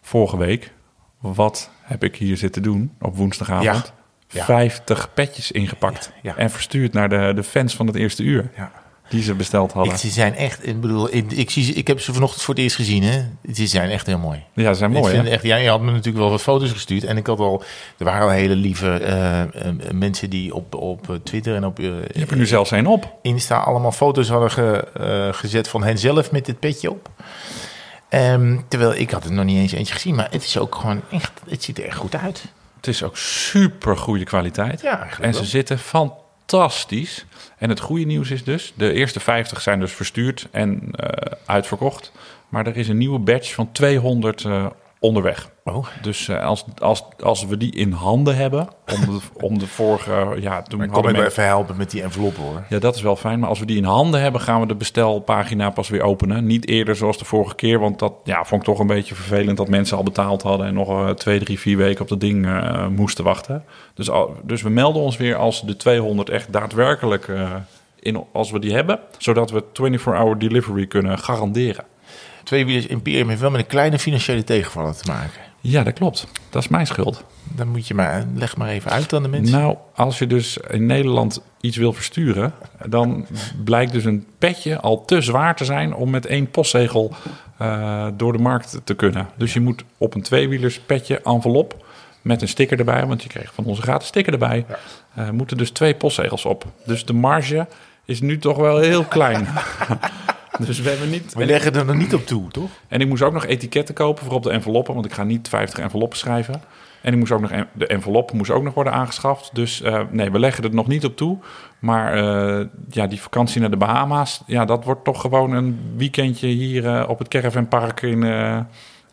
vorige 0.00 0.36
week, 0.36 0.72
wat 1.18 1.70
heb 1.82 2.04
ik 2.04 2.16
hier 2.16 2.36
zitten 2.36 2.62
doen 2.62 2.92
op 3.00 3.16
woensdagavond? 3.16 3.64
Ja. 3.64 3.84
Ja. 4.30 4.44
50 4.44 5.10
petjes 5.14 5.52
ingepakt. 5.52 6.12
En 6.36 6.50
verstuurd 6.50 6.92
naar 6.92 7.08
de, 7.08 7.32
de 7.34 7.42
fans 7.42 7.74
van 7.76 7.86
het 7.86 7.96
eerste 7.96 8.22
uur. 8.22 8.50
Ja. 8.56 8.72
Die 9.08 9.22
ze 9.22 9.34
besteld 9.34 9.72
hadden. 9.72 9.92
Ik, 9.92 9.98
ze 9.98 10.08
zijn 10.08 10.34
echt, 10.34 10.66
ik 10.66 10.80
bedoel, 10.80 11.14
ik, 11.14 11.32
ik, 11.32 11.50
zie, 11.50 11.64
ze- 11.64 11.72
ik 11.72 11.86
heb 11.86 12.00
ze 12.00 12.12
vanochtend 12.12 12.42
voor 12.42 12.54
het 12.54 12.62
eerst 12.62 12.76
gezien. 12.76 13.02
Hè. 13.02 13.24
Ze 13.54 13.66
zijn 13.66 13.90
echt 13.90 14.06
heel 14.06 14.18
mooi. 14.18 14.44
ja, 14.54 14.72
ze 14.72 14.78
zijn 14.78 14.92
ik 14.94 15.00
mooi. 15.00 15.12
vind 15.14 15.26
hè? 15.26 15.30
echt, 15.32 15.42
ja, 15.42 15.56
je 15.56 15.68
had 15.68 15.80
me 15.80 15.90
natuurlijk 15.90 16.16
wel 16.18 16.30
wat 16.30 16.42
foto's 16.42 16.70
gestuurd. 16.72 17.04
En 17.04 17.16
ik 17.16 17.26
had 17.26 17.38
al, 17.38 17.62
er 17.98 18.04
waren 18.04 18.22
al 18.22 18.30
hele 18.30 18.54
lieve 18.56 18.90
eh, 18.92 19.40
eh, 19.40 19.48
mensen 19.92 20.30
die 20.30 20.54
op, 20.54 20.74
op 20.74 21.18
Twitter 21.22 21.54
en 21.54 21.64
op 21.64 21.78
eh, 21.78 21.84
Je 21.84 22.18
hebt 22.18 22.30
er 22.30 22.36
nu 22.36 22.46
zelfs 22.46 22.70
een 22.70 22.86
op. 22.86 23.18
Insta 23.22 23.56
allemaal 23.58 23.92
foto's 23.92 24.28
hadden 24.28 24.50
ge- 24.50 24.88
eh, 24.94 25.32
gezet 25.38 25.68
van 25.68 25.84
hen 25.84 25.98
zelf 25.98 26.30
met 26.32 26.46
dit 26.46 26.58
petje 26.58 26.90
op. 26.90 27.10
Ehm, 28.08 28.58
terwijl 28.68 28.94
ik 28.94 29.10
had 29.10 29.24
er 29.24 29.32
nog 29.32 29.44
niet 29.44 29.58
eens 29.58 29.72
eentje 29.72 29.94
gezien, 29.94 30.14
maar 30.14 30.28
het 30.30 30.44
is 30.44 30.58
ook 30.58 30.74
gewoon 30.74 31.02
echt, 31.10 31.32
het 31.48 31.62
ziet 31.62 31.78
er 31.78 31.84
echt 31.84 31.96
goed 31.96 32.16
uit. 32.16 32.44
Het 32.76 32.86
is 32.86 33.02
ook 33.02 33.16
super 33.16 33.96
goede 33.96 34.24
kwaliteit. 34.24 34.80
Ja, 34.80 35.06
en 35.20 35.32
ze 35.32 35.40
wel. 35.40 35.48
zitten 35.48 35.78
fantastisch. 35.78 37.26
En 37.58 37.68
het 37.68 37.80
goede 37.80 38.04
nieuws 38.04 38.30
is 38.30 38.44
dus, 38.44 38.72
de 38.76 38.92
eerste 38.92 39.20
50 39.20 39.60
zijn 39.60 39.80
dus 39.80 39.92
verstuurd 39.92 40.48
en 40.50 40.90
eh, 40.90 41.32
uitverkocht. 41.46 42.12
Maar 42.48 42.66
er 42.66 42.76
is 42.76 42.88
een 42.88 42.98
nieuwe 42.98 43.18
batch 43.18 43.54
van 43.54 43.72
200 43.72 44.44
eh, 44.44 44.66
onderweg. 45.00 45.50
Oh. 45.64 45.86
Dus 46.02 46.28
eh, 46.28 46.44
als, 46.44 46.64
als, 46.78 47.04
als 47.22 47.46
we 47.46 47.56
die 47.56 47.74
in 47.74 47.92
handen 47.92 48.36
hebben, 48.36 48.68
om 48.94 49.00
de, 49.00 49.18
om 49.46 49.58
de 49.58 49.66
vorige, 49.66 50.36
ja, 50.40 50.62
toen 50.62 50.78
Maar 50.78 50.86
kom 50.86 50.94
hadden 50.94 51.12
ik 51.14 51.18
men- 51.20 51.26
even 51.30 51.44
helpen 51.44 51.76
met 51.76 51.90
die 51.90 52.02
enveloppen 52.02 52.42
hoor. 52.42 52.64
ja, 52.68 52.78
dat 52.78 52.94
is 52.94 53.02
wel 53.02 53.16
fijn. 53.16 53.38
Maar 53.38 53.48
als 53.48 53.58
we 53.58 53.66
die 53.66 53.76
in 53.76 53.84
handen 53.84 54.20
hebben, 54.20 54.40
gaan 54.40 54.60
we 54.60 54.66
de 54.66 54.74
bestelpagina 54.74 55.70
pas 55.70 55.88
weer 55.88 56.02
openen. 56.02 56.46
Niet 56.46 56.68
eerder 56.68 56.96
zoals 56.96 57.18
de 57.18 57.24
vorige 57.24 57.54
keer. 57.54 57.78
Want 57.78 57.98
dat 57.98 58.12
ja, 58.24 58.44
vond 58.44 58.60
ik 58.62 58.66
toch 58.68 58.78
een 58.78 58.86
beetje 58.86 59.14
vervelend 59.14 59.56
dat 59.56 59.68
mensen 59.68 59.96
al 59.96 60.02
betaald 60.02 60.42
hadden. 60.42 60.66
En 60.66 60.74
nog 60.74 60.88
eh, 60.88 61.10
twee, 61.10 61.38
drie, 61.38 61.58
vier 61.58 61.76
weken 61.76 62.02
op 62.02 62.08
dat 62.08 62.20
ding 62.20 62.46
eh, 62.46 62.86
moesten 62.86 63.24
wachten. 63.24 63.64
Dus, 63.94 64.10
dus 64.42 64.62
we 64.62 64.70
melden 64.70 65.02
ons 65.02 65.16
weer 65.16 65.36
als 65.36 65.62
de 65.62 65.76
200 65.76 66.30
echt 66.30 66.52
daadwerkelijk. 66.52 67.28
in, 68.00 68.24
als 68.32 68.50
we 68.50 68.58
die 68.58 68.72
hebben. 68.74 68.98
Zodat 69.18 69.50
we 69.50 69.64
24-hour 69.64 70.38
delivery 70.38 70.86
kunnen 70.86 71.18
garanderen. 71.18 71.84
Tweewielers 72.48 72.86
Imperium 72.86 73.28
heeft 73.28 73.40
wel 73.40 73.50
met 73.50 73.60
een 73.60 73.66
kleine 73.66 73.98
financiële 73.98 74.44
tegenvaller 74.44 74.96
te 74.96 75.10
maken. 75.10 75.40
Ja, 75.60 75.82
dat 75.82 75.92
klopt. 75.92 76.26
Dat 76.50 76.62
is 76.62 76.68
mijn 76.68 76.86
schuld. 76.86 77.24
Dan 77.42 77.68
moet 77.68 77.88
je 77.88 77.94
maar, 77.94 78.26
leg 78.34 78.56
maar 78.56 78.68
even 78.68 78.90
uit 78.90 79.12
aan 79.12 79.22
de 79.22 79.28
mensen. 79.28 79.58
Nou, 79.58 79.76
als 79.94 80.18
je 80.18 80.26
dus 80.26 80.58
in 80.70 80.86
Nederland 80.86 81.42
iets 81.60 81.76
wil 81.76 81.92
versturen, 81.92 82.52
dan 82.86 83.26
blijkt 83.64 83.92
dus 83.92 84.04
een 84.04 84.26
petje 84.38 84.80
al 84.80 85.04
te 85.04 85.20
zwaar 85.20 85.56
te 85.56 85.64
zijn 85.64 85.94
om 85.94 86.10
met 86.10 86.26
één 86.26 86.50
postzegel 86.50 87.12
eh, 87.58 88.06
door 88.16 88.32
de 88.32 88.42
markt 88.42 88.80
te 88.84 88.94
kunnen. 88.94 89.28
Dus 89.36 89.52
je 89.52 89.60
moet 89.60 89.84
op 89.98 90.14
een 90.14 90.22
tweewielers 90.22 90.80
petje 90.80 91.20
envelop 91.20 91.84
met 92.22 92.42
een 92.42 92.48
sticker 92.48 92.78
erbij, 92.78 93.06
want 93.06 93.22
je 93.22 93.28
kreeg 93.28 93.54
van 93.54 93.64
onze 93.64 93.82
gratis 93.82 94.08
sticker 94.08 94.32
erbij, 94.32 94.66
eh, 95.14 95.30
moeten 95.30 95.56
dus 95.56 95.70
twee 95.70 95.94
postzegels 95.94 96.44
op. 96.44 96.64
Dus 96.84 97.04
de 97.04 97.12
marge 97.12 97.66
is 98.04 98.20
nu 98.20 98.38
toch 98.38 98.56
wel 98.56 98.78
heel 98.78 99.04
klein. 99.04 99.46
dus 100.66 100.80
we 100.80 100.88
hebben 100.88 101.10
niet. 101.10 101.34
We 101.34 101.46
leggen 101.46 101.72
er 101.74 101.84
nog 101.84 101.96
niet 101.96 102.14
op 102.14 102.26
toe, 102.26 102.50
toch? 102.50 102.70
En 102.88 103.00
ik 103.00 103.08
moest 103.08 103.22
ook 103.22 103.32
nog 103.32 103.46
etiketten 103.46 103.94
kopen 103.94 104.24
voor 104.24 104.34
op 104.34 104.42
de 104.42 104.50
enveloppen, 104.50 104.94
want 104.94 105.06
ik 105.06 105.12
ga 105.12 105.22
niet 105.24 105.48
50 105.48 105.78
enveloppen 105.78 106.18
schrijven. 106.18 106.62
En 107.02 107.12
ik 107.12 107.18
moest 107.18 107.32
ook 107.32 107.40
nog 107.40 107.50
en- 107.50 107.68
de 107.72 107.86
envelop 107.86 108.32
moest 108.32 108.50
ook 108.50 108.62
nog 108.62 108.74
worden 108.74 108.92
aangeschaft. 108.92 109.54
Dus 109.54 109.82
eh, 109.82 110.00
nee, 110.10 110.30
we 110.30 110.38
leggen 110.38 110.64
er 110.64 110.74
nog 110.74 110.86
niet 110.86 111.04
op 111.04 111.16
toe. 111.16 111.38
Maar 111.78 112.12
eh, 112.14 112.66
ja, 112.88 113.06
die 113.06 113.20
vakantie 113.20 113.60
naar 113.60 113.70
de 113.70 113.76
Bahama's, 113.76 114.42
ja, 114.46 114.64
dat 114.64 114.84
wordt 114.84 115.04
toch 115.04 115.20
gewoon 115.20 115.52
een 115.52 115.78
weekendje 115.96 116.46
hier 116.46 116.86
eh, 116.86 117.08
op 117.08 117.18
het 117.18 117.28
Caravanpark 117.28 118.02
in, 118.02 118.22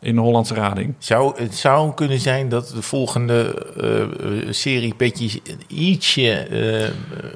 in 0.06 0.15
de 0.15 0.22
Hollandse 0.22 0.54
Rading. 0.54 0.94
Zou, 0.98 1.41
het 1.41 1.56
zou 1.56 1.94
kunnen 1.94 2.20
zijn 2.20 2.50
dat 2.50 2.68
de 2.76 2.82
volgende 2.82 3.65
eh, 4.44 4.52
serie 4.52 4.94
petjes 4.96 5.39
ietsje 5.68 6.32
eh, 6.38 6.89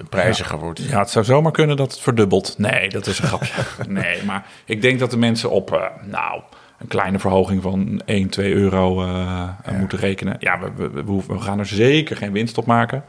prijziger 0.10 0.60
wordt. 0.60 0.84
Ja, 0.90 1.00
het 1.00 1.10
zou 1.10 1.26
zomaar 1.26 1.52
kunnen 1.52 1.78
dat 1.78 1.92
het 1.92 2.02
verdubbelt. 2.02 2.56
Nee, 2.58 2.90
dat 2.90 3.08
is 3.08 3.20
een 3.20 3.28
grapje. 3.28 3.54
nee, 3.88 4.24
maar 4.26 4.46
ik 4.66 4.82
denk 4.82 5.00
dat 5.00 5.12
de 5.12 5.18
mensen 5.18 5.50
op, 5.52 5.74
eh, 5.74 5.82
nou, 6.06 6.42
een 6.80 6.88
kleine 6.88 7.20
verhoging 7.20 7.62
van 7.62 8.02
1, 8.06 8.30
2 8.30 8.54
euro 8.54 9.06
moeten 9.78 10.00
rekenen. 10.00 10.36
Ja, 10.40 10.60
we, 10.60 10.72
we, 10.76 10.90
we, 10.90 11.02
hoeven- 11.02 11.34
we 11.36 11.42
gaan 11.42 11.60
er 11.60 11.66
zeker 11.66 12.16
geen 12.18 12.32
winst 12.32 12.58
op 12.58 12.66
maken. 12.66 13.04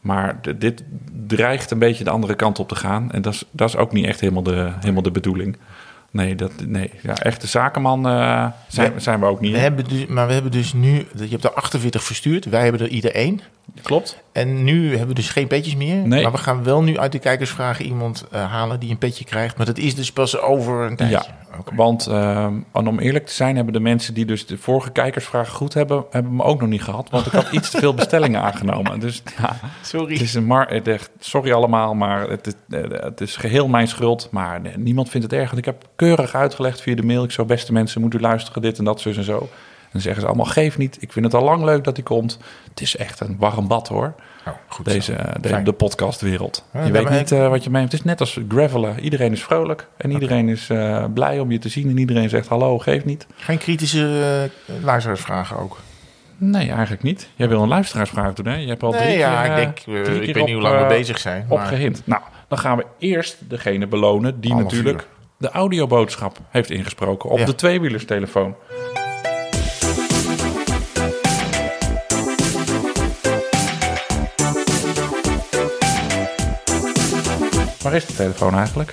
Maar 0.00 0.38
de- 0.42 0.58
dit 0.58 0.84
dreigt 1.26 1.70
een 1.70 1.78
beetje 1.78 2.04
de 2.04 2.10
andere 2.10 2.34
kant 2.34 2.58
op 2.58 2.68
te 2.68 2.74
gaan. 2.74 3.10
En 3.12 3.22
dat 3.22 3.32
is, 3.32 3.44
dat 3.50 3.68
is 3.68 3.76
ook 3.76 3.92
niet 3.92 4.04
echt 4.06 4.20
helemaal 4.20 4.42
de, 4.42 4.70
helemaal 4.80 5.02
de 5.02 5.10
bedoeling. 5.10 5.56
Nee, 6.10 6.34
dat, 6.34 6.52
nee. 6.66 6.90
Ja, 7.02 7.14
echte 7.14 7.46
zakenman 7.46 8.06
eh, 8.08 8.46
zijn, 8.68 8.94
We- 8.94 9.00
zijn 9.00 9.20
we 9.20 9.26
ook 9.26 9.40
niet. 9.40 9.52
We 9.52 9.58
hebben 9.58 9.84
dus, 9.88 10.06
maar 10.06 10.26
we 10.26 10.32
hebben 10.32 10.50
dus 10.52 10.72
nu, 10.72 11.06
je 11.14 11.28
hebt 11.28 11.44
er 11.44 11.52
48 11.52 12.02
verstuurd, 12.04 12.44
wij 12.44 12.62
hebben 12.62 12.80
er 12.80 12.88
ieder 12.88 13.14
één. 13.14 13.40
Klopt. 13.82 14.22
En 14.32 14.64
nu 14.64 14.88
hebben 14.90 15.08
we 15.08 15.14
dus 15.14 15.30
geen 15.30 15.46
petjes 15.46 15.76
meer. 15.76 15.96
Nee. 15.96 16.22
Maar 16.22 16.32
we 16.32 16.38
gaan 16.38 16.64
wel 16.64 16.82
nu 16.82 16.98
uit 16.98 17.12
de 17.12 17.18
kijkersvragen 17.18 17.84
iemand 17.84 18.24
eh, 18.30 18.50
halen 18.50 18.80
die 18.80 18.90
een 18.90 18.98
petje 18.98 19.24
krijgt. 19.24 19.56
Maar 19.56 19.66
dat 19.66 19.78
is 19.78 19.94
dus 19.94 20.12
pas 20.12 20.38
over 20.40 20.80
een 20.86 20.96
tijdje. 20.96 21.16
Ja, 21.16 21.74
want 21.74 22.06
ehm, 22.06 22.54
om 22.72 22.98
eerlijk 22.98 23.26
te 23.26 23.32
zijn 23.32 23.56
hebben 23.56 23.72
de 23.72 23.80
mensen 23.80 24.14
die 24.14 24.24
dus 24.24 24.46
de 24.46 24.58
vorige 24.58 24.90
kijkersvraag 24.90 25.48
goed 25.50 25.74
hebben, 25.74 26.04
hebben 26.10 26.36
me 26.36 26.42
ook 26.42 26.60
nog 26.60 26.68
niet 26.68 26.82
gehad. 26.82 27.10
Want 27.10 27.26
ik 27.26 27.32
had 27.32 27.50
iets 27.50 27.70
te 27.70 27.78
veel 27.78 27.94
bestellingen 27.94 28.42
aangenomen. 28.48 29.00
Dus 29.00 29.22
ja, 29.38 29.56
Sorry. 29.82 30.12
het 30.12 30.22
is 30.22 30.34
een 30.34 30.44
mar 30.46 30.68
het 30.68 30.88
echt- 30.88 31.10
sorry 31.18 31.52
allemaal, 31.52 31.94
maar 31.94 32.28
het 32.28 32.46
is, 32.46 32.54
eh, 32.80 32.90
het 32.90 33.20
is 33.20 33.36
geheel 33.36 33.68
mijn 33.68 33.88
schuld. 33.88 34.28
Maar 34.30 34.60
nee, 34.60 34.76
niemand 34.78 35.08
vindt 35.10 35.30
het 35.30 35.40
erg, 35.40 35.46
want 35.46 35.58
ik 35.58 35.64
heb 35.64 35.84
keurig 35.96 36.34
uitgelegd 36.34 36.80
via 36.80 36.94
de 36.94 37.02
mail. 37.02 37.24
Ik 37.24 37.30
zou 37.30 37.46
beste 37.46 37.72
mensen 37.72 38.00
moeten 38.00 38.20
luisteren, 38.20 38.62
dit 38.62 38.78
en 38.78 38.84
dat, 38.84 39.00
zus 39.00 39.16
en 39.16 39.24
zo. 39.24 39.48
En 39.88 39.94
dan 39.94 40.02
zeggen 40.02 40.20
ze 40.22 40.26
allemaal, 40.28 40.46
geef 40.46 40.78
niet. 40.78 40.96
Ik 41.00 41.12
vind 41.12 41.24
het 41.24 41.34
al 41.34 41.42
lang 41.42 41.64
leuk 41.64 41.84
dat 41.84 41.96
hij 41.96 42.04
komt. 42.04 42.38
Het 42.68 42.80
is 42.80 42.96
echt 42.96 43.20
een 43.20 43.36
warm 43.38 43.68
bad 43.68 43.88
hoor, 43.88 44.14
Oh, 44.46 44.54
goed 44.68 44.84
deze, 44.84 45.12
zo. 45.12 45.40
de, 45.40 45.62
de 45.62 45.72
podcastwereld. 45.72 46.64
Ja, 46.72 46.84
je 46.84 46.92
weet 46.92 47.10
niet 47.10 47.30
ik- 47.30 47.38
eh, 47.38 47.48
wat 47.48 47.64
je 47.64 47.70
meent. 47.70 47.84
Het 47.92 48.00
is 48.00 48.04
net 48.06 48.20
als 48.20 48.38
gravelen. 48.48 49.00
Iedereen 49.00 49.32
is 49.32 49.42
vrolijk 49.42 49.86
en 49.96 50.10
iedereen 50.10 50.48
is 50.48 50.70
eh, 50.70 51.04
blij 51.14 51.40
om 51.40 51.50
je 51.50 51.58
te 51.58 51.68
zien. 51.68 51.88
En 51.90 51.98
iedereen 51.98 52.28
zegt 52.28 52.48
hallo, 52.48 52.78
geef 52.78 53.04
niet. 53.04 53.26
Geen 53.36 53.58
kritische 53.58 54.50
uh, 54.70 54.74
luisteraarsvragen 54.84 55.58
ook. 55.58 55.78
Nee, 56.36 56.70
eigenlijk 56.70 57.02
niet. 57.02 57.28
Jij 57.34 57.48
wil 57.48 57.62
een 57.62 57.68
luisteraarsvraag 57.68 58.34
doen, 58.34 58.46
hè? 58.46 58.54
Je 58.56 58.68
hebt 58.68 58.82
al 58.82 58.90
drie 58.90 59.02
Nee, 59.04 59.10
keer, 59.16 59.18
ja, 59.26 59.44
ik 59.44 59.50
eh, 59.50 59.56
denk, 59.56 59.78
eh, 59.78 59.84
drie 59.84 60.16
ik 60.18 60.24
keer 60.24 60.34
weet 60.34 60.44
niet 60.44 60.54
hoe 60.54 60.62
lang 60.62 60.76
we 60.76 60.82
eh, 60.82 60.88
bezig 60.88 61.18
zijn. 61.18 61.44
Maar 61.48 61.58
Opgehind. 61.58 62.02
Nou, 62.04 62.22
dan 62.48 62.58
gaan 62.58 62.76
we 62.76 62.86
eerst 62.98 63.36
degene 63.48 63.86
belonen 63.86 64.40
die 64.40 64.54
natuurlijk 64.54 64.98
uur. 64.98 65.06
de 65.38 65.50
audioboodschap 65.50 66.38
heeft 66.50 66.70
ingesproken 66.70 67.30
op 67.30 67.38
Ja. 67.38 67.44
de 67.44 67.54
tweewielerstelefoon. 67.54 68.54
Waar 77.82 77.94
is 77.94 78.06
de 78.06 78.14
telefoon 78.14 78.54
eigenlijk? 78.54 78.92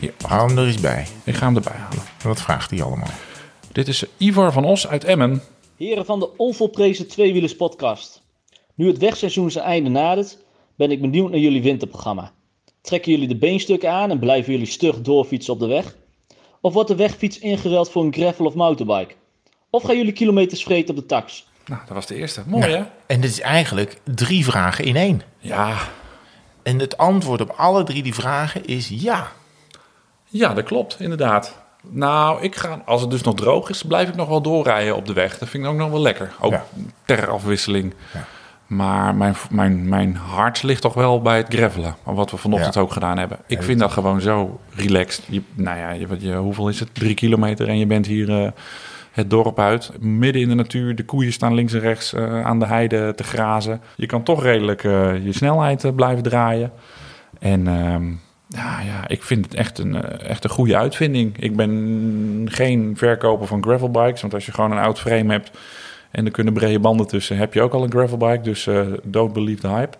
Hier, 0.00 0.12
hou 0.26 0.48
hem 0.48 0.58
er 0.58 0.66
eens 0.66 0.80
bij. 0.80 1.06
ik 1.24 1.34
ga 1.34 1.46
hem 1.46 1.56
erbij 1.56 1.76
halen. 1.76 2.02
Wat 2.22 2.40
vraagt 2.40 2.70
hij 2.70 2.82
allemaal? 2.82 3.10
Dit 3.72 3.88
is 3.88 4.04
Ivar 4.16 4.52
van 4.52 4.64
Os 4.64 4.86
uit 4.88 5.04
Emmen. 5.04 5.42
Heren 5.76 6.04
van 6.04 6.18
de 6.18 6.36
onvolprezen 6.36 7.08
Tweewielers 7.08 7.56
podcast. 7.56 8.22
Nu 8.74 8.86
het 8.86 8.98
wegseizoen 8.98 9.50
zijn 9.50 9.64
einde 9.64 9.90
nadert, 9.90 10.38
ben 10.76 10.90
ik 10.90 11.00
benieuwd 11.00 11.30
naar 11.30 11.38
jullie 11.38 11.62
winterprogramma. 11.62 12.32
Trekken 12.80 13.12
jullie 13.12 13.28
de 13.28 13.36
beenstukken 13.36 13.90
aan 13.90 14.10
en 14.10 14.18
blijven 14.18 14.52
jullie 14.52 14.66
stug 14.66 15.00
doorfietsen 15.00 15.52
op 15.52 15.60
de 15.60 15.66
weg? 15.66 15.96
Of 16.60 16.72
wordt 16.72 16.88
de 16.88 16.96
wegfiets 16.96 17.38
ingeruild 17.38 17.90
voor 17.90 18.04
een 18.04 18.12
gravel 18.12 18.46
of 18.46 18.54
motorbike? 18.54 19.14
Of 19.70 19.82
gaan 19.82 19.96
jullie 19.96 20.12
kilometers 20.12 20.62
vreten 20.62 20.90
op 20.94 21.00
de 21.00 21.06
tax? 21.06 21.46
Nou, 21.66 21.80
dat 21.86 21.94
was 21.94 22.06
de 22.06 22.14
eerste. 22.14 22.42
Mooi, 22.46 22.66
hè? 22.66 22.82
En 23.06 23.20
dit 23.20 23.30
is 23.30 23.40
eigenlijk 23.40 24.00
drie 24.14 24.44
vragen 24.44 24.84
in 24.84 24.96
één. 24.96 25.22
Ja, 25.38 25.78
En 26.68 26.78
het 26.78 26.96
antwoord 26.98 27.40
op 27.40 27.50
alle 27.56 27.84
drie 27.84 28.02
die 28.02 28.14
vragen 28.14 28.64
is 28.66 28.88
ja. 28.92 29.28
Ja, 30.24 30.54
dat 30.54 30.64
klopt, 30.64 30.96
inderdaad. 31.00 31.58
Nou, 31.90 32.42
ik 32.42 32.56
ga, 32.56 32.82
als 32.86 33.00
het 33.00 33.10
dus 33.10 33.22
nog 33.22 33.34
droog 33.34 33.68
is, 33.68 33.82
blijf 33.82 34.08
ik 34.08 34.14
nog 34.14 34.28
wel 34.28 34.40
doorrijden 34.40 34.96
op 34.96 35.06
de 35.06 35.12
weg. 35.12 35.38
Dat 35.38 35.48
vind 35.48 35.64
ik 35.64 35.70
ook 35.70 35.76
nog 35.76 35.90
wel 35.90 36.00
lekker. 36.00 36.32
Ook 36.40 36.52
Ja. 36.52 36.64
ter 37.04 37.30
afwisseling. 37.30 37.94
Ja. 38.14 38.24
Maar 38.66 39.14
mijn, 39.14 39.34
mijn, 39.50 39.88
mijn 39.88 40.16
hart 40.16 40.62
ligt 40.62 40.80
toch 40.82 40.94
wel 40.94 41.22
bij 41.22 41.36
het 41.36 41.46
gravelen. 41.54 41.96
Wat 42.02 42.30
we 42.30 42.36
vanochtend 42.36 42.74
Ja. 42.74 42.80
ook 42.80 42.92
gedaan 42.92 43.18
hebben. 43.18 43.38
Ik 43.46 43.62
vind 43.62 43.80
dat 43.80 43.92
gewoon 43.92 44.20
zo 44.20 44.60
relaxed. 44.74 45.24
Je, 45.28 45.42
nou 45.54 45.78
ja, 45.78 45.90
je, 46.18 46.34
hoeveel 46.36 46.68
is 46.68 46.80
het? 46.80 46.94
Drie 46.94 47.14
kilometer 47.14 47.68
en 47.68 47.78
je 47.78 47.86
bent 47.86 48.06
hier 48.06 48.42
eh, 48.44 48.50
het 49.18 49.30
dorp 49.30 49.58
uit. 49.58 49.90
Midden 50.00 50.42
in 50.42 50.48
de 50.48 50.54
natuur. 50.54 50.94
De 50.94 51.04
koeien 51.04 51.32
staan 51.32 51.54
links 51.54 51.72
en 51.72 51.80
rechts 51.80 52.12
eh, 52.12 52.44
aan 52.44 52.58
de 52.58 52.66
heide 52.66 53.12
te 53.16 53.24
grazen. 53.24 53.80
Je 53.96 54.06
kan 54.06 54.22
toch 54.22 54.42
redelijk 54.42 54.84
eh, 54.84 55.24
je 55.24 55.32
snelheid 55.32 55.84
eh, 55.84 55.94
blijven 55.94 56.22
draaien. 56.22 56.72
En 57.38 57.66
ehm, 57.66 58.06
ja, 58.48 58.80
ja, 58.80 59.08
ik 59.08 59.22
vind 59.22 59.44
het 59.44 59.54
echt 59.54 59.78
een, 59.78 60.02
echt 60.18 60.44
een 60.44 60.50
goede 60.50 60.76
uitvinding. 60.76 61.36
Ik 61.38 61.56
ben 61.56 62.46
geen 62.50 62.96
verkoper 62.96 63.46
van 63.46 63.62
gravelbikes. 63.62 64.20
Want 64.20 64.34
als 64.34 64.46
je 64.46 64.52
gewoon 64.52 64.72
een 64.72 64.78
oud 64.78 65.00
frame 65.00 65.32
hebt 65.32 65.58
en 66.10 66.24
er 66.24 66.30
kunnen 66.30 66.52
brede 66.52 66.80
banden 66.80 67.06
tussen, 67.06 67.36
heb 67.36 67.54
je 67.54 67.62
ook 67.62 67.72
al 67.72 67.82
een 67.82 67.90
gravelbike. 67.90 68.40
Dus 68.40 68.66
eh 68.66 68.86
don't 69.04 69.32
believe 69.32 69.60
the 69.60 69.68
hype. 69.68 69.96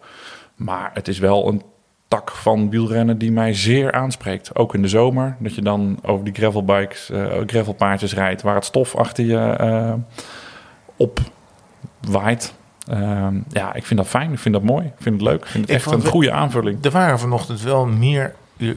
Maar 0.56 0.90
het 0.94 1.08
is 1.08 1.18
wel 1.18 1.48
een 1.48 1.62
tak 2.08 2.30
van 2.30 2.70
wielrennen 2.70 3.18
die 3.18 3.32
mij 3.32 3.54
zeer 3.54 3.92
aanspreekt. 3.92 4.56
Ook 4.56 4.74
in 4.74 4.82
de 4.82 4.88
zomer, 4.88 5.36
dat 5.38 5.54
je 5.54 5.62
dan 5.62 5.98
over 6.02 6.24
die 6.24 6.34
gravelbikes, 6.34 7.10
gravelpaardjes 7.46 8.14
rijdt... 8.14 8.42
waar 8.42 8.54
het 8.54 8.64
stof 8.64 8.94
achter 8.94 9.24
je 9.24 9.38
eh, 9.38 9.94
op 10.96 11.20
waait. 12.00 12.54
Ehm, 12.86 13.34
ja, 13.48 13.74
ik 13.74 13.86
vind 13.86 14.00
dat 14.00 14.08
fijn. 14.08 14.32
Ik 14.32 14.38
vind 14.38 14.54
dat 14.54 14.62
mooi. 14.62 14.86
Ik 14.86 14.92
vind 14.98 15.20
het 15.20 15.24
leuk. 15.24 15.40
Ik 15.40 15.46
vind 15.46 15.66
het 15.66 15.74
echt 15.74 15.90
een 15.90 16.04
goede 16.04 16.32
aanvulling. 16.32 16.84
Er 16.84 16.90
waren 16.90 17.18
vanochtend 17.18 17.62
wel 17.62 17.86
meer 17.86 18.34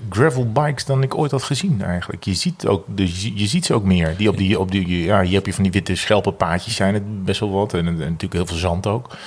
gravelbikes 0.10 0.86
dan 0.86 1.04
ik 1.04 1.18
ooit 1.18 1.32
had 1.32 1.44
gezien 1.44 1.82
eigenlijk. 1.82 2.24
Je 2.24 2.34
ziet, 2.34 2.68
ook, 2.68 2.86
de, 2.96 3.36
je 3.40 3.48
ziet 3.48 3.66
ze 3.66 3.74
ook 3.74 3.84
meer. 3.84 4.14
Die 4.18 4.30
op 4.30 4.38
die, 4.38 4.60
op 4.60 4.72
die, 4.72 5.04
ja, 5.04 5.22
hier 5.22 5.34
heb 5.34 5.46
je 5.46 5.54
van 5.54 5.64
die 5.64 5.72
witte 5.72 5.96
schelpenpaadjes 5.96 6.76
zijn 6.76 6.94
het 6.94 7.26
best 7.26 7.40
wel 7.40 7.52
wat. 7.52 7.74
En, 7.74 7.88
en 7.88 7.98
natuurlijk 7.98 8.34
heel 8.34 8.46
veel 8.46 8.58
zand 8.58 8.88
ook. 8.88 9.18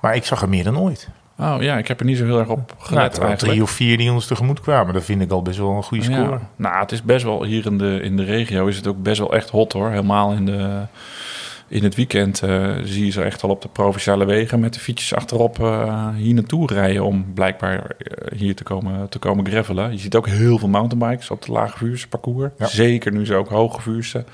Maar 0.00 0.14
ik 0.14 0.24
zag 0.24 0.42
er 0.42 0.48
meer 0.48 0.64
dan 0.64 0.78
ooit. 0.78 1.08
Oh 1.40 1.56
ja, 1.60 1.78
ik 1.78 1.88
heb 1.88 2.00
er 2.00 2.06
niet 2.06 2.16
zo 2.16 2.24
heel 2.24 2.38
erg 2.38 2.48
op 2.48 2.58
Nou, 2.58 2.78
gelet 2.78 2.94
waren 2.94 3.20
eigenlijk. 3.20 3.38
drie 3.38 3.62
of 3.62 3.70
vier 3.70 3.98
die 3.98 4.12
ons 4.12 4.26
tegemoet 4.26 4.60
kwamen. 4.60 4.94
Dat 4.94 5.04
vind 5.04 5.22
ik 5.22 5.30
al 5.30 5.42
best 5.42 5.58
wel 5.58 5.70
een 5.70 5.82
goede 5.82 6.04
score. 6.04 6.30
Ja. 6.30 6.40
Nou, 6.56 6.78
het 6.78 6.92
is 6.92 7.02
best 7.02 7.24
wel 7.24 7.44
hier 7.44 7.66
in 7.66 7.78
de, 7.78 8.00
in 8.02 8.16
de 8.16 8.24
regio 8.24 8.66
is 8.66 8.76
het 8.76 8.86
ook 8.86 9.02
best 9.02 9.18
wel 9.18 9.34
echt 9.34 9.50
hot 9.50 9.72
hoor. 9.72 9.90
Helemaal 9.90 10.32
in, 10.32 10.46
de, 10.46 10.80
in 11.68 11.84
het 11.84 11.94
weekend 11.94 12.42
eh, 12.42 12.70
zie 12.84 13.04
je 13.04 13.10
ze 13.10 13.22
echt 13.22 13.42
al 13.42 13.50
op 13.50 13.62
de 13.62 13.68
provinciale 13.68 14.24
wegen 14.24 14.60
met 14.60 14.74
de 14.74 14.80
fietsjes 14.80 15.14
achterop 15.14 15.60
eh, 15.60 16.08
hier 16.16 16.34
naartoe 16.34 16.66
rijden 16.72 17.04
om 17.04 17.32
blijkbaar 17.34 17.84
eh, 17.98 18.38
hier 18.38 18.54
te 18.54 18.62
komen, 18.62 19.08
te 19.08 19.18
komen 19.18 19.46
gravelen. 19.48 19.92
Je 19.92 19.98
ziet 19.98 20.16
ook 20.16 20.26
heel 20.26 20.58
veel 20.58 20.68
mountainbikes 20.68 21.30
op 21.30 21.42
de 21.42 21.52
lage 21.52 21.78
vuursparcours. 21.78 22.50
Ja. 22.58 22.66
Zeker 22.66 23.12
nu 23.12 23.26
ze 23.26 23.34
ook 23.34 23.48
hoge 23.48 23.80
vuursen 23.80 24.26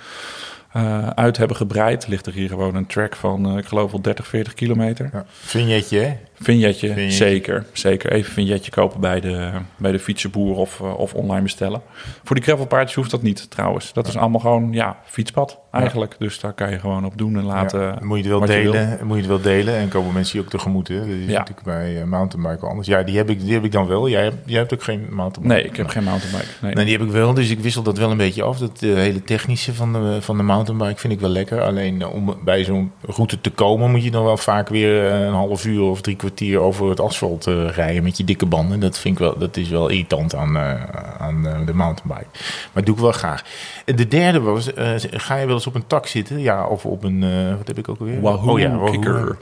eh, 0.76 1.08
uit 1.08 1.36
hebben 1.36 1.56
gebreid. 1.56 2.08
Ligt 2.08 2.26
er 2.26 2.32
hier 2.32 2.48
gewoon 2.48 2.74
een 2.74 2.86
track 2.86 3.16
van, 3.16 3.58
ik 3.58 3.66
geloof 3.66 3.90
wel 3.90 4.00
30, 4.00 4.26
40 4.26 4.54
kilometer. 4.54 5.10
Ja. 5.12 5.24
Vignetje, 5.28 5.98
hè? 5.98 6.16
Vignetje, 6.40 6.86
Vignetje. 6.86 7.10
zeker. 7.10 7.66
Zeker 7.72 8.12
even 8.12 8.32
vignetje 8.32 8.70
kopen 8.70 9.00
bij 9.00 9.20
de, 9.20 9.50
bij 9.76 9.92
de 9.92 9.98
fietsenboer 9.98 10.56
of, 10.56 10.80
eh, 10.80 10.98
of 10.98 11.14
online 11.14 11.42
bestellen. 11.42 11.80
Voor 12.24 12.36
die 12.36 12.44
gravelpaardjes 12.44 12.94
hoeft 12.94 13.10
dat 13.10 13.22
niet 13.22 13.50
trouwens. 13.50 13.92
Dat 13.92 14.06
is 14.08 14.16
allemaal 14.16 14.40
gewoon 14.40 14.72
ja, 14.72 14.96
fietspad 15.04 15.58
eigenlijk. 15.70 16.14
Dus 16.18 16.40
daar 16.40 16.52
kan 16.52 16.70
je 16.70 16.78
gewoon 16.78 17.04
op 17.04 17.18
doen 17.18 17.36
en 17.36 17.44
laten. 17.44 17.80
Ja, 17.80 17.98
moet 18.00 18.16
je 18.16 18.22
het 18.22 18.32
wel 18.32 18.40
je 18.40 18.46
delen. 18.46 18.98
moet 19.02 19.14
je 19.14 19.22
het 19.22 19.30
wel 19.30 19.40
delen. 19.40 19.74
En 19.76 19.88
komen 19.88 20.12
mensen 20.12 20.38
je 20.38 20.44
ook 20.44 20.50
tegemoet. 20.50 20.88
Hè? 20.88 20.98
Dat 20.98 21.06
is 21.06 21.26
Ja. 21.26 21.38
natuurlijk 21.38 21.62
bij 21.66 21.96
uh, 21.96 22.04
mountainbike 22.04 22.60
wel 22.60 22.70
anders. 22.70 22.88
Ja, 22.88 23.02
die 23.02 23.16
heb 23.16 23.30
ik, 23.30 23.40
die 23.40 23.52
heb 23.52 23.64
ik 23.64 23.72
dan 23.72 23.86
wel. 23.86 24.08
Jij 24.08 24.22
hebt, 24.22 24.36
jij 24.44 24.58
hebt 24.58 24.74
ook 24.74 24.82
geen 24.82 25.06
mountainbike. 25.10 25.60
Nee, 25.60 25.70
ik 25.70 25.76
heb 25.76 25.88
geen 25.88 26.04
mountainbike. 26.04 26.46
Nee. 26.60 26.74
Nee, 26.74 26.84
die 26.84 26.96
heb 26.96 27.06
ik 27.06 27.12
wel, 27.12 27.34
dus 27.34 27.50
ik 27.50 27.58
wissel 27.58 27.82
dat 27.82 27.98
wel 27.98 28.10
een 28.10 28.16
beetje 28.16 28.42
af. 28.42 28.58
Dat 28.58 28.82
eh, 28.82 28.94
hele 28.94 29.22
technische 29.22 29.74
van 29.74 29.92
de, 29.92 30.18
van 30.20 30.36
de 30.36 30.42
mountainbike 30.42 30.98
vind 31.00 31.12
ik 31.12 31.20
wel 31.20 31.30
lekker. 31.30 31.60
Alleen 31.62 32.02
eh, 32.02 32.14
om 32.14 32.36
bij 32.44 32.64
zo'n 32.64 32.92
route 33.00 33.40
te 33.40 33.50
komen 33.50 33.90
moet 33.90 34.04
je 34.04 34.10
dan 34.10 34.24
wel 34.24 34.36
vaak 34.36 34.68
weer 34.68 35.10
eh, 35.10 35.20
een 35.20 35.32
half 35.32 35.64
uur 35.66 35.82
of 35.82 36.00
drie 36.00 36.16
kwartier 36.16 36.25
over 36.58 36.88
het 36.88 37.00
asfalt 37.00 37.46
eh, 37.46 37.68
rijden 37.68 38.02
met 38.02 38.16
je 38.16 38.24
dikke 38.24 38.46
banden. 38.46 38.80
Dat 38.80 38.98
vind 38.98 39.14
ik 39.14 39.20
wel, 39.20 39.38
dat 39.38 39.56
is 39.56 39.68
wel 39.68 39.88
irritant 39.88 40.34
aan, 40.34 40.56
eh, 40.56 40.82
aan 41.18 41.46
eh, 41.46 41.66
de 41.66 41.74
mountainbike. 41.74 42.28
Maar 42.32 42.70
dat 42.72 42.86
doe 42.86 42.94
ik 42.94 43.00
wel 43.00 43.12
graag. 43.12 43.42
De 43.84 44.08
derde 44.08 44.40
was, 44.40 44.70
ga 45.10 45.36
je 45.36 45.46
wel 45.46 45.54
eens 45.54 45.66
op 45.66 45.74
een 45.74 45.86
tak 45.86 46.06
zitten? 46.06 46.40
Ja, 46.40 46.66
of 46.66 46.84
op 46.84 47.04
een, 47.04 47.20
wat 47.56 47.66
heb 47.66 47.78
ik 47.78 47.88
ook 47.88 48.00
alweer? 48.00 48.20
Wahoo 48.20 48.52
oh 48.52 48.58
ja, 48.58 48.70
Wahoo. 48.70 48.90
kicker. 48.90 49.36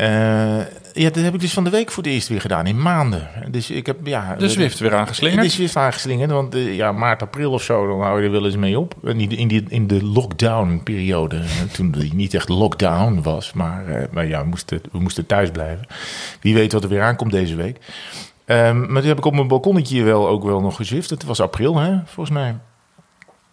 Eh, 0.00 0.58
ja, 0.92 1.10
dat 1.10 1.22
heb 1.22 1.34
ik 1.34 1.40
dus 1.40 1.52
van 1.52 1.64
de 1.64 1.70
week 1.70 1.90
voor 1.90 2.02
het 2.02 2.12
eerst 2.12 2.28
weer 2.28 2.40
gedaan, 2.40 2.66
in 2.66 2.82
maanden. 2.82 3.28
Dus 3.50 3.70
ik 3.70 3.86
heb, 3.86 4.06
ja... 4.06 4.34
De 4.38 4.48
Zwift 4.48 4.78
weer 4.78 4.94
aangeslingerd. 4.94 5.44
Is 5.46 5.56
weer 5.56 5.70
aangeslingerd, 5.74 6.30
want 6.30 6.54
eh, 6.54 6.76
ja, 6.76 6.92
maart, 6.92 7.22
april 7.22 7.52
of 7.52 7.62
zo, 7.62 7.86
dan 7.86 8.00
hou 8.00 8.18
je 8.20 8.26
er 8.26 8.32
wel 8.32 8.44
eens 8.44 8.56
mee 8.56 8.78
op. 8.78 8.94
In, 9.04 9.16
die- 9.18 9.36
in, 9.36 9.48
die, 9.48 9.64
in 9.68 9.86
de 9.86 10.04
lockdown-periode, 10.04 11.36
eh, 11.36 11.44
toen 11.72 11.90
die 11.90 12.14
niet 12.14 12.34
echt 12.34 12.48
lockdown 12.48 13.20
was, 13.22 13.52
maar, 13.52 14.08
maar 14.12 14.26
ja, 14.26 14.42
we 14.42 14.48
moesten, 14.48 14.80
we 14.92 15.00
moesten 15.00 15.26
thuis 15.26 15.50
blijven. 15.50 15.86
Wie 16.40 16.54
weet 16.54 16.72
wat 16.72 16.82
er 16.82 16.88
weer 16.88 17.02
aankomt 17.02 17.30
deze 17.32 17.54
week. 17.56 17.78
Ehm, 18.44 18.78
maar 18.78 19.00
toen 19.00 19.08
heb 19.10 19.18
ik 19.18 19.24
op 19.24 19.34
mijn 19.34 19.48
balkonnetje 19.48 20.02
wel 20.02 20.28
ook 20.28 20.44
wel 20.44 20.60
nog 20.60 20.76
gezwift. 20.76 21.10
Het 21.10 21.24
was 21.24 21.40
april, 21.40 21.76
hè, 21.78 21.92
volgens 22.04 22.36
mij. 22.36 22.54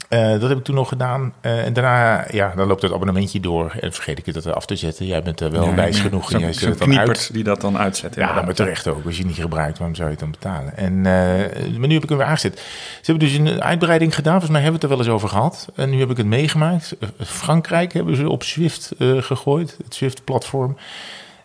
Eh, 0.07 0.39
dat 0.39 0.49
heb 0.49 0.57
ik 0.57 0.63
toen 0.63 0.75
nog 0.75 0.87
gedaan. 0.87 1.33
Eh, 1.41 1.65
en 1.65 1.73
daarna, 1.73 2.25
ja, 2.31 2.53
dan 2.55 2.67
loopt 2.67 2.81
het 2.81 2.93
abonnementje 2.93 3.39
door. 3.39 3.75
En 3.79 3.93
vergeet 3.93 4.17
ik 4.17 4.25
het 4.25 4.45
er 4.45 4.53
af 4.53 4.65
te 4.65 4.75
zetten. 4.75 5.05
Jij 5.05 5.23
bent 5.23 5.39
er 5.39 5.51
wel 5.51 5.65
Ja, 5.65 5.75
wijs 5.75 5.99
genoeg. 5.99 6.29
Zo'n 6.29 6.43
uit. 6.43 6.77
kniepert 6.77 7.33
die 7.33 7.43
dat 7.43 7.61
dan 7.61 7.77
uitzet. 7.77 8.15
Ja, 8.15 8.41
maar 8.41 8.53
terecht 8.53 8.87
ook. 8.87 9.05
Als 9.05 9.15
je 9.15 9.21
het 9.21 9.31
niet 9.31 9.41
gebruikt, 9.41 9.77
waarom 9.77 9.95
zou 9.95 10.07
je 10.07 10.13
het 10.13 10.23
dan 10.23 10.31
betalen? 10.31 10.77
En, 10.77 10.93
eh, 11.05 11.77
maar 11.77 11.87
nu 11.87 11.93
heb 11.93 12.03
ik 12.03 12.09
hem 12.09 12.17
weer 12.17 12.27
aangezet. 12.27 12.57
Ze 13.01 13.11
hebben 13.11 13.27
dus 13.27 13.37
een 13.37 13.61
uitbreiding 13.63 14.15
gedaan. 14.15 14.31
Volgens 14.31 14.51
mij 14.51 14.61
hebben 14.61 14.79
we 14.81 14.85
het 14.87 14.93
er 14.93 14.97
wel 15.05 15.07
eens 15.13 15.15
over 15.23 15.37
gehad. 15.37 15.67
En 15.75 15.89
nu 15.89 15.99
heb 15.99 16.09
ik 16.09 16.17
het 16.17 16.25
meegemaakt. 16.25 16.95
Eh, 16.99 17.07
Frankrijk 17.25 17.93
hebben 17.93 18.15
ze 18.15 18.29
op 18.29 18.43
Swift 18.43 18.91
eh, 18.99 19.17
gegooid. 19.21 19.77
Het 19.83 19.95
Swift-platform. 19.95 20.77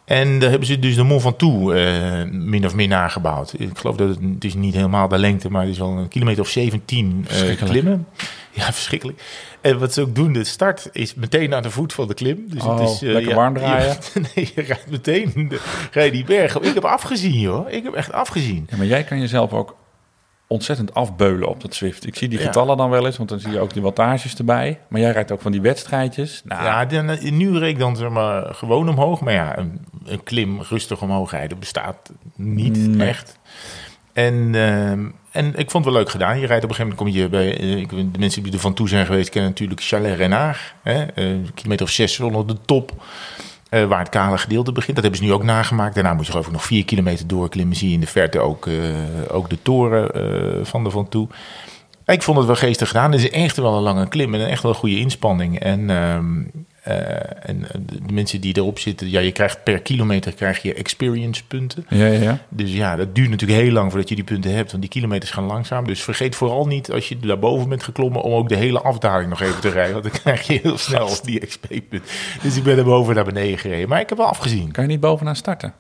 En 0.04 0.38
daar 0.38 0.50
hebben 0.50 0.68
ze 0.68 0.78
dus 0.78 0.94
de 0.94 1.02
Mont 1.02 1.22
Ventoux 1.22 1.74
eh 1.74 2.22
min 2.30 2.66
of 2.66 2.74
meer 2.74 2.88
nagebouwd. 2.88 3.52
Ik 3.56 3.78
geloof 3.78 3.96
dat 3.96 4.08
het, 4.08 4.18
het 4.34 4.44
is 4.44 4.54
niet 4.54 4.74
helemaal 4.74 5.08
de 5.08 5.18
lengte, 5.18 5.50
maar 5.50 5.62
het 5.62 5.70
is 5.70 5.78
wel 5.78 5.88
een 5.90 6.08
kilometer 6.08 6.42
of 6.42 6.48
17 6.48 7.24
eh, 7.28 7.34
Verschrikkelijk. 7.36 7.72
klimmen. 7.72 8.06
Ja, 8.60 8.72
verschrikkelijk. 8.72 9.22
En 9.60 9.78
wat 9.78 9.92
ze 9.92 10.00
ook 10.00 10.14
doen, 10.14 10.32
de 10.32 10.44
start 10.44 10.88
is 10.92 11.14
meteen 11.14 11.54
aan 11.54 11.62
de 11.62 11.70
voet 11.70 11.92
van 11.92 12.08
de 12.08 12.14
klim. 12.14 12.44
Dus 12.48 12.62
Oh, 12.62 12.78
het 12.80 12.88
is, 12.88 13.02
eh, 13.02 13.12
lekker 13.12 13.30
ja, 13.30 13.36
warm 13.36 13.54
draaien. 13.54 13.96
je- 14.14 14.20
nee, 14.34 14.50
je 14.54 14.62
rijdt 14.62 14.90
meteen 14.90 15.46
de, 15.48 15.60
rij 15.92 16.10
die 16.10 16.24
berg 16.24 16.56
op. 16.56 16.62
Ik 16.62 16.74
heb 16.74 16.84
afgezien, 16.84 17.38
joh. 17.40 17.70
Ik 17.70 17.82
heb 17.82 17.94
echt 17.94 18.12
afgezien. 18.12 18.66
Ja, 18.70 18.76
maar 18.76 18.86
jij 18.86 19.04
kan 19.04 19.20
jezelf 19.20 19.52
ook 19.52 19.76
ontzettend 20.46 20.94
afbeulen 20.94 21.48
op 21.48 21.60
dat 21.60 21.74
Zwift. 21.74 22.06
Ik 22.06 22.16
zie 22.16 22.28
die 22.28 22.38
getallen 22.38 22.76
dan 22.76 22.90
wel 22.90 23.06
eens, 23.06 23.16
want 23.16 23.28
dan 23.28 23.40
zie 23.40 23.50
je 23.50 23.60
ook 23.60 23.72
die 23.72 23.82
wattages 23.82 24.34
erbij. 24.34 24.80
Maar 24.88 25.00
jij 25.00 25.10
rijdt 25.12 25.32
ook 25.32 25.40
van 25.40 25.52
die 25.52 25.60
wedstrijdjes. 25.60 26.42
Nou, 26.44 26.64
Ja, 26.64 26.84
dan, 26.84 27.18
nu 27.36 27.58
reed 27.58 27.70
ik 27.70 27.78
dan 27.78 27.96
zeg 27.96 28.08
maar 28.08 28.54
gewoon 28.54 28.88
omhoog. 28.88 29.20
Maar 29.20 29.32
ja, 29.34 29.58
een, 29.58 29.86
een 30.04 30.22
klim 30.22 30.60
rustig 30.62 31.02
omhoog 31.02 31.30
rijden 31.30 31.58
bestaat 31.58 32.12
niet 32.36 32.76
Nee. 32.88 33.08
echt. 33.08 33.38
En, 34.12 34.54
ehm, 34.54 35.06
en 35.32 35.46
ik 35.46 35.70
vond 35.70 35.84
het 35.84 35.94
wel 35.94 36.02
leuk 36.02 36.10
gedaan. 36.10 36.40
Je 36.40 36.46
rijdt 36.46 36.64
op 36.64 36.70
een 36.70 36.76
gegeven 36.76 36.96
moment, 36.98 37.14
kom 37.14 37.22
je 37.22 37.28
bij, 37.28 37.58
eh, 37.80 37.88
de 38.12 38.18
mensen 38.18 38.42
die 38.42 38.52
er 38.52 38.58
van 38.58 38.74
toe 38.74 38.88
zijn 38.88 39.06
geweest, 39.06 39.28
kennen 39.30 39.50
natuurlijk 39.50 39.80
Chalet 39.82 40.16
Renard. 40.16 40.74
Hè, 40.82 41.02
eh, 41.04 41.24
een 41.30 41.50
kilometer 41.54 41.86
of 41.86 41.92
zes 41.92 42.20
onder 42.20 42.46
de 42.46 42.56
top. 42.64 42.92
eh, 43.68 43.84
waar 43.84 43.98
het 43.98 44.08
kale 44.08 44.38
gedeelte 44.38 44.72
begint. 44.72 44.94
Dat 44.94 45.04
hebben 45.04 45.22
ze 45.22 45.26
nu 45.26 45.32
ook 45.34 45.42
nagemaakt. 45.42 45.94
Daarna 45.94 46.14
moet 46.14 46.24
je 46.24 46.30
geloof 46.30 46.46
ik 46.46 46.52
nog 46.52 46.64
vier 46.64 46.84
kilometer 46.84 47.26
doorklimmen. 47.26 47.76
Zie 47.76 47.88
je 47.88 47.94
in 47.94 48.00
de 48.00 48.06
verte 48.06 48.38
ook, 48.40 48.66
eh, 48.66 48.74
ook 49.28 49.50
de 49.50 49.58
toren 49.62 50.10
eh, 50.14 50.64
van 50.64 50.84
de 50.84 50.90
Van 50.90 51.08
Toe. 51.08 51.28
Ik 52.06 52.22
vond 52.22 52.36
het 52.36 52.46
wel 52.46 52.56
geestig 52.56 52.88
gedaan. 52.88 53.12
Het 53.12 53.20
is 53.20 53.30
echt 53.30 53.56
wel 53.56 53.76
een 53.76 53.82
lange 53.82 54.08
klim 54.08 54.34
en 54.34 54.48
echt 54.48 54.62
wel 54.62 54.72
een 54.72 54.78
goede 54.78 54.98
inspanning. 54.98 55.58
En, 55.60 55.90
eh, 56.82 57.48
en 57.48 57.66
de 58.06 58.12
mensen 58.12 58.40
die 58.40 58.56
erop 58.56 58.78
zitten, 58.78 59.10
ja, 59.10 59.20
je 59.20 59.32
krijgt 59.32 59.64
per 59.64 59.82
kilometer 59.82 60.32
krijg 60.32 60.62
je 60.62 60.74
experience 60.74 61.44
punten. 61.44 61.86
ja, 61.88 62.06
ja, 62.06 62.20
ja. 62.22 62.38
Dus 62.48 62.72
ja, 62.72 62.96
dat 62.96 63.14
duurt 63.14 63.30
natuurlijk 63.30 63.60
heel 63.60 63.72
lang 63.72 63.90
voordat 63.90 64.08
je 64.08 64.14
die 64.14 64.24
punten 64.24 64.54
hebt, 64.54 64.70
want 64.70 64.82
die 64.82 64.92
kilometers 64.92 65.30
gaan 65.30 65.44
langzaam. 65.44 65.86
Dus 65.86 66.02
vergeet 66.02 66.36
vooral 66.36 66.66
niet 66.66 66.90
als 66.90 67.08
je 67.08 67.18
daarboven 67.18 67.68
bent 67.68 67.82
geklommen 67.82 68.22
om 68.22 68.32
ook 68.32 68.48
de 68.48 68.56
hele 68.56 68.80
afdaling 68.80 69.30
nog 69.30 69.40
even 69.40 69.60
te 69.60 69.68
rijden. 69.68 69.92
Want 69.92 70.04
dan 70.04 70.20
krijg 70.22 70.46
je 70.46 70.58
heel 70.62 70.78
snel 70.78 71.08
die 71.22 71.46
XP-punt. 71.46 72.10
Dus 72.42 72.56
ik 72.56 72.62
ben 72.62 72.78
er 72.78 72.84
boven 72.84 73.14
naar 73.14 73.24
beneden 73.24 73.58
gereden. 73.58 73.88
Maar 73.88 74.00
ik 74.00 74.08
heb 74.08 74.18
wel 74.18 74.26
afgezien. 74.26 74.72
Kan 74.72 74.84
je 74.84 74.90
niet 74.90 75.00
bovenaan 75.00 75.36
starten? 75.36 75.74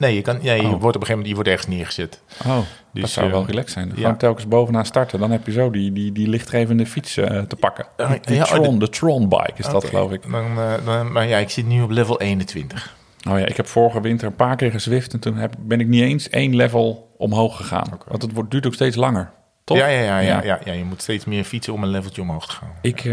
Nee, 0.00 0.14
je, 0.14 0.22
kan, 0.22 0.38
ja, 0.42 0.52
je 0.52 0.62
Oh. 0.62 0.68
wordt 0.68 0.76
op 0.76 0.84
een 0.86 0.92
gegeven 0.92 1.10
moment 1.12 1.28
je 1.28 1.34
wordt 1.34 1.48
ergens 1.48 1.66
neergezet. 1.68 2.22
Oh, 2.46 2.56
dat 2.56 2.64
Dus, 2.92 3.12
zou 3.12 3.26
eh, 3.26 3.32
wel 3.32 3.46
relaxed 3.46 3.72
zijn. 3.72 3.88
ja. 3.88 3.94
Gewoon 3.94 4.16
telkens 4.16 4.48
bovenaan 4.48 4.84
starten. 4.86 5.18
Dan 5.20 5.30
heb 5.30 5.46
je 5.46 5.52
zo 5.52 5.70
die, 5.70 5.92
die, 5.92 6.12
die 6.12 6.28
lichtgevende 6.28 6.86
fiets 6.86 7.16
eh, 7.16 7.40
te 7.42 7.56
pakken. 7.56 7.86
Die 8.20 8.36
ja, 8.36 8.44
Tron, 8.44 8.66
oh, 8.66 8.78
de 8.78 8.88
Tron-bike 8.88 9.52
is 9.56 9.68
dat, 9.68 9.84
geloof 9.84 10.12
ik. 10.12 10.30
Dan, 10.30 10.44
eh, 10.58 10.72
dan, 10.84 11.12
maar 11.12 11.28
ja, 11.28 11.38
ik 11.38 11.50
zit 11.50 11.66
nu 11.66 11.82
op 11.82 11.90
level 11.90 12.20
21. 12.20 12.96
Oh 13.30 13.38
ja, 13.38 13.46
ik 13.46 13.56
heb 13.56 13.66
vorige 13.66 14.00
winter 14.00 14.26
een 14.26 14.34
paar 14.36 14.56
keer 14.56 14.70
gezwift. 14.70 15.12
En 15.12 15.18
toen 15.20 15.36
heb, 15.36 15.54
ben 15.58 15.80
ik 15.80 15.86
niet 15.86 16.02
eens 16.02 16.28
één 16.28 16.56
level 16.56 17.14
omhoog 17.18 17.56
gegaan. 17.56 17.98
Want 18.08 18.22
het 18.22 18.32
wordt, 18.32 18.50
duurt 18.50 18.66
ook 18.66 18.74
steeds 18.74 18.96
langer. 18.96 19.30
Toch? 19.76 19.78
Ja, 19.78 19.86
ja, 19.86 20.00
ja, 20.02 20.18
ja, 20.18 20.30
Ja. 20.30 20.40
ja. 20.42 20.58
ja, 20.64 20.72
je 20.72 20.84
moet 20.84 21.02
steeds 21.02 21.24
meer 21.24 21.44
fietsen 21.44 21.72
om 21.72 21.82
een 21.82 21.88
leveltje 21.88 22.22
omhoog 22.22 22.46
te 22.46 22.52
gaan. 22.52 22.68
Ik, 22.80 23.04
eh, 23.04 23.12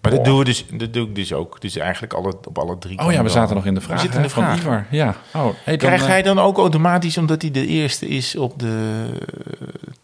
Maar 0.00 0.10
dat, 0.10 0.18
oh. 0.18 0.24
doen 0.24 0.38
we 0.38 0.44
dus, 0.44 0.66
dat 0.72 0.92
doe 0.92 1.08
ik 1.08 1.14
dus 1.14 1.32
ook. 1.32 1.60
Dus 1.60 1.76
eigenlijk 1.76 2.12
alle, 2.12 2.34
op 2.44 2.58
alle 2.58 2.78
drie. 2.78 2.98
Oh 2.98 3.12
ja, 3.12 3.22
we 3.22 3.28
zaten 3.28 3.54
nog 3.54 3.66
in 3.66 3.74
de 3.74 3.80
vraag 3.80 4.00
zitten 4.00 4.16
in 4.18 4.26
de 4.26 4.32
van 4.32 4.42
vraag. 4.42 4.56
Ivar. 4.58 4.86
Ja. 4.90 5.14
Oh, 5.34 5.42
hey, 5.64 5.76
dan, 5.76 5.76
Krijg 5.76 6.02
eh, 6.02 6.08
jij 6.08 6.22
dan 6.22 6.38
ook 6.38 6.58
automatisch, 6.58 7.18
omdat 7.18 7.42
hij 7.42 7.50
de 7.50 7.66
eerste 7.66 8.08
is 8.08 8.36
op 8.36 8.58
de, 8.58 9.04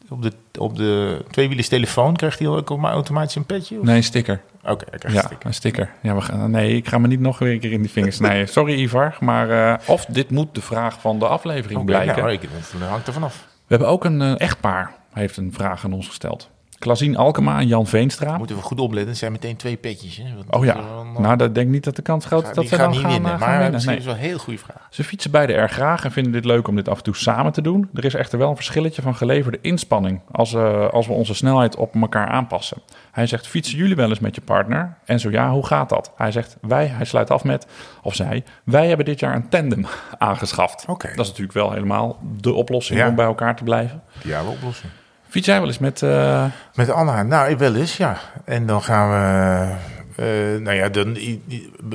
op 0.09 0.22
de, 0.22 0.33
op 0.59 0.76
de 0.76 1.24
tweewielers 1.31 1.68
telefoon, 1.68 2.16
krijgt 2.16 2.39
hij 2.39 2.49
ook 2.49 2.70
automatisch 2.70 3.35
een 3.35 3.47
petje? 3.47 3.79
Of? 3.79 3.85
Nee, 3.85 3.97
een 3.97 4.03
sticker. 4.03 4.41
Oké, 4.62 4.85
hij 4.91 4.99
krijgt 4.99 5.05
een 5.05 5.12
Ja, 5.12 5.20
sticker. 5.26 5.47
een 5.47 5.55
sticker. 5.55 5.91
Ja, 6.03 6.14
we 6.14 6.20
gaan, 6.20 6.51
nee, 6.51 6.76
ik 6.76 6.89
ga 6.89 6.99
me 6.99 7.07
niet 7.09 7.20
nog 7.20 7.39
weer 7.39 7.53
een 7.53 7.61
keer 7.61 7.72
in 7.72 7.81
die 7.83 7.91
vingers 7.91 8.16
snijden. 8.22 8.49
Sorry 8.49 8.81
Ivar, 8.81 9.16
maar 9.20 9.51
eh, 9.51 9.89
of 9.89 10.05
dit 10.05 10.31
moet 10.31 10.55
de 10.55 10.61
vraag 10.62 11.01
van 11.01 11.18
de 11.18 11.26
aflevering 11.26 11.81
Oké, 11.81 11.87
blijken. 11.87 12.16
nou, 12.16 12.31
ik, 12.33 12.41
dat 12.79 12.89
hangt 12.89 13.07
er 13.07 13.12
vanaf. 13.12 13.47
We 13.66 13.74
hebben 13.74 13.89
ook 13.89 14.05
een 14.05 14.37
echtpaar, 14.39 14.93
heeft 15.19 15.37
een 15.37 15.53
vraag 15.53 15.85
aan 15.85 15.93
ons 15.93 16.07
gesteld. 16.07 16.51
Klasien 16.79 17.16
Alkema 17.16 17.59
en 17.59 17.66
Jan 17.66 17.87
Veenstra. 17.87 18.39
Moeten 18.39 18.57
we 18.57 18.62
goed 18.62 18.81
opletten, 18.81 19.09
het 19.09 19.19
zijn 19.19 19.33
meteen 19.33 19.57
twee 19.57 19.77
petjes. 19.77 20.16
Hè? 20.16 20.35
Want 20.35 20.51
Oh 20.55 20.64
ja, 20.64 20.77
een- 20.77 21.23
nou, 21.23 21.37
dat 21.37 21.55
denk 21.55 21.66
ik 21.66 21.73
niet 21.73 21.85
dat 21.85 21.97
de 21.97 22.03
kans 22.03 22.25
groot 22.27 22.49
is 22.49 22.55
dat 22.55 22.69
ze 22.69 22.75
gaan 22.75 22.85
dan 22.85 22.91
niet 22.93 23.01
gaan, 23.01 23.11
winnen. 23.11 23.33
eh, 23.33 23.39
gaan 23.39 23.47
Maar 23.49 23.57
winnen. 23.57 23.73
misschien 23.73 23.93
Nee. 23.95 24.01
is 24.03 24.07
wel 24.09 24.14
een 24.23 24.29
heel 24.29 24.39
goede 24.39 24.59
vraag. 24.59 24.87
Ze 24.91 25.05
fietsen 25.05 25.31
beide 25.31 25.53
erg 25.53 25.73
graag 25.73 26.05
en 26.05 26.12
vinden 26.12 26.33
dit 26.33 26.45
leuk 26.45 26.69
om 26.69 26.77
dit 26.77 26.89
af 26.89 26.97
en 26.97 27.03
toe 27.03 27.16
samen 27.16 27.53
te 27.53 27.62
doen. 27.62 27.89
Er 27.95 28.05
is 28.05 28.14
echter 28.14 28.39
wel 28.39 28.49
een 28.51 28.55
verschilletje 28.57 29.03
van 29.03 29.14
geleverde 29.16 29.59
inspanning 29.61 30.21
als, 30.31 30.55
eh, 30.55 30.89
als 30.89 31.07
we 31.07 31.12
onze 31.12 31.35
snelheid 31.35 31.77
op 31.77 31.95
elkaar 31.95 32.27
aanpassen. 32.29 32.77
Hij 33.12 33.27
zegt, 33.27 33.47
fietsen 33.47 33.79
jullie 33.79 33.97
wel 33.97 34.09
eens 34.09 34.19
met 34.21 34.35
je 34.35 34.41
partner? 34.41 34.97
En 35.05 35.21
zo 35.21 35.31
ja, 35.31 35.51
hoe 35.51 35.66
gaat 35.66 35.89
dat? 35.89 36.12
Hij 36.16 36.33
zegt, 36.33 36.57
wij, 36.61 36.87
hij 36.87 37.05
sluit 37.05 37.31
af 37.31 37.45
met, 37.45 37.66
of 38.03 38.14
zij, 38.14 38.45
wij 38.64 38.87
hebben 38.89 39.07
dit 39.07 39.21
jaar 39.21 39.35
een 39.35 39.49
tandem 39.49 39.87
aangeschaft. 40.19 40.85
Oké. 40.89 41.07
Dat 41.09 41.19
is 41.25 41.29
natuurlijk 41.31 41.53
wel 41.59 41.73
helemaal 41.73 42.19
de 42.41 42.53
oplossing 42.53 42.99
Ja. 42.99 43.09
om 43.09 43.14
bij 43.14 43.27
elkaar 43.27 43.57
te 43.57 43.62
blijven. 43.64 44.03
Ja, 44.25 44.45
we 44.45 44.51
oplossen. 44.51 44.91
Fiets 45.29 45.47
jij 45.47 45.59
wel 45.59 45.66
eens 45.68 45.79
met... 45.79 46.03
eh, 46.03 46.45
Met 46.74 46.91
Anna, 46.91 47.22
nou, 47.22 47.51
ik 47.51 47.59
wel 47.59 47.74
eens, 47.74 47.97
ja. 47.97 48.16
En 48.45 48.66
dan 48.66 48.83
gaan 48.83 49.11
we. 49.11 49.72
Eh, 50.19 50.27
nou 50.61 50.77
ja, 50.77 50.89
dan, 50.89 51.16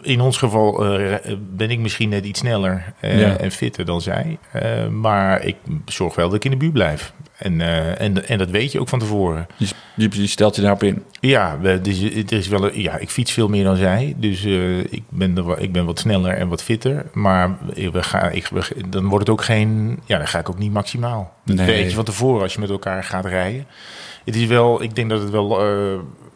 in 0.01 0.21
ons 0.21 0.37
geval 0.37 0.85
eh, 0.97 1.15
ben 1.55 1.69
ik 1.69 1.79
misschien 1.79 2.09
net 2.09 2.25
iets 2.25 2.39
sneller 2.39 2.93
eh, 2.99 3.19
Ja. 3.19 3.37
en 3.37 3.51
fitter 3.51 3.85
dan 3.85 4.01
zij. 4.01 4.37
Maar 4.91 5.45
ik 5.45 5.55
zorg 5.85 6.15
wel 6.15 6.25
dat 6.27 6.35
ik 6.35 6.45
in 6.45 6.51
de 6.51 6.57
buurt 6.57 6.73
blijf. 6.73 7.13
En, 7.37 7.61
en, 7.97 8.27
en 8.27 8.37
dat 8.37 8.49
weet 8.49 8.71
je 8.71 8.79
ook 8.79 8.89
van 8.89 8.99
tevoren. 8.99 9.47
je, 9.57 9.67
je, 9.95 10.09
je 10.11 10.27
stelt 10.27 10.55
je 10.55 10.61
daarop 10.61 10.83
in. 10.83 11.03
Ja, 11.19 11.57
dus, 11.81 12.01
er 12.01 12.33
is 12.33 12.47
wel 12.47 12.63
een- 12.65 12.81
ja, 12.81 12.97
ik 12.97 13.09
fiets 13.09 13.31
veel 13.31 13.47
meer 13.47 13.63
dan 13.63 13.75
zij. 13.77 14.13
Dus 14.17 14.43
ik, 14.89 15.03
ben 15.09 15.37
er, 15.37 15.59
ik 15.59 15.71
ben 15.71 15.85
wat 15.85 15.99
sneller 15.99 16.33
en 16.33 16.47
wat 16.47 16.63
fitter. 16.63 17.05
Maar 17.13 17.57
we 17.91 18.03
gaan, 18.03 18.31
ik, 18.31 18.47
we- 18.47 18.89
dan 18.89 19.05
wordt 19.07 19.27
het 19.27 19.35
ook 19.37 19.43
geen... 19.43 19.99
Ja, 20.05 20.17
dan 20.17 20.27
ga 20.27 20.39
ik 20.39 20.49
ook 20.49 20.57
niet 20.59 20.71
maximaal. 20.73 21.33
Dat 21.45 21.55
Nee. 21.55 21.65
weet 21.65 21.89
je 21.89 21.95
van 21.95 22.03
tevoren 22.05 22.41
als 22.41 22.53
je 22.53 22.59
met 22.59 22.69
elkaar 22.69 23.03
gaat 23.03 23.25
rijden. 23.25 23.65
Het 24.25 24.35
is 24.35 24.45
wel... 24.45 24.83
Ik 24.83 24.95
denk 24.95 25.09
dat 25.09 25.21
het 25.21 25.29
wel... 25.29 25.61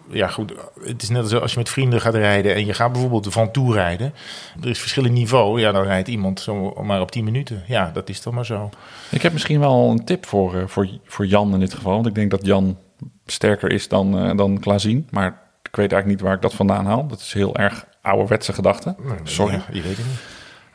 ja, 0.10 0.28
goed. 0.28 0.54
Het 0.84 1.02
is 1.02 1.10
net 1.10 1.22
als 1.22 1.34
als 1.34 1.52
je 1.52 1.58
met 1.58 1.70
vrienden 1.70 2.02
gaat 2.02 2.16
rijden... 2.16 2.56
en 2.56 2.66
je 2.66 2.74
gaat 2.74 2.92
bijvoorbeeld 2.92 3.28
van 3.34 3.52
toe 3.52 3.74
rijden. 3.74 4.14
Er 4.62 4.70
is 4.70 4.80
verschillend 4.80 5.14
niveau. 5.14 5.60
Ja, 5.60 5.72
dan 5.72 5.84
rijdt 5.84 6.08
iemand 6.08 6.40
zo 6.40 6.84
maar 6.84 7.02
op 7.02 7.12
10 7.12 7.24
minuten. 7.24 7.64
Ja, 7.68 7.92
dat 7.94 8.10
is 8.10 8.20
toch 8.20 8.34
maar 8.34 8.46
zo. 8.46 8.70
Ik 9.12 9.22
heb 9.22 9.34
misschien 9.34 9.60
wel 9.60 9.90
een 9.90 10.06
tip 10.06 10.26
voor, 10.26 10.56
eh, 10.56 10.68
voor, 10.68 10.88
voor 11.06 11.26
Jan 11.26 11.54
in 11.54 11.60
dit 11.60 11.74
geval. 11.74 11.94
Want 11.94 12.08
ik 12.08 12.16
denk 12.16 12.32
dat 12.32 12.46
Jan 12.46 12.78
sterker 13.26 13.72
is 13.72 13.88
dan, 13.88 14.20
eh 14.20 14.38
dan 14.38 14.60
Klazien. 14.60 15.08
Maar 15.10 15.28
ik 15.64 15.76
weet 15.76 15.92
eigenlijk 15.92 16.06
niet 16.06 16.22
waar 16.22 16.36
ik 16.36 16.42
dat 16.42 16.54
vandaan 16.54 16.86
haal. 16.86 17.08
Dat 17.08 17.20
is 17.20 17.34
heel 17.34 17.56
erg 17.56 17.86
ouderwetse 18.02 18.54
gedachte. 18.54 18.96
Sorry. 19.24 19.54
Ja, 19.54 19.66
je 19.72 19.82
weet 19.82 19.98
het 19.98 20.06
niet. 20.06 20.20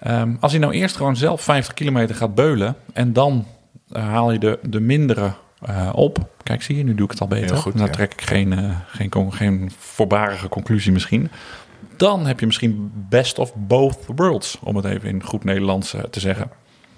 Ehm, 0.01 0.35
als 0.41 0.53
hij 0.53 0.61
nou 0.61 0.73
eerst 0.73 0.97
gewoon 0.97 1.17
zelf 1.17 1.43
50 1.43 1.75
kilometer 1.75 2.15
gaat 2.15 2.35
beulen... 2.35 2.77
en 2.93 3.13
dan 3.13 3.47
eh, 3.89 4.03
haal 4.03 4.33
je 4.33 4.39
de, 4.39 4.59
de 4.63 4.81
mindere 4.81 5.33
eh, 5.63 5.91
op. 5.95 6.19
Kijk, 6.43 6.63
zie 6.63 6.77
je, 6.77 6.85
nu 6.85 6.95
doe 6.95 7.05
ik 7.05 7.11
het 7.11 7.21
al 7.21 7.27
beter. 7.27 7.51
Heel 7.51 7.61
goed, 7.61 7.75
nou 7.75 7.87
ja. 7.87 7.93
trek 7.93 8.13
ik 8.13 8.23
geen, 8.23 8.53
eh, 8.53 8.77
geen, 8.87 9.33
geen 9.33 9.71
voorbarige 9.79 10.49
conclusie 10.49 10.93
misschien. 10.93 11.31
Dan 11.97 12.27
heb 12.27 12.41
je 12.41 12.47
misschien 12.47 12.91
best 12.95 13.39
of 13.39 13.53
both 13.55 13.99
worlds... 14.17 14.59
om 14.63 14.77
het 14.77 14.85
even 14.85 15.09
in 15.09 15.23
goed 15.23 15.45
Nederlands 15.45 15.95
eh, 15.95 16.03
te 16.03 16.21
zeggen. 16.21 16.51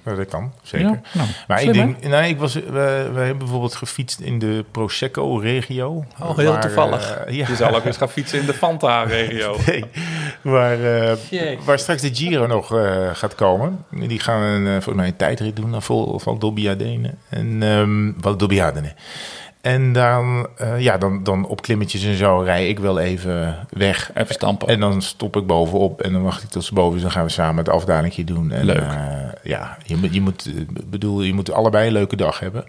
Ja, 0.04 0.14
dat 0.14 0.28
kan, 0.28 0.52
zeker. 0.62 0.86
Ja, 0.88 1.00
nou, 1.12 1.28
Maar 1.48 1.58
slim, 1.58 1.70
ik 1.72 1.76
hè? 1.80 1.86
denk, 1.86 2.04
nee, 2.04 2.28
ik 2.30 2.38
was, 2.38 2.54
we, 2.54 2.60
we 3.14 3.20
hebben 3.20 3.38
bijvoorbeeld 3.38 3.74
gefietst 3.74 4.20
in 4.20 4.38
de 4.38 4.64
Prosecco-regio. 4.70 6.04
Oh, 6.22 6.36
heel 6.36 6.52
Waar, 6.52 6.60
toevallig. 6.60 7.10
eh, 7.16 7.34
ja. 7.34 7.46
Je 7.48 7.54
zal 7.56 7.74
ook 7.74 7.84
eens 7.84 7.96
gaan 7.96 8.08
fietsen 8.10 8.40
in 8.40 8.46
de 8.46 8.54
Fanta-regio. 8.54 9.56
Nee, 9.66 9.84
waar, 10.42 11.06
eh, 11.08 11.58
waar 11.64 11.78
straks 11.78 12.02
de 12.02 12.14
Giro 12.14 12.46
nog 12.46 12.76
eh, 12.76 13.08
gaat 13.12 13.34
komen. 13.34 13.84
Die 13.90 14.18
gaan 14.20 14.42
een, 14.42 14.66
eh, 14.66 14.72
volgens 14.72 14.94
mij 14.96 15.06
een 15.06 15.16
tijdrit 15.16 15.56
doen 15.56 15.70
naar 15.70 15.82
Vol, 15.82 16.18
Val 16.18 16.38
Dobbiadene. 16.38 17.10
En 17.28 17.62
ehm 17.62 18.12
Val 18.20 18.36
Dobbiadene. 18.36 18.92
En 19.64 19.92
dan, 19.92 20.46
eh, 20.56 20.80
ja, 20.80 20.98
dan, 20.98 21.22
dan 21.22 21.46
op 21.46 21.62
klimmetjes 21.62 22.04
en 22.04 22.14
zo 22.16 22.38
rij 22.38 22.68
ik 22.68 22.78
wel 22.78 22.98
even 22.98 23.66
weg. 23.70 24.10
Even 24.14 24.34
stampen. 24.34 24.68
En 24.68 24.80
dan 24.80 25.02
stop 25.02 25.36
ik 25.36 25.46
bovenop 25.46 26.00
en 26.00 26.12
dan 26.12 26.22
wacht 26.22 26.42
ik 26.42 26.48
tot 26.48 26.64
ze 26.64 26.74
boven 26.74 26.96
is. 26.96 27.02
Dan 27.02 27.10
gaan 27.10 27.24
we 27.24 27.30
samen 27.30 27.56
het 27.64 27.68
afdalingje 27.68 28.24
doen. 28.24 28.50
En, 28.52 28.64
Leuk. 28.64 28.76
eh, 28.76 29.28
ja, 29.42 29.76
je, 29.84 29.96
moet- 29.96 30.14
je, 30.14 30.20
moet, 30.20 30.46
eh, 30.46 30.84
bedoel, 30.86 31.22
je 31.22 31.34
moet 31.34 31.52
allebei 31.52 31.86
een 31.86 31.92
leuke 31.92 32.16
dag 32.16 32.38
hebben. 32.40 32.64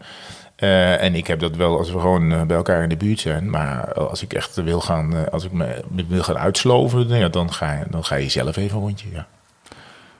En 0.99 1.15
ik 1.15 1.27
heb 1.27 1.39
dat 1.39 1.55
wel 1.55 1.77
als 1.77 1.91
we 1.91 1.99
gewoon 1.99 2.47
bij 2.47 2.55
elkaar 2.57 2.83
in 2.83 2.89
de 2.89 2.97
buurt 2.97 3.19
zijn. 3.19 3.49
Maar 3.49 3.93
als 3.93 4.23
ik 4.23 4.33
echt 4.33 4.55
wil 4.63 4.81
gaan, 4.81 5.31
als 5.31 5.43
ik 5.45 5.51
me 5.51 5.83
wil 6.07 6.23
gaan 6.23 6.37
uitsloven, 6.37 7.07
dan, 7.07 7.17
ja, 7.17 7.27
dan, 7.29 7.53
ga, 7.53 7.73
je, 7.73 7.83
dan 7.89 8.03
ga 8.05 8.15
je 8.15 8.29
zelf 8.29 8.57
even 8.57 8.75
een 8.77 8.83
rondje. 8.83 9.07
Ja. 9.13 9.27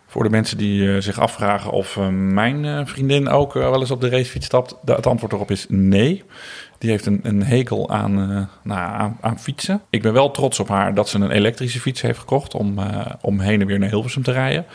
Voor 0.08 0.24
de 0.24 0.30
mensen 0.30 0.58
die 0.58 1.02
zich 1.02 1.20
afvragen 1.20 1.72
of 1.72 1.98
mijn 2.12 2.88
vriendin 2.88 3.30
ook 3.30 3.54
wel 3.54 3.80
eens 3.80 3.92
op 3.92 4.02
de 4.02 4.10
racefiets 4.10 4.46
stapt, 4.46 4.76
de, 4.82 4.94
het 4.94 5.08
antwoord 5.08 5.34
erop 5.34 5.52
is 5.52 5.66
nee. 5.70 6.24
Die 6.78 6.90
heeft 6.90 7.06
een, 7.06 7.20
een 7.24 7.44
hekel 7.44 7.90
aan, 7.90 8.20
eh, 8.20 8.42
nou, 8.64 8.80
aan, 8.80 9.18
aan 9.22 9.40
fietsen. 9.40 9.82
Ik 9.90 10.02
ben 10.02 10.14
wel 10.14 10.32
trots 10.32 10.60
op 10.60 10.68
haar 10.68 10.94
dat 10.94 11.10
ze 11.10 11.20
een 11.20 11.32
elektrische 11.32 11.80
fiets 11.80 12.02
heeft 12.02 12.20
gekocht 12.20 12.54
om, 12.54 12.80
eh, 12.80 13.06
om 13.22 13.40
heen 13.40 13.62
en 13.62 13.68
weer 13.68 13.80
naar 13.80 13.90
Hilversum 13.90 14.24
te 14.24 14.32
rijden. 14.32 14.66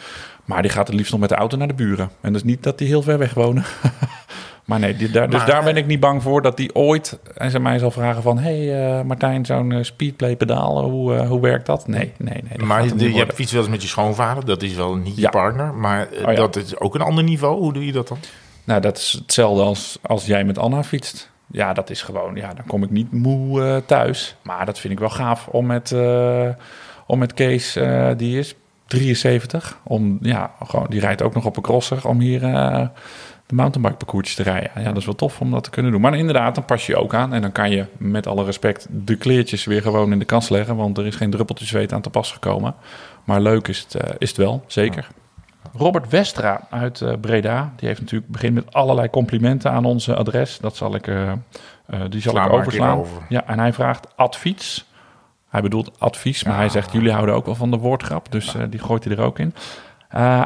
Maar 0.51 0.63
die 0.63 0.71
gaat 0.71 0.87
het 0.87 0.97
liefst 0.97 1.13
nog 1.13 1.21
met 1.21 1.29
de 1.29 1.35
auto 1.35 1.57
naar 1.57 1.69
de 1.69 1.75
buren. 1.75 2.11
En 2.21 2.33
dat 2.33 2.43
is 2.43 2.49
niet 2.49 2.63
dat 2.63 2.79
die 2.79 2.87
heel 2.89 3.03
ver 3.03 3.19
weg 3.19 3.35
wonen. 3.35 3.65
maar 4.65 4.79
nee, 4.79 4.97
die, 4.97 5.11
daar, 5.11 5.31
dus 5.31 5.39
Maar, 5.39 5.47
daar 5.47 5.65
ben 5.65 5.77
ik 5.77 5.87
niet 5.87 6.01
bang 6.01 6.23
voor 6.23 6.43
dat 6.43 6.57
die 6.57 6.75
ooit 6.75 7.19
en 7.37 7.51
ze 7.51 7.61
mij 7.61 7.79
zal 7.79 7.91
vragen 7.91 8.23
van... 8.23 8.39
hé 8.39 8.67
hey, 8.67 8.99
eh, 8.99 9.05
Martijn, 9.05 9.47
zo'n 9.47 9.73
eh, 9.73 9.83
speedplay 9.83 10.37
pedaal, 10.37 10.85
hoe, 10.85 11.15
eh, 11.15 11.29
hoe 11.29 11.41
werkt 11.41 11.67
dat? 11.67 11.89
Nee, 11.89 12.13
nee, 12.19 12.43
nee. 12.49 12.67
Maar 12.67 12.85
je, 12.85 13.13
je 13.13 13.19
hebt 13.19 13.35
fiets 13.35 13.53
wel 13.53 13.61
eens 13.61 13.71
met 13.71 13.83
je 13.83 13.89
schoonvader. 13.89 14.45
Dat 14.45 14.63
is 14.63 14.75
wel 14.75 14.95
niet 14.95 15.17
je 15.17 15.29
partner. 15.29 15.75
Maar 15.75 16.09
eh, 16.13 16.27
Oh 16.27 16.33
ja. 16.33 16.39
dat 16.39 16.57
is 16.57 16.79
ook 16.79 16.95
een 16.95 17.01
ander 17.01 17.25
niveau. 17.25 17.61
Hoe 17.61 17.73
doe 17.73 17.87
je 17.87 17.93
dat 17.93 18.09
dan? 18.09 18.19
Nou, 18.65 18.81
dat 18.81 18.97
is 18.97 19.17
hetzelfde 19.23 19.63
als, 19.63 19.99
als 20.03 20.27
jij 20.27 20.45
met 20.45 20.59
Anna 20.59 20.83
fietst. 20.83 21.30
Ja, 21.53 21.73
dat 21.73 21.91
is 21.91 22.03
gewoon, 22.03 22.35
ja, 22.35 22.55
dan 22.55 22.67
kom 22.67 22.83
ik 22.83 22.91
niet 22.91 23.13
moe 23.13 23.63
eh, 23.63 23.77
thuis. 23.87 24.37
Maar 24.43 24.67
dat 24.67 24.79
vind 24.79 24.93
ik 24.93 24.99
wel 24.99 25.11
gaaf 25.11 25.49
om 25.49 25.67
met, 25.67 25.93
eh, 25.93 26.49
om 27.07 27.19
met 27.19 27.35
Kees, 27.35 27.77
eh, 27.77 28.11
die 28.17 28.39
is 28.39 28.55
73, 28.87 29.79
om, 29.83 30.19
ja, 30.21 30.51
gewoon, 30.63 30.87
die 30.89 31.01
rijdt 31.01 31.23
ook 31.23 31.35
nog 31.35 31.45
op 31.45 31.57
een 31.57 31.63
crosser, 31.63 32.09
om 32.09 32.21
hier 32.21 32.41
de 33.47 33.55
mountainbike 33.55 33.97
parcoursjes 33.97 34.37
te 34.37 34.43
rijden. 34.43 34.71
Ja, 34.75 34.85
dat 34.85 34.97
is 34.97 35.05
wel 35.05 35.15
tof 35.15 35.41
om 35.41 35.51
dat 35.51 35.65
te 35.65 35.71
kunnen 35.71 35.93
doen. 35.93 36.01
Maar 36.01 36.17
inderdaad, 36.17 36.55
dan 36.55 36.65
pas 36.65 36.87
je 36.87 36.97
ook 36.97 37.15
aan 37.15 37.33
en 37.33 37.43
dan 37.43 37.53
kan 37.53 37.71
je 37.71 37.85
met 37.97 38.27
alle 38.27 38.45
respect 38.45 38.87
de 38.91 39.17
kleertjes 39.17 39.65
weer 39.65 39.83
gewoon 39.83 40.13
in 40.13 40.19
de 40.19 40.25
kast 40.25 40.51
leggen, 40.51 40.77
want 40.77 40.99
er 40.99 41.07
is 41.07 41.17
geen 41.17 41.31
druppeltje 41.31 41.67
zweet 41.67 41.93
aan 41.93 42.01
te 42.01 42.11
pas 42.11 42.33
gekomen. 42.33 42.75
Maar 43.25 43.41
leuk 43.41 43.69
is 43.69 43.87
het, 43.89 44.15
is 44.19 44.29
het 44.29 44.39
wel, 44.39 44.65
zeker. 44.67 45.09
Robert 45.73 46.09
Westra 46.09 46.67
uit 46.71 47.01
eh, 47.01 47.13
Breda, 47.21 47.73
die 47.77 47.89
heeft 47.89 48.01
natuurlijk 48.01 48.31
begin 48.31 48.53
met 48.53 48.75
allerlei 48.75 49.11
complimenten 49.11 49.71
aan 49.71 49.85
onze 49.85 50.17
adres. 50.17 50.59
Dat 50.59 50.77
zal 50.77 50.95
ik, 50.95 51.07
eh, 51.07 51.31
eh, 51.31 51.37
die 52.09 52.21
zal 52.21 52.37
ik 52.37 52.53
overslaan. 52.53 52.99
over. 52.99 53.23
Ja, 53.29 53.47
en 53.47 53.59
hij 53.59 53.73
vraagt 53.73 54.07
advies. 54.17 54.85
Hij 55.49 55.63
bedoelt 55.63 56.01
advies, 56.01 56.45
maar 56.45 56.53
Ja. 56.53 56.59
hij 56.59 56.69
zegt 56.69 56.93
jullie 56.93 57.13
houden 57.13 57.35
ook 57.35 57.47
wel 57.47 57.55
van 57.55 57.71
de 57.71 57.77
woordgrap, 57.77 58.33
dus 58.33 58.55
die 58.71 58.81
gooit 58.81 59.05
hij 59.05 59.17
er 59.17 59.23
ook 59.23 59.39
in. 59.39 59.55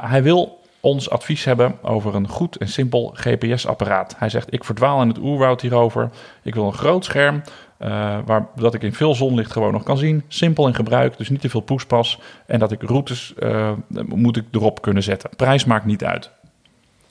Hij 0.03 0.23
wil 0.23 0.63
ons 0.81 1.11
advies 1.11 1.45
hebben 1.45 1.75
over 1.83 2.15
een 2.15 2.29
goed 2.29 2.57
en 2.57 2.69
simpel 2.69 3.11
GPS-apparaat. 3.15 4.15
Hij 4.19 4.29
zegt: 4.29 4.53
Ik 4.53 4.65
verdwaal 4.65 5.03
in 5.03 5.09
het 5.09 5.19
oerwoud 5.19 5.61
hierover. 5.61 6.11
Ik 6.43 6.55
wil 6.55 6.67
een 6.67 6.73
groot 6.73 7.05
scherm. 7.05 7.43
Eh, 7.85 8.19
waar, 8.25 8.47
dat 8.57 8.75
ik 8.75 8.83
in 8.83 8.93
veel 8.93 9.15
zonlicht 9.15 9.53
gewoon 9.53 9.73
nog 9.73 9.83
kan 9.83 9.99
zien. 9.99 10.23
Simpel 10.29 10.67
in 10.67 10.75
gebruik, 10.75 11.17
dus 11.17 11.29
niet 11.29 11.41
te 11.41 11.49
veel 11.49 11.61
poespas. 11.61 12.21
En 12.47 12.59
dat 12.59 12.73
ik 12.73 12.83
routes 12.83 13.35
eh, 13.39 13.73
moet 14.07 14.37
ik 14.37 14.45
erop 14.51 14.83
kunnen 14.83 15.03
zetten. 15.03 15.31
Prijs 15.37 15.65
maakt 15.65 15.85
niet 15.85 16.05
uit. 16.05 16.31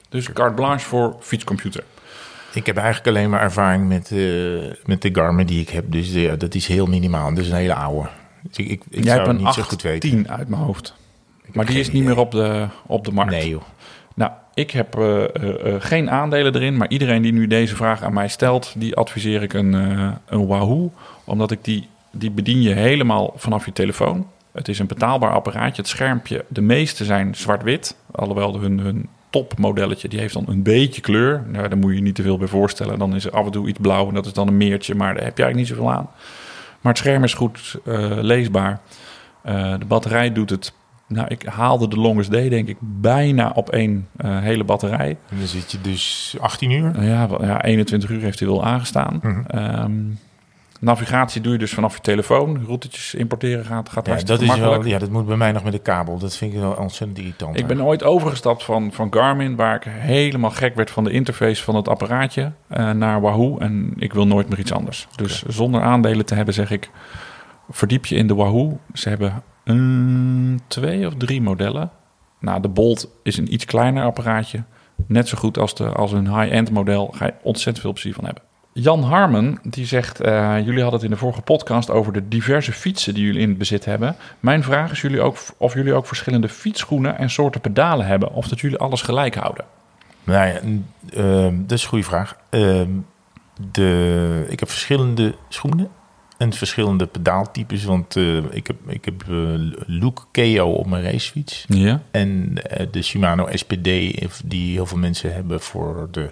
Dus 0.10 0.34
carte 0.34 0.54
blanche 0.54 0.86
voor 0.86 1.16
fietscomputer. 1.20 1.84
Ik 2.54 2.66
heb 2.66 2.78
eigenlijk 2.78 3.08
alleen 3.08 3.30
maar 3.30 3.42
ervaring 3.42 3.88
met, 3.88 4.12
eh, 4.12 4.18
met 4.86 5.02
de 5.02 5.10
Garmin 5.14 5.46
die 5.46 5.62
ik 5.62 5.70
heb. 5.70 5.92
Dus 5.92 6.12
ja, 6.14 6.36
dat 6.36 6.56
is 6.56 6.68
heel 6.68 6.86
minimaal. 6.86 7.30
Dat 7.30 7.44
is 7.44 7.50
een 7.50 7.56
hele 7.56 7.76
oude. 7.76 8.10
Dus 8.42 8.58
ik, 8.58 8.68
ik, 8.68 8.84
ik 8.90 9.04
Jij 9.04 9.04
zou 9.04 9.18
hebt 9.18 9.30
een 9.30 9.46
niet 9.46 9.54
zo 9.54 9.62
goed 9.62 9.82
weten. 9.82 10.10
10 10.10 10.30
uit 10.30 10.48
mijn 10.48 10.62
hoofd. 10.62 10.96
Maar 11.52 11.66
die 11.66 11.80
is 11.80 11.92
niet 11.92 12.04
meer 12.04 12.18
op 12.18 12.32
de, 12.32 12.68
op 12.86 13.06
de 13.06 13.12
markt. 13.12 13.32
Nee 13.32 13.50
joh. 13.50 13.64
Nou, 14.16 14.32
ik 14.54 14.72
heb 14.72 14.98
eh, 14.98 15.24
eh, 15.24 15.76
eh, 15.76 15.82
geen 15.82 16.12
aandelen 16.12 16.56
erin, 16.56 16.78
maar 16.78 16.90
iedereen 16.90 17.22
die 17.22 17.34
nu 17.34 17.48
deze 17.48 17.76
vraag 17.76 18.04
aan 18.04 18.14
mij 18.14 18.28
stelt, 18.28 18.74
die 18.78 18.96
adviseer 18.96 19.42
ik 19.42 19.54
een, 19.54 19.74
een 20.26 20.48
Wahoo, 20.48 20.92
omdat 21.24 21.52
ik 21.52 21.64
die, 21.64 21.88
die 22.12 22.32
bedien 22.32 22.62
je 22.62 22.74
helemaal 22.74 23.34
vanaf 23.36 23.66
je 23.66 23.74
telefoon. 23.74 24.28
Het 24.52 24.68
is 24.68 24.80
een 24.80 24.88
betaalbaar 24.88 25.32
apparaatje. 25.32 25.82
Het 25.82 25.92
schermpje, 25.92 26.46
de 26.48 26.62
meeste 26.62 27.06
zijn 27.06 27.36
zwart-wit, 27.36 27.96
alhoewel 28.12 28.60
hun, 28.60 28.80
hun 28.80 29.10
topmodelletje, 29.30 30.08
die 30.08 30.20
heeft 30.20 30.34
dan 30.34 30.46
een 30.48 30.64
beetje 30.64 31.02
kleur. 31.02 31.44
Nou, 31.48 31.68
daar 31.68 31.78
moet 31.78 31.96
je 31.96 32.02
niet 32.02 32.16
te 32.16 32.22
veel 32.22 32.38
bij 32.38 32.48
voorstellen. 32.48 33.00
Dan 33.00 33.16
is 33.16 33.26
er 33.26 33.32
af 33.32 33.46
en 33.46 33.52
toe 33.52 33.68
iets 33.68 33.80
blauw 33.82 34.08
en 34.08 34.14
dat 34.14 34.26
is 34.26 34.34
dan 34.34 34.48
een 34.48 34.58
meertje, 34.58 34.96
maar 34.96 35.14
daar 35.14 35.24
heb 35.24 35.38
je 35.38 35.44
eigenlijk 35.44 35.70
niet 35.70 35.78
zoveel 35.78 35.98
aan. 35.98 36.10
Maar 36.82 36.92
het 36.92 37.02
scherm 37.02 37.24
is 37.24 37.34
goed 37.34 37.78
leesbaar. 38.22 38.80
De 39.80 39.86
batterij 39.88 40.34
doet 40.34 40.50
het. 40.50 40.74
Nou, 41.14 41.28
ik 41.28 41.44
haalde 41.46 41.88
de 41.88 41.96
longest 41.98 42.32
day 42.32 42.50
denk 42.50 42.68
ik 42.68 42.78
bijna 42.80 43.52
op 43.56 43.70
één 43.70 44.08
eh, 44.18 44.40
hele 44.40 44.64
batterij. 44.64 45.18
En 45.30 45.38
dan 45.38 45.48
zit 45.48 45.72
je 45.72 45.82
dus 45.82 46.36
18 46.40 46.72
uur. 46.72 46.92
Nou 46.92 47.06
ja, 47.06 47.30
wel- 47.30 47.46
ja, 47.46 47.62
21 47.64 48.10
uur 48.10 48.22
heeft 48.22 48.40
hij 48.40 48.48
wel 48.48 48.64
aangestaan. 48.66 49.20
Mhm. 49.22 49.42
Ehm, 49.48 49.92
navigatie 50.80 51.42
doe 51.42 51.52
je 51.54 51.58
dus 51.60 51.74
vanaf 51.74 51.96
je 51.96 52.02
telefoon. 52.02 52.64
Routetjes 52.68 53.14
importeren 53.14 53.66
gaat, 53.66 53.90
gaat 53.90 54.06
Ja, 54.08 54.16
dat 54.16 54.42
is 54.42 54.56
wel, 54.58 54.86
ja, 54.86 55.00
dat 55.00 55.10
moet 55.10 55.26
bij 55.26 55.38
mij 55.38 55.52
nog 55.52 55.64
met 55.64 55.72
de 55.74 55.80
kabel. 55.80 56.18
Dat 56.18 56.36
vind 56.36 56.54
ik 56.54 56.60
wel 56.60 56.72
ontzettend 56.72 57.20
irritant. 57.20 57.58
Ik 57.60 57.68
ben 57.68 57.82
ooit 57.84 58.04
overgestapt 58.04 58.64
van, 58.64 58.92
van 58.92 59.14
Garmin, 59.14 59.56
waar 59.56 59.76
ik 59.76 59.84
helemaal 59.88 60.52
gek 60.52 60.76
werd 60.76 60.92
van 60.92 61.04
de 61.04 61.12
interface 61.12 61.64
van 61.64 61.76
het 61.76 61.88
apparaatje, 61.88 62.52
eh, 62.68 62.92
naar 62.92 63.22
Wahoo. 63.22 63.58
En 63.58 63.94
ik 63.98 64.14
wil 64.14 64.28
nooit 64.28 64.50
meer 64.50 64.60
iets 64.60 64.72
anders. 64.74 65.08
Dus 65.16 65.44
zonder 65.48 65.82
aandelen 65.82 66.26
te 66.26 66.36
hebben, 66.36 66.54
zeg 66.54 66.72
ik, 66.72 66.90
verdiep 67.70 68.06
je 68.06 68.16
in 68.16 68.28
de 68.28 68.36
Wahoo. 68.36 68.80
Ze 68.94 69.10
hebben 69.10 69.44
mm, 69.64 70.60
twee 70.68 71.08
of 71.08 71.14
drie 71.18 71.42
modellen. 71.42 71.92
Nou, 72.40 72.62
de 72.62 72.68
Bolt 72.68 73.08
is 73.24 73.38
een 73.38 73.54
iets 73.54 73.66
kleiner 73.66 74.04
apparaatje. 74.04 74.64
Net 75.08 75.28
zo 75.28 75.38
goed 75.38 75.58
als, 75.58 75.76
de, 75.76 75.90
als 75.90 76.12
een 76.12 76.40
high-end 76.40 76.72
model. 76.72 77.14
Ga 77.16 77.26
je 77.26 77.34
ontzettend 77.42 77.80
veel 77.80 77.92
plezier 77.92 78.14
van 78.14 78.26
hebben. 78.26 78.44
Jan 78.74 79.04
Harmen, 79.04 79.60
die 79.64 79.86
zegt... 79.86 80.22
eh, 80.22 80.58
jullie 80.66 80.82
hadden 80.82 80.94
het 80.94 81.04
in 81.04 81.10
de 81.10 81.18
vorige 81.18 81.42
podcast 81.42 81.90
over 81.90 82.14
de 82.14 82.28
diverse 82.28 82.72
fietsen 82.72 83.14
die 83.14 83.26
jullie 83.26 83.42
in 83.42 83.58
bezit 83.58 83.86
hebben. 83.86 84.16
Mijn 84.40 84.64
vraag 84.64 84.92
is 84.92 85.02
jullie 85.02 85.22
ook, 85.22 85.38
of 85.58 85.74
jullie 85.74 85.94
ook 85.94 86.06
verschillende 86.06 86.50
fietsschoenen 86.50 87.18
en 87.18 87.30
soorten 87.30 87.62
pedalen 87.62 88.06
hebben. 88.06 88.34
Of 88.34 88.48
dat 88.48 88.60
jullie 88.60 88.78
alles 88.78 89.02
gelijk 89.02 89.36
houden. 89.36 89.66
Nou 90.24 90.48
ja, 90.48 90.60
ehm, 91.10 91.58
dat 91.66 91.78
is 91.78 91.84
een 91.84 91.90
goede 91.90 92.04
vraag. 92.04 92.38
Ehm, 92.50 92.90
de, 93.72 94.46
ik 94.50 94.60
heb 94.60 94.70
verschillende 94.70 95.36
schoenen 95.50 95.90
en 96.38 96.54
verschillende 96.54 97.06
pedaaltypes. 97.06 97.84
Want 97.84 98.16
eh, 98.16 98.38
ik 98.38 98.68
heb, 98.68 98.76
ik 98.88 99.06
heb 99.06 99.22
eh, 99.30 99.36
Look 99.86 100.28
KO 100.32 100.72
op 100.72 100.86
mijn 100.88 101.04
racefiets. 101.04 101.66
Ja? 101.68 102.02
En 102.12 102.54
eh, 102.64 102.88
de 102.92 103.02
Shimano 103.02 103.48
SPD, 103.52 103.84
die 104.46 104.74
heel 104.74 104.86
veel 104.86 104.98
mensen 104.98 105.34
hebben 105.34 105.62
voor 105.62 106.08
de 106.12 106.32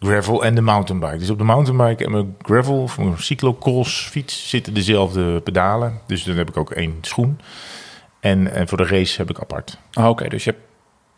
gravel 0.00 0.44
en 0.44 0.54
de 0.54 0.60
mountainbike. 0.60 1.18
Dus 1.18 1.30
op 1.30 1.38
de 1.38 1.44
mountainbike 1.44 2.04
en 2.04 2.10
mijn 2.10 2.36
gravel, 2.42 2.88
voor 2.88 3.04
een 3.06 3.18
cyclocross 3.22 4.08
fiets, 4.08 4.48
zitten 4.48 4.74
dezelfde 4.74 5.40
pedalen. 5.40 6.00
Dus 6.06 6.24
dan 6.24 6.36
heb 6.36 6.48
ik 6.48 6.56
ook 6.56 6.70
één 6.70 6.94
schoen. 7.00 7.40
En, 8.20 8.52
en 8.52 8.68
voor 8.68 8.78
de 8.78 8.86
race 8.86 9.16
heb 9.16 9.30
ik 9.30 9.40
apart. 9.40 9.78
Ah, 9.92 10.08
Oké, 10.08 10.28
dus 10.28 10.44
je 10.44 10.50
hebt 10.50 10.62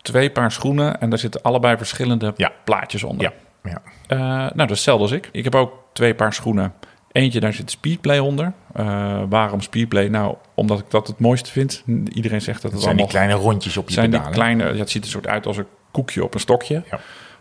twee 0.01 0.29
paar 0.31 0.51
schoenen 0.51 1.01
en 1.01 1.09
daar 1.09 1.19
zitten 1.19 1.41
allebei 1.41 1.77
verschillende 1.77 2.33
Ja. 2.37 2.51
plaatjes 2.65 3.03
onder. 3.03 3.33
Ja, 3.63 3.71
ja. 3.71 3.81
Nou, 4.17 4.55
dat 4.55 4.69
is 4.69 4.69
hetzelfde 4.69 5.03
als 5.03 5.11
ik. 5.11 5.29
Ik 5.31 5.43
heb 5.43 5.55
ook 5.55 5.73
twee 5.93 6.15
paar 6.15 6.33
schoenen. 6.33 6.73
Eentje, 7.15 7.39
daar 7.39 7.53
zit 7.53 7.71
Speedplay 7.71 8.19
onder. 8.19 8.53
Eh, 8.73 9.21
waarom 9.29 9.61
Speedplay? 9.61 10.07
Nou, 10.07 10.35
omdat 10.55 10.79
ik 10.79 10.85
dat 10.89 11.07
het 11.07 11.19
mooiste 11.19 11.51
vind. 11.51 11.83
Iedereen 12.13 12.41
zegt 12.41 12.61
dat 12.61 12.71
het 12.71 12.73
Het 12.73 12.81
zijn 12.81 12.95
die 12.95 13.05
allemaal... 13.05 13.07
kleine 13.07 13.33
rondjes 13.49 13.77
op 13.77 13.87
je 13.87 13.93
zijn 13.93 14.11
die 14.11 14.21
kleine... 14.29 14.63
Ja, 14.63 14.79
het 14.79 14.89
ziet 14.89 15.03
er 15.03 15.09
soort 15.09 15.27
uit 15.27 15.45
als 15.45 15.57
een 15.57 15.65
koekje 15.91 16.23
op 16.23 16.33
een 16.33 16.39
stokje. 16.39 16.83
Ja. 16.91 16.99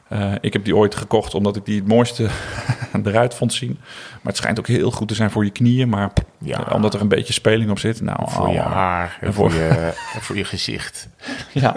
Eh, 0.09 0.33
ik 0.41 0.53
heb 0.53 0.65
die 0.65 0.77
ooit 0.77 0.95
gekocht 0.95 1.35
omdat 1.35 1.57
ik 1.57 1.65
die 1.65 1.77
het 1.79 1.89
mooiste 1.89 2.29
eruit 3.05 3.35
vond 3.35 3.53
zien. 3.53 3.77
Maar 3.81 4.21
het 4.33 4.37
schijnt 4.37 4.59
ook 4.59 4.67
heel 4.67 4.91
goed 4.91 5.09
te 5.09 5.15
zijn 5.15 5.31
voor 5.31 5.45
je 5.45 5.51
knieën. 5.51 5.89
Maar 5.89 6.13
Ja. 6.39 6.67
omdat 6.73 6.95
er 6.95 7.01
een 7.01 7.09
beetje 7.09 7.33
speling 7.33 7.71
op 7.71 7.79
zit. 7.79 8.01
Nou, 8.01 8.31
Voor 8.31 8.53
je 8.53 8.59
haar 8.59 9.19
en 9.21 9.35
voor 9.35 9.53
je, 9.53 9.93
voor 10.25 10.37
je 10.37 10.45
gezicht. 10.45 11.09
Ja, 11.53 11.75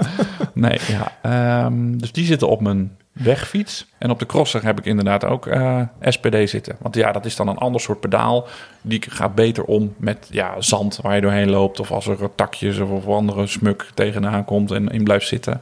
nee, 0.53 0.79
ja. 0.87 1.11
Ehm, 1.21 1.97
dus 1.97 2.11
die 2.11 2.25
zitten 2.25 2.49
op 2.49 2.61
mijn 2.61 2.97
wegfiets. 3.19 3.85
En 3.97 4.09
op 4.09 4.19
de 4.19 4.25
crosser 4.25 4.63
heb 4.63 4.79
ik 4.79 4.85
inderdaad 4.85 5.25
ook 5.25 5.47
eh, 5.47 5.81
SPD 6.01 6.49
zitten. 6.49 6.75
Want 6.79 6.95
ja, 6.95 7.11
dat 7.11 7.25
is 7.25 7.35
dan 7.35 7.47
een 7.47 7.57
ander 7.57 7.81
soort 7.81 7.99
pedaal. 7.99 8.47
Die 8.81 9.03
gaat 9.09 9.35
beter 9.35 9.63
om 9.63 9.93
met 9.97 10.27
ja, 10.31 10.61
zand 10.61 10.99
waar 11.01 11.15
je 11.15 11.21
doorheen 11.21 11.49
loopt. 11.49 11.79
Of 11.79 11.91
als 11.91 12.07
er 12.07 12.35
takjes 12.35 12.79
of, 12.79 12.89
of 12.89 13.07
andere 13.07 13.47
smuk 13.47 13.89
tegenaan 13.93 14.45
komt 14.45 14.71
en 14.71 14.87
in 14.87 15.03
blijft 15.03 15.27
zitten. 15.27 15.61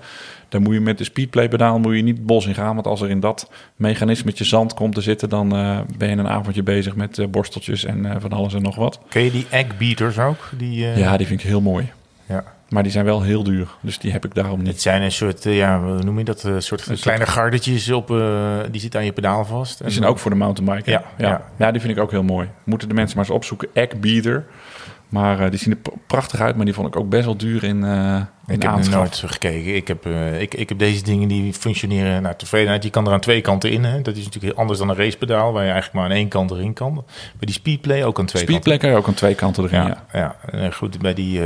Dan 0.49 0.61
moet 0.61 0.73
je 0.73 0.79
met 0.79 0.97
de 0.97 1.03
speedplay 1.03 1.47
pedaal 1.47 1.79
moet 1.79 1.95
je 1.95 2.01
niet 2.01 2.17
het 2.17 2.25
bos 2.25 2.45
in 2.45 2.53
gaan. 2.53 2.75
Want 2.75 2.87
als 2.87 3.01
er 3.01 3.09
in 3.09 3.19
dat 3.19 3.49
mechanismetje 3.75 4.43
zand 4.43 4.73
komt 4.73 4.95
te 4.95 5.01
zitten... 5.01 5.29
dan 5.29 5.55
eh, 5.55 5.79
ben 5.97 6.09
je 6.09 6.15
een 6.15 6.27
avondje 6.27 6.63
bezig 6.63 6.95
met 6.95 7.17
eh, 7.17 7.27
borsteltjes 7.27 7.85
en 7.85 8.21
van 8.21 8.31
alles 8.31 8.53
en 8.53 8.61
nog 8.61 8.75
wat. 8.75 8.99
Ken 9.09 9.23
je 9.23 9.31
die 9.31 9.45
eggbeaters 9.49 10.19
ook? 10.19 10.49
Die, 10.57 10.87
Ja, 10.87 11.17
die 11.17 11.27
vind 11.27 11.39
ik 11.39 11.47
heel 11.47 11.61
mooi. 11.61 11.91
Maar 12.75 12.83
die 12.83 12.91
zijn 12.93 13.05
wel 13.05 13.21
heel 13.21 13.43
duur. 13.43 13.67
Dus 13.81 13.97
die 13.99 14.11
heb 14.11 14.25
ik 14.25 14.33
daarom 14.33 14.59
niet. 14.59 14.67
Het 14.67 14.81
zijn 14.81 15.01
een 15.01 15.11
soort, 15.11 15.45
eh, 15.45 15.57
ja, 15.57 15.81
hoe 15.81 16.03
noem 16.03 16.17
je 16.17 16.23
dat? 16.23 16.43
Een 16.43 16.61
soort 16.61 16.81
soort- 16.81 16.99
kleine 16.99 17.25
gardetjes 17.25 17.91
op, 17.91 18.11
eh, 18.11 18.57
die 18.71 18.81
zitten 18.81 18.99
aan 18.99 19.05
je 19.05 19.11
pedaal 19.11 19.45
vast. 19.45 19.83
Die 19.83 19.89
zijn 19.91 20.05
ook 20.05 20.19
voor 20.19 20.31
de 20.31 20.37
mountainbiker. 20.37 20.91
Ja, 20.91 21.03
Ja, 21.17 21.27
ja. 21.27 21.41
ja. 21.57 21.71
die 21.71 21.81
vind 21.81 21.97
ik 21.97 22.03
ook 22.03 22.11
heel 22.11 22.23
mooi. 22.23 22.49
Moeten 22.63 22.87
de 22.87 22.93
mensen 22.93 23.17
maar 23.17 23.25
eens 23.25 23.35
opzoeken. 23.35 23.67
Eggbeater. 23.73 24.45
Maar 25.09 25.39
eh, 25.39 25.49
die 25.49 25.59
zien 25.59 25.71
er 25.83 25.91
prachtig 26.07 26.39
uit, 26.39 26.55
maar 26.55 26.65
die 26.65 26.73
vond 26.73 26.87
ik 26.87 26.95
ook 26.95 27.09
best 27.09 27.25
wel 27.25 27.37
duur 27.37 27.63
in, 27.63 27.83
eh 27.83 28.21
in 28.47 28.55
Ik 28.55 28.63
heb 28.63 28.77
er 28.77 28.89
nooit 28.89 29.23
gekeken. 29.25 29.75
Ik 29.75 29.87
heb, 29.87 30.05
eh, 30.05 30.41
ik, 30.41 30.53
ik 30.53 30.69
heb 30.69 30.79
deze 30.79 31.03
dingen 31.03 31.27
die 31.27 31.53
functioneren 31.53 32.21
naar 32.21 32.35
tevredenheid. 32.35 32.83
Je 32.83 32.89
kan 32.89 33.07
er 33.07 33.13
aan 33.13 33.19
twee 33.19 33.41
kanten 33.41 33.71
in. 33.71 33.83
Hè. 33.83 34.01
Dat 34.01 34.15
is 34.15 34.23
natuurlijk 34.23 34.57
anders 34.57 34.79
dan 34.79 34.89
een 34.89 34.95
racepedaal, 34.95 35.53
waar 35.53 35.63
je 35.63 35.71
eigenlijk 35.71 35.99
maar 35.99 36.05
aan 36.05 36.17
één 36.17 36.27
kant 36.27 36.51
erin 36.51 36.73
kan. 36.73 36.93
Maar 36.93 37.03
die 37.39 37.53
speedplay 37.53 38.03
ook 38.03 38.19
aan 38.19 38.25
twee 38.25 38.41
Speedplay 38.41 38.77
kan 38.77 38.89
je 38.89 38.95
ook 38.95 39.07
aan 39.07 39.13
twee 39.13 39.35
kanten 39.35 39.63
erin, 39.63 39.81
ja. 39.81 40.03
kanten. 40.11 40.61
Ja, 40.61 40.71
goed, 40.71 40.99
bij 40.99 41.13
die, 41.13 41.41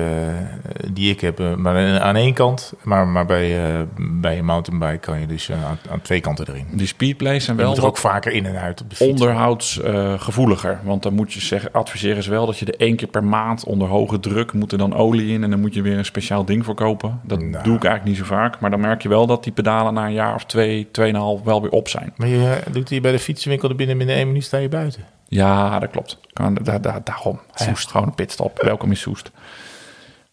die 0.91 1.11
ik 1.11 1.21
heb, 1.21 1.55
maar 1.57 1.99
aan 1.99 2.15
één 2.15 2.33
kant. 2.33 2.73
Maar, 2.83 3.07
maar 3.07 3.25
bij, 3.25 3.87
bij 3.97 4.37
een 4.37 4.45
mountainbike 4.45 4.97
kan 4.97 5.19
je 5.19 5.25
dus 5.25 5.51
aan, 5.51 5.79
aan 5.89 6.01
twee 6.01 6.21
kanten 6.21 6.47
erin. 6.49 6.67
Die 6.71 6.87
speedplays 6.87 7.43
zijn 7.43 7.55
Je 7.55 7.61
wel 7.61 7.71
moet 7.71 7.81
er 7.81 7.87
ook 7.87 7.97
vaker 7.97 8.31
in 8.31 8.45
en 8.45 8.59
uit 8.59 8.81
op 8.81 8.89
de 8.89 8.95
fiets. 8.95 9.11
onderhoudsgevoeliger. 9.11 10.79
want 10.83 11.03
dan 11.03 11.13
moet 11.13 11.33
je 11.33 11.41
zeggen, 11.41 11.71
adviseren 11.71 12.23
ze 12.23 12.29
wel 12.29 12.45
dat 12.45 12.57
je 12.57 12.65
er 12.65 12.79
één 12.79 12.95
keer 12.95 13.07
per 13.07 13.23
maand 13.23 13.48
onder 13.65 13.87
hoge 13.87 14.19
druk 14.19 14.53
moet 14.53 14.71
er 14.71 14.77
dan 14.77 14.93
olie 14.95 15.33
in. 15.33 15.43
En 15.43 15.49
dan 15.49 15.59
moet 15.59 15.73
je 15.73 15.81
weer 15.81 15.97
een 15.97 16.05
speciaal 16.05 16.45
ding 16.45 16.65
voor 16.65 16.75
kopen. 16.75 17.19
Dat 17.23 17.39
Nou. 17.39 17.63
doe 17.63 17.75
ik 17.75 17.83
eigenlijk 17.83 18.03
niet 18.05 18.17
zo 18.17 18.23
vaak. 18.35 18.59
Maar 18.59 18.69
dan 18.69 18.79
merk 18.79 19.01
je 19.01 19.09
wel 19.09 19.27
dat 19.27 19.43
die 19.43 19.53
pedalen 19.53 19.93
na 19.93 20.05
een 20.05 20.13
jaar 20.13 20.35
of 20.35 20.45
twee, 20.45 20.87
tweeënhalf 20.91 21.41
wel 21.43 21.61
weer 21.61 21.71
op 21.71 21.87
zijn. 21.87 22.13
Maar 22.17 22.27
je 22.27 22.59
eh, 22.65 22.73
doet 22.73 22.89
hier 22.89 23.01
bij 23.01 23.11
de 23.11 23.19
fietsenwinkel 23.19 23.69
er 23.69 23.75
binnen 23.75 23.97
binnen 23.97 24.15
één 24.15 24.27
minuut 24.27 24.43
sta 24.43 24.57
je 24.57 24.69
buiten. 24.69 25.03
Ja, 25.27 25.79
dat 25.79 25.89
klopt. 25.89 26.17
Kan, 26.33 26.53
daar, 26.53 26.81
daar, 26.81 27.01
daarom. 27.03 27.39
Soest. 27.53 27.91
Gewoon 27.91 28.07
een 28.07 28.15
pitstop. 28.15 28.61
Welkom 28.61 28.89
in 28.89 28.97
Soest. 28.97 29.31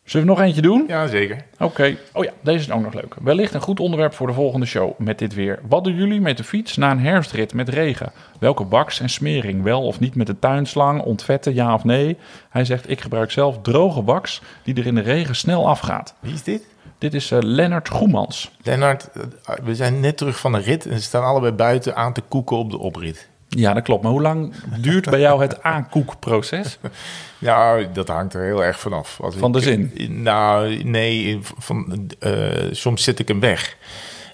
Zullen 0.07 0.27
we 0.27 0.33
nog 0.33 0.43
eentje 0.43 0.63
doen? 0.63 0.85
Ja, 0.89 1.07
zeker. 1.07 1.45
Oké. 1.59 1.97
Oh 2.13 2.25
ja, 2.25 2.31
deze 2.41 2.59
is 2.59 2.71
ook 2.71 2.83
nog 2.83 2.95
leuk. 2.95 3.15
Wellicht 3.21 3.55
een 3.55 3.61
goed 3.61 3.81
onderwerp 3.81 4.15
voor 4.15 4.27
de 4.27 4.33
volgende 4.33 4.67
show 4.67 4.99
met 4.99 5.19
dit 5.19 5.35
weer. 5.35 5.59
Wat 5.69 5.85
doen 5.85 5.95
jullie 5.95 6.21
met 6.21 6.37
de 6.37 6.45
fiets 6.45 6.77
na 6.77 6.91
een 6.91 7.01
herfstrit 7.01 7.55
met 7.55 7.69
regen? 7.69 8.13
Welke 8.41 8.65
baks 8.65 9.01
en 9.01 9.09
smering? 9.09 9.63
Wel 9.63 9.83
of 9.83 10.01
niet 10.01 10.15
met 10.15 10.27
de 10.27 10.39
tuinslang? 10.39 11.03
Ontvetten, 11.03 11.55
ja 11.55 11.75
of 11.75 11.85
nee? 11.85 12.17
Hij 12.51 12.65
zegt, 12.65 12.91
ik 12.91 13.01
gebruik 13.01 13.31
zelf 13.31 13.59
droge 13.63 14.03
baks 14.03 14.43
die 14.63 14.75
er 14.75 14.87
in 14.87 14.95
de 14.95 15.01
regen 15.01 15.37
snel 15.37 15.69
afgaat. 15.69 16.15
Wie 16.21 16.35
is 16.35 16.43
dit? 16.43 16.67
Dit 16.99 17.15
is 17.15 17.31
eh, 17.31 17.39
Lennart 17.43 17.89
Goemans. 17.89 18.51
Lennart, 18.63 19.09
eh, 19.13 19.55
we 19.65 19.75
zijn 19.75 20.01
net 20.01 20.17
terug 20.17 20.39
van 20.39 20.53
de 20.53 20.59
rit 20.59 20.87
en 20.87 20.97
ze 20.97 21.03
staan 21.03 21.25
allebei 21.25 21.53
buiten 21.53 21.97
aan 21.97 22.13
te 22.13 22.23
koeken 22.29 22.57
op 22.57 22.71
de 22.71 22.79
oprit. 22.79 23.29
Ja, 23.49 23.73
dat 23.73 23.83
klopt. 23.83 24.03
Maar 24.03 24.13
hoe 24.13 24.23
lang 24.23 24.55
duurt 24.81 25.11
bij 25.11 25.21
jou 25.21 25.41
het 25.41 25.63
aankoekproces? 25.63 26.79
Nou, 27.39 27.87
dat 27.93 28.09
hangt 28.09 28.35
er 28.35 28.43
heel 28.43 28.65
erg 28.65 28.81
vanaf. 28.81 29.19
Als 29.21 29.35
Van 29.37 29.53
de 29.53 29.59
ik- 29.59 29.65
zin? 29.65 29.93
Nou, 30.23 30.83
nee, 30.85 31.39
van, 31.59 32.11
eh, 32.19 32.33
soms 32.71 33.03
zet 33.05 33.19
ik 33.19 33.29
hem 33.29 33.41
weg. 33.41 33.77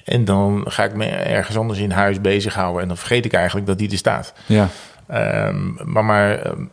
En 0.04 0.24
dan 0.24 0.64
ga 0.68 0.84
ik 0.84 0.94
me 0.94 1.04
ergens 1.06 1.56
anders 1.56 1.78
in 1.78 1.90
huis 1.90 2.20
bezighouden. 2.20 2.82
En 2.82 2.88
dan 2.88 2.96
vergeet 2.96 3.24
ik 3.24 3.32
eigenlijk 3.32 3.66
dat 3.66 3.78
die 3.78 3.90
er 3.90 3.96
staat. 3.96 4.32
Ja. 4.46 4.68
Ehm, 5.06 5.92
maar 5.92 6.04
maar 6.04 6.38
ehm, 6.38 6.64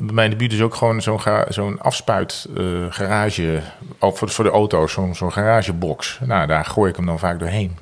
bij 0.00 0.14
mij 0.14 0.24
in 0.24 0.30
de 0.30 0.36
buurt 0.36 0.52
is 0.52 0.60
ook 0.62 0.74
gewoon 0.74 1.02
zo'n 1.02 1.20
zo'n 1.48 1.80
afspuit 1.80 2.46
eh, 2.56 2.64
garage. 2.90 3.60
Ook 3.98 4.16
voor, 4.18 4.28
voor 4.28 4.44
de 4.44 4.50
auto's, 4.50 4.92
zo'n 4.92 5.14
zo'n 5.14 5.32
garagebox. 5.32 6.18
Nou, 6.24 6.46
daar 6.46 6.64
gooi 6.64 6.90
ik 6.90 6.96
hem 6.96 7.06
dan 7.06 7.18
vaak 7.18 7.38
doorheen. 7.38 7.76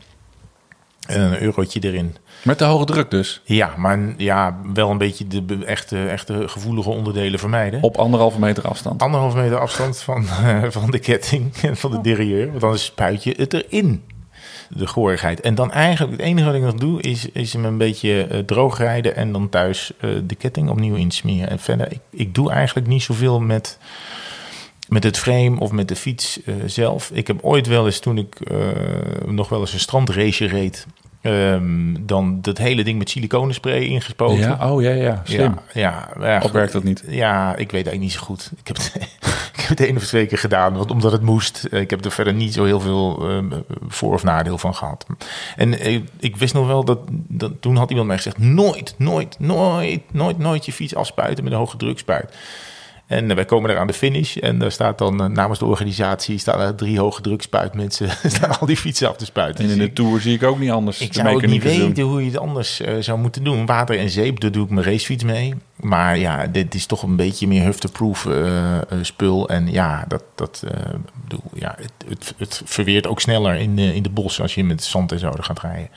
En 1.07 1.21
een 1.21 1.43
eurotje 1.43 1.81
erin. 1.81 2.17
Met 2.47 2.59
de 2.59 2.65
hoge 2.65 2.85
druk 2.85 3.11
dus. 3.11 3.41
Ja, 3.45 3.75
maar 3.77 4.15
ja, 4.17 4.61
wel 4.73 4.91
een 4.91 4.99
beetje 4.99 5.27
de 5.27 5.65
echte, 5.65 6.09
echte 6.09 6.49
gevoelige 6.49 6.91
onderdelen 6.91 7.39
vermijden. 7.39 7.83
Op 7.83 7.97
anderhalve 7.97 8.39
meter 8.39 8.69
afstand. 8.69 9.03
Anderhalf 9.03 9.35
meter 9.35 9.59
afstand 9.59 9.99
van, 9.99 10.25
van 10.79 10.91
de 10.91 10.99
ketting 10.99 11.57
en 11.57 11.77
van 11.87 11.91
de 11.91 12.01
derailleur. 12.01 12.47
Want 12.49 12.61
dan 12.61 12.79
spuit 12.79 13.25
je 13.25 13.35
het 13.37 13.53
erin. 13.53 14.03
De 14.69 14.87
goorigheid. 14.87 15.41
En 15.41 15.55
dan 15.55 15.73
eigenlijk, 15.73 16.13
het 16.13 16.27
enige 16.27 16.47
wat 16.47 16.55
ik 16.55 16.63
nog 16.63 16.75
doe, 16.75 17.01
is, 17.03 17.29
is 17.31 17.53
hem 17.53 17.65
een 17.65 17.79
beetje 17.79 18.27
eh, 18.27 18.39
droog 18.39 18.79
rijden. 18.79 19.17
En 19.17 19.33
dan 19.33 19.49
thuis 19.49 19.93
eh, 20.01 20.11
de 20.25 20.35
ketting 20.35 20.69
opnieuw 20.69 20.95
insmeren. 20.95 21.51
En 21.51 21.59
verder, 21.59 21.93
ik, 21.93 22.01
ik 22.11 22.35
doe 22.35 22.51
eigenlijk 22.51 22.87
niet 22.87 23.03
zoveel 23.03 23.41
met, 23.41 23.79
met 24.89 25.05
het 25.05 25.19
frame 25.19 25.61
of 25.61 25.73
met 25.73 25.89
de 25.89 25.97
fiets 25.97 26.43
eh, 26.43 26.55
zelf. 26.67 27.11
Ik 27.13 27.27
heb 27.27 27.39
ooit 27.43 27.67
wel 27.67 27.87
eens, 27.87 27.99
toen 27.99 28.19
ik 28.19 28.39
nog 29.27 29.49
wel 29.49 29.61
eens 29.61 29.73
een 29.73 29.81
strandrace 29.81 30.47
reed... 30.47 30.87
ehm, 31.27 31.95
dan 32.07 32.39
dat 32.41 32.59
hele 32.59 32.85
ding 32.85 32.99
met 32.99 33.11
siliconenspray 33.11 33.83
ingespoten. 33.83 34.39
Ja, 34.39 34.71
oh 34.73 34.83
ja, 34.83 34.91
ja. 34.91 35.21
Slim. 35.25 35.59
Ja, 35.73 36.09
ja, 36.21 36.27
ja, 36.29 36.41
Of 36.45 36.51
werkt 36.51 36.73
dat 36.73 36.85
niet? 36.85 37.05
Ja, 37.09 37.51
ik 37.51 37.71
weet 37.71 37.87
eigenlijk 37.87 38.01
niet 38.01 38.13
zo 38.13 38.21
goed. 38.21 38.51
Ik 38.57 38.67
heb 38.67 38.77
het, 38.77 38.93
ik 39.57 39.61
heb 39.61 39.69
het 39.69 39.81
één 39.81 39.97
of 39.97 40.05
twee 40.07 40.27
keer 40.27 40.39
gedaan, 40.39 40.75
want, 40.77 40.91
omdat 40.91 41.13
het 41.13 41.23
moest. 41.23 41.65
Eh, 41.65 41.81
Ik 41.81 41.91
heb 41.91 42.05
er 42.05 42.11
verder 42.11 42.35
niet 42.35 42.55
zo 42.55 42.65
heel 42.65 42.81
veel 42.81 43.29
eh, 43.29 43.59
voor- 43.89 44.13
of 44.15 44.23
nadeel 44.23 44.59
van 44.59 44.75
gehad. 44.75 45.07
En 45.57 45.79
eh, 45.79 46.01
ik 46.21 46.37
wist 46.37 46.55
nog 46.55 46.67
wel 46.67 46.85
dat, 46.85 46.99
dat 47.11 47.53
toen 47.61 47.77
had 47.77 47.89
iemand 47.91 48.07
mij 48.09 48.17
gezegd: 48.17 48.39
nooit, 48.39 48.95
nooit, 48.99 49.37
nooit, 49.39 50.13
nooit, 50.13 50.39
nooit 50.39 50.65
je 50.67 50.73
fiets 50.73 50.95
afspuiten 50.95 51.45
met 51.45 51.53
een 51.53 51.59
hoge 51.59 51.77
drukspuit. 51.77 52.35
En 53.07 53.31
eh, 53.31 53.37
wij 53.37 53.45
komen 53.45 53.69
daar 53.69 53.79
aan 53.79 53.87
de 53.87 53.93
finish 53.93 54.37
en 54.37 54.59
daar 54.59 54.73
staat 54.73 54.99
dan 54.99 55.23
eh, 55.23 55.29
namens 55.29 55.59
de 55.59 55.65
organisatie 55.65 56.39
staan 56.39 56.61
er 56.61 56.75
drie 56.75 56.99
hoge 56.99 57.21
drukspuitmensen 57.21 58.11
staan 58.31 58.59
al 58.59 58.67
die 58.67 58.77
fietsen 58.77 59.09
af 59.09 59.17
te 59.17 59.25
spuiten. 59.25 59.65
En 59.65 59.71
in 59.71 59.79
Dus 59.79 59.87
de 59.87 59.93
Tour 59.93 60.21
zie 60.21 60.35
ik 60.35 60.43
ook 60.43 60.59
niet 60.59 60.71
anders. 60.71 61.01
ik 61.01 61.15
zou 61.15 61.29
ook 61.29 61.47
niet 61.47 61.63
doen. 61.63 61.87
weten 61.87 62.03
hoe 62.03 62.21
je 62.21 62.31
het 62.31 62.39
anders 62.39 62.81
eh, 62.81 62.95
zou 63.01 63.19
moeten 63.19 63.45
doen. 63.45 63.67
Water 63.67 63.99
en 63.99 64.11
zeep, 64.11 64.41
daar 64.41 64.51
doe 64.51 64.65
ik 64.65 64.71
mijn 64.71 64.87
racefiets 64.87 65.25
mee. 65.25 65.55
Maar 65.77 66.19
ja, 66.19 66.47
dit 66.47 66.75
is 66.75 66.87
toch 66.87 67.03
een 67.03 67.17
beetje 67.17 67.47
meer 67.47 67.63
hufteproof 67.63 68.27
eh, 68.27 68.77
eh, 68.77 68.83
spul. 69.03 69.49
En 69.49 69.73
ja, 69.73 70.05
dat, 70.09 70.23
dat 70.35 70.65
bedoel, 71.23 71.51
ja, 71.55 71.75
het, 71.79 71.93
het, 72.09 72.35
het 72.37 72.63
verweert 72.65 73.07
ook 73.07 73.21
sneller 73.21 73.55
in 73.55 73.77
de, 73.77 73.95
in 73.95 74.03
de 74.03 74.11
bos 74.11 74.41
als 74.41 74.55
je 74.55 74.65
met 74.65 74.85
zand 74.85 75.13
en 75.13 75.19
zo 75.19 75.31
er 75.31 75.45
gaat 75.45 75.61
rijden. 75.61 75.91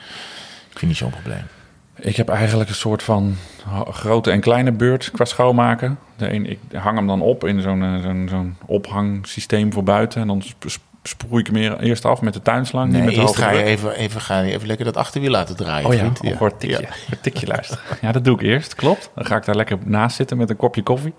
Ik 0.70 0.78
vind 0.78 0.90
niet 0.90 0.96
zo'n 0.96 1.10
probleem. 1.10 1.59
Ik 2.00 2.16
heb 2.16 2.28
eigenlijk 2.28 2.68
een 2.68 2.74
soort 2.76 3.02
van 3.02 3.36
grote 3.90 4.30
en 4.30 4.40
kleine 4.40 4.72
beurt 4.72 5.10
qua 5.10 5.24
schoonmaken. 5.24 5.98
De 6.16 6.32
een, 6.32 6.50
ik 6.50 6.58
hang 6.72 6.96
hem 6.96 7.06
dan 7.06 7.20
op 7.20 7.44
in 7.44 7.60
zo'n 7.60 7.82
eh, 7.82 8.02
zo'n 8.02 8.26
zo'n 8.30 8.56
ophangsysteem 8.66 9.72
voor 9.72 9.82
buiten. 9.82 10.20
En 10.20 10.26
dan 10.26 10.42
sp- 10.42 10.64
sp- 10.66 10.88
sproei 11.02 11.40
ik 11.40 11.46
hem 11.46 11.56
eer- 11.56 11.78
eerst 11.80 12.04
af 12.04 12.20
met 12.20 12.32
de 12.32 12.42
tuinslang. 12.42 12.86
niet 12.86 12.96
Nee, 12.96 13.04
met 13.04 13.14
de 13.14 13.20
eerst 13.20 13.36
ga 13.36 13.50
je 13.50 13.62
even, 13.62 13.96
even, 13.96 14.20
ga 14.20 14.40
je 14.40 14.52
even 14.52 14.66
lekker 14.66 14.84
dat 14.84 14.96
achterwiel 14.96 15.30
laten 15.30 15.56
draaien. 15.56 15.86
Oh 15.86 15.92
ja, 15.94 15.98
vriend. 15.98 16.20
ja. 16.22 16.50
tikje. 16.58 16.80
Ja. 16.80 17.16
Tikje 17.20 17.46
luisteren. 17.46 17.82
Ja, 18.00 18.12
dat 18.12 18.24
doe 18.24 18.34
ik 18.34 18.42
eerst, 18.42 18.74
klopt. 18.74 19.10
Dan 19.14 19.24
ga 19.26 19.36
ik 19.36 19.44
daar 19.44 19.54
lekker 19.56 19.78
naast 19.84 20.16
zitten 20.16 20.36
met 20.36 20.50
een 20.50 20.56
kopje 20.56 20.82
koffie. 20.82 21.14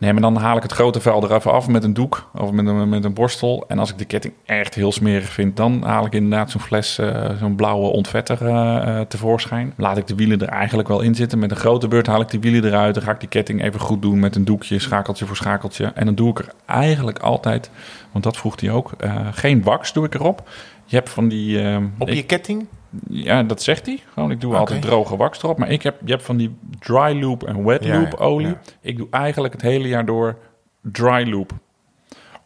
Nee, 0.00 0.12
maar 0.12 0.22
dan 0.22 0.36
haal 0.36 0.56
ik 0.56 0.62
het 0.62 0.72
grote 0.72 1.00
vel 1.00 1.22
er 1.22 1.34
even 1.34 1.52
af 1.52 1.68
met 1.68 1.84
een 1.84 1.94
doek 1.94 2.30
of 2.34 2.50
met 2.50 2.66
een, 2.66 2.88
met 2.88 3.04
een 3.04 3.12
borstel. 3.14 3.64
En 3.68 3.78
als 3.78 3.90
ik 3.90 3.98
de 3.98 4.04
ketting 4.04 4.34
echt 4.46 4.74
heel 4.74 4.92
smerig 4.92 5.28
vind, 5.28 5.56
dan 5.56 5.82
haal 5.82 6.04
ik 6.06 6.12
inderdaad 6.12 6.50
zo'n 6.50 6.60
fles, 6.60 6.98
eh, 6.98 7.30
zo'n 7.38 7.54
blauwe 7.56 7.86
ontvetter 7.88 8.46
eh, 8.46 8.76
eh, 9.00 9.06
tevoorschijn. 9.06 9.72
Laat 9.76 9.96
ik 9.96 10.06
de 10.06 10.14
wielen 10.14 10.40
er 10.40 10.48
eigenlijk 10.48 10.88
wel 10.88 11.00
in 11.00 11.14
zitten. 11.14 11.38
Met 11.38 11.50
een 11.50 11.56
grote 11.56 11.88
beurt 11.88 12.06
haal 12.06 12.20
ik 12.20 12.30
die 12.30 12.40
wielen 12.40 12.64
eruit. 12.64 12.94
Dan 12.94 13.02
ga 13.04 13.10
ik 13.12 13.20
die 13.20 13.28
ketting 13.28 13.62
even 13.62 13.80
goed 13.80 14.02
doen 14.02 14.18
met 14.18 14.36
een 14.36 14.44
doekje, 14.44 14.78
schakeltje 14.78 15.26
voor 15.26 15.36
schakeltje. 15.36 15.92
En 15.94 16.04
dan 16.04 16.14
doe 16.14 16.30
ik 16.30 16.38
er 16.38 16.52
eigenlijk 16.66 17.18
altijd, 17.18 17.70
want 18.12 18.24
dat 18.24 18.36
vroeg 18.36 18.60
hij 18.60 18.70
ook, 18.70 18.90
geen 19.30 19.62
wax 19.62 19.92
doe 19.92 20.04
ik 20.06 20.14
erop. 20.14 20.48
Je 20.84 20.96
hebt 20.96 21.10
van 21.10 21.28
die... 21.28 21.78
Op 21.98 22.08
ik- 22.08 22.14
je 22.14 22.22
ketting? 22.22 22.66
Ja, 23.08 23.42
dat 23.42 23.62
zegt 23.62 23.86
hij. 23.86 24.00
Gewoon, 24.12 24.30
ik 24.30 24.40
doe 24.40 24.56
altijd 24.56 24.82
droge 24.82 25.16
wax 25.16 25.42
erop. 25.42 25.58
Maar 25.58 25.70
ik 25.70 25.82
heb, 25.82 26.00
je 26.04 26.10
hebt 26.10 26.24
van 26.24 26.36
die 26.36 26.56
dry 26.78 27.20
loop 27.20 27.42
en 27.42 27.64
wet 27.64 27.84
loop 27.84 28.10
ja, 28.10 28.24
olie. 28.24 28.46
ja. 28.46 28.60
Ik 28.80 28.96
doe 28.96 29.06
eigenlijk 29.10 29.52
het 29.52 29.62
hele 29.62 29.88
jaar 29.88 30.04
door 30.04 30.38
dry 30.82 31.30
loop. 31.30 31.52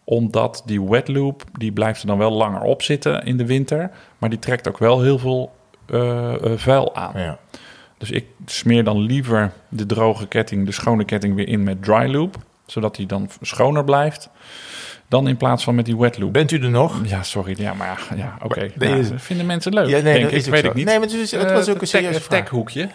Omdat 0.04 0.62
die 0.66 0.82
wet 0.82 1.08
loop, 1.08 1.44
die 1.52 1.72
blijft 1.72 2.00
er 2.00 2.06
dan 2.06 2.18
wel 2.18 2.32
langer 2.32 2.60
op 2.60 2.82
zitten 2.82 3.24
in 3.24 3.36
de 3.36 3.46
winter. 3.46 3.90
Maar 4.18 4.30
die 4.30 4.38
trekt 4.38 4.68
ook 4.68 4.78
wel 4.78 5.02
heel 5.02 5.18
veel 5.18 5.52
eh, 5.86 6.34
eh, 6.34 6.58
vuil 6.58 6.94
aan. 6.94 7.20
Ja. 7.20 7.38
Dus 7.98 8.10
ik 8.10 8.26
smeer 8.46 8.84
dan 8.84 9.00
liever 9.00 9.52
de 9.68 9.86
droge 9.86 10.28
ketting, 10.28 10.66
de 10.66 10.72
schone 10.72 11.04
ketting 11.04 11.34
weer 11.34 11.48
in 11.48 11.62
met 11.62 11.82
dry 11.82 12.10
loop. 12.10 12.36
Zodat 12.66 12.96
die 12.96 13.06
dan 13.06 13.28
schoner 13.40 13.84
blijft. 13.84 14.30
Dan 15.14 15.28
in 15.28 15.36
plaats 15.36 15.64
van 15.64 15.74
met 15.74 15.84
die 15.84 15.96
wet 15.96 16.18
loop. 16.18 16.32
Bent 16.32 16.50
u 16.50 16.62
er 16.62 16.70
nog? 16.70 17.00
Ja, 17.04 17.22
sorry. 17.22 17.54
Ja, 17.58 17.74
maar 17.74 18.06
ja, 18.16 18.36
oké. 18.42 18.60
Nee, 18.76 18.88
Nou, 18.90 19.08
dat 19.08 19.22
vinden 19.22 19.46
mensen 19.46 19.72
leuk. 19.72 19.86
Ja, 19.88 19.92
nee, 20.00 20.02
denk 20.02 20.30
dat 20.30 20.32
ik. 20.32 20.44
weet 20.52 20.62
zo. 20.62 20.68
ik 20.68 20.74
niet. 20.74 20.84
Nee, 20.86 20.98
maar 20.98 21.06
het, 21.08 21.16
is, 21.16 21.30
het 21.30 21.52
was 21.52 21.68
ook 21.68 21.74
een 21.74 21.80
Eh, 21.80 21.86
serieuze 21.86 22.18
tech- 22.18 22.28
techhoekje. 22.40 22.88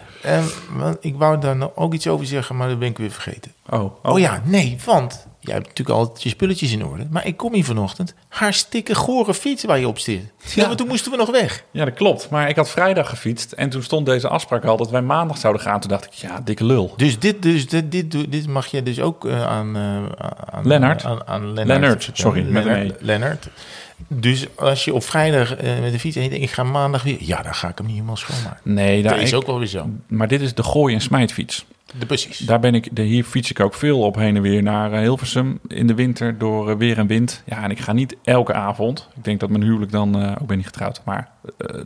Want 0.72 0.96
ik 1.00 1.14
wou 1.16 1.40
daar 1.40 1.56
ook 1.74 1.94
iets 1.94 2.06
over 2.06 2.26
zeggen, 2.26 2.56
maar 2.56 2.68
dat 2.68 2.78
ben 2.78 2.88
ik 2.88 2.98
weer 2.98 3.10
vergeten. 3.10 3.52
Oh, 3.68 3.94
Oh 4.04 4.18
ja, 4.18 4.42
nee, 4.44 4.76
want 4.84 5.26
jij 5.40 5.54
hebt 5.54 5.66
natuurlijk 5.66 5.98
altijd 5.98 6.22
je 6.22 6.28
spulletjes 6.28 6.72
in 6.72 6.84
orde. 6.84 7.06
Maar 7.10 7.26
ik 7.26 7.36
kom 7.36 7.54
hier 7.54 7.64
vanochtend, 7.64 8.14
hartstikke 8.28 8.94
gore 8.94 9.34
fiets 9.34 9.64
waar 9.64 9.78
je 9.78 9.88
op 9.88 9.98
zit. 9.98 10.20
Ja, 10.54 10.66
maar 10.66 10.76
toen 10.76 10.88
moesten 10.88 11.10
we 11.10 11.16
nog 11.16 11.30
weg. 11.30 11.64
Ja, 11.70 11.84
dat 11.84 11.94
klopt. 11.94 12.30
Maar 12.30 12.48
ik 12.48 12.56
had 12.56 12.70
vrijdag 12.70 13.08
gefietst 13.08 13.52
en 13.52 13.70
toen 13.70 13.82
stond 13.82 14.06
deze 14.06 14.28
afspraak 14.28 14.64
al 14.64 14.76
dat 14.76 14.90
wij 14.90 15.02
maandag 15.02 15.38
zouden 15.38 15.62
gaan. 15.62 15.80
Toen 15.80 15.90
dacht 15.90 16.04
ik, 16.04 16.12
ja, 16.12 16.40
dikke 16.44 16.64
lul. 16.64 16.94
Dus 16.96 17.18
dit, 17.18 17.42
dus, 17.42 17.68
dit, 17.68 17.92
dit, 17.92 18.10
dit 18.32 18.46
mag 18.46 18.66
je 18.66 18.82
dus 18.82 19.00
ook 19.00 19.24
eh, 19.26 19.46
aan, 19.46 19.76
eh, 19.76 20.26
aan... 20.50 20.66
Lennart. 20.66 21.04
Aan, 21.04 21.26
aan 21.26 21.52
Lennart. 21.52 21.66
Lennart, 21.80 22.10
sorry, 22.12 22.42
met 22.42 22.64
een 22.66 22.72
Lennart, 22.72 23.02
Lennart. 23.02 23.48
Dus 24.08 24.46
als 24.56 24.84
je 24.84 24.94
op 24.94 25.02
vrijdag 25.04 25.54
eh, 25.56 25.80
met 25.80 25.92
de 25.92 25.98
fiets 25.98 26.16
en 26.16 26.22
je 26.22 26.28
denkt, 26.28 26.44
ik 26.44 26.50
ga 26.50 26.62
maandag 26.62 27.02
weer... 27.02 27.16
Ja, 27.20 27.42
dan 27.42 27.54
ga 27.54 27.68
ik 27.68 27.76
hem 27.76 27.86
niet 27.86 27.94
helemaal 27.94 28.16
schoonmaken. 28.16 28.60
Nee, 28.74 29.02
daar 29.02 29.12
Dat 29.14 29.22
is 29.22 29.30
ik- 29.30 29.36
ook 29.36 29.46
wel 29.46 29.58
weer 29.58 29.66
zo. 29.68 29.90
maar 30.06 30.28
dit 30.28 30.40
is 30.40 30.54
de 30.54 30.62
gooi- 30.62 30.94
en 30.94 31.00
smijtfiets. 31.00 31.64
Precies. 32.06 32.38
Daar 32.38 32.60
ben 32.60 32.74
ik, 32.74 32.88
de, 32.92 33.02
hier 33.02 33.24
fiets 33.24 33.50
ik 33.50 33.60
ook 33.60 33.74
veel 33.74 34.00
op 34.00 34.16
heen 34.16 34.36
en 34.36 34.42
weer 34.42 34.62
naar 34.62 34.92
eh, 34.92 35.00
Hilversum 35.00 35.58
in 35.66 35.86
de 35.86 35.94
winter 35.94 36.38
door 36.38 36.70
eh, 36.70 36.76
weer 36.76 36.98
en 36.98 37.06
wind. 37.06 37.42
Ja, 37.46 37.62
en 37.62 37.70
ik 37.70 37.78
ga 37.78 37.92
niet 37.92 38.16
elke 38.24 38.52
avond. 38.52 39.08
Ik 39.16 39.24
denk 39.24 39.40
dat 39.40 39.50
mijn 39.50 39.62
huwelijk 39.62 39.92
dan, 39.92 40.20
eh 40.20 40.32
ook 40.40 40.46
ben 40.46 40.56
niet 40.56 40.66
getrouwd, 40.66 41.00
maar 41.04 41.28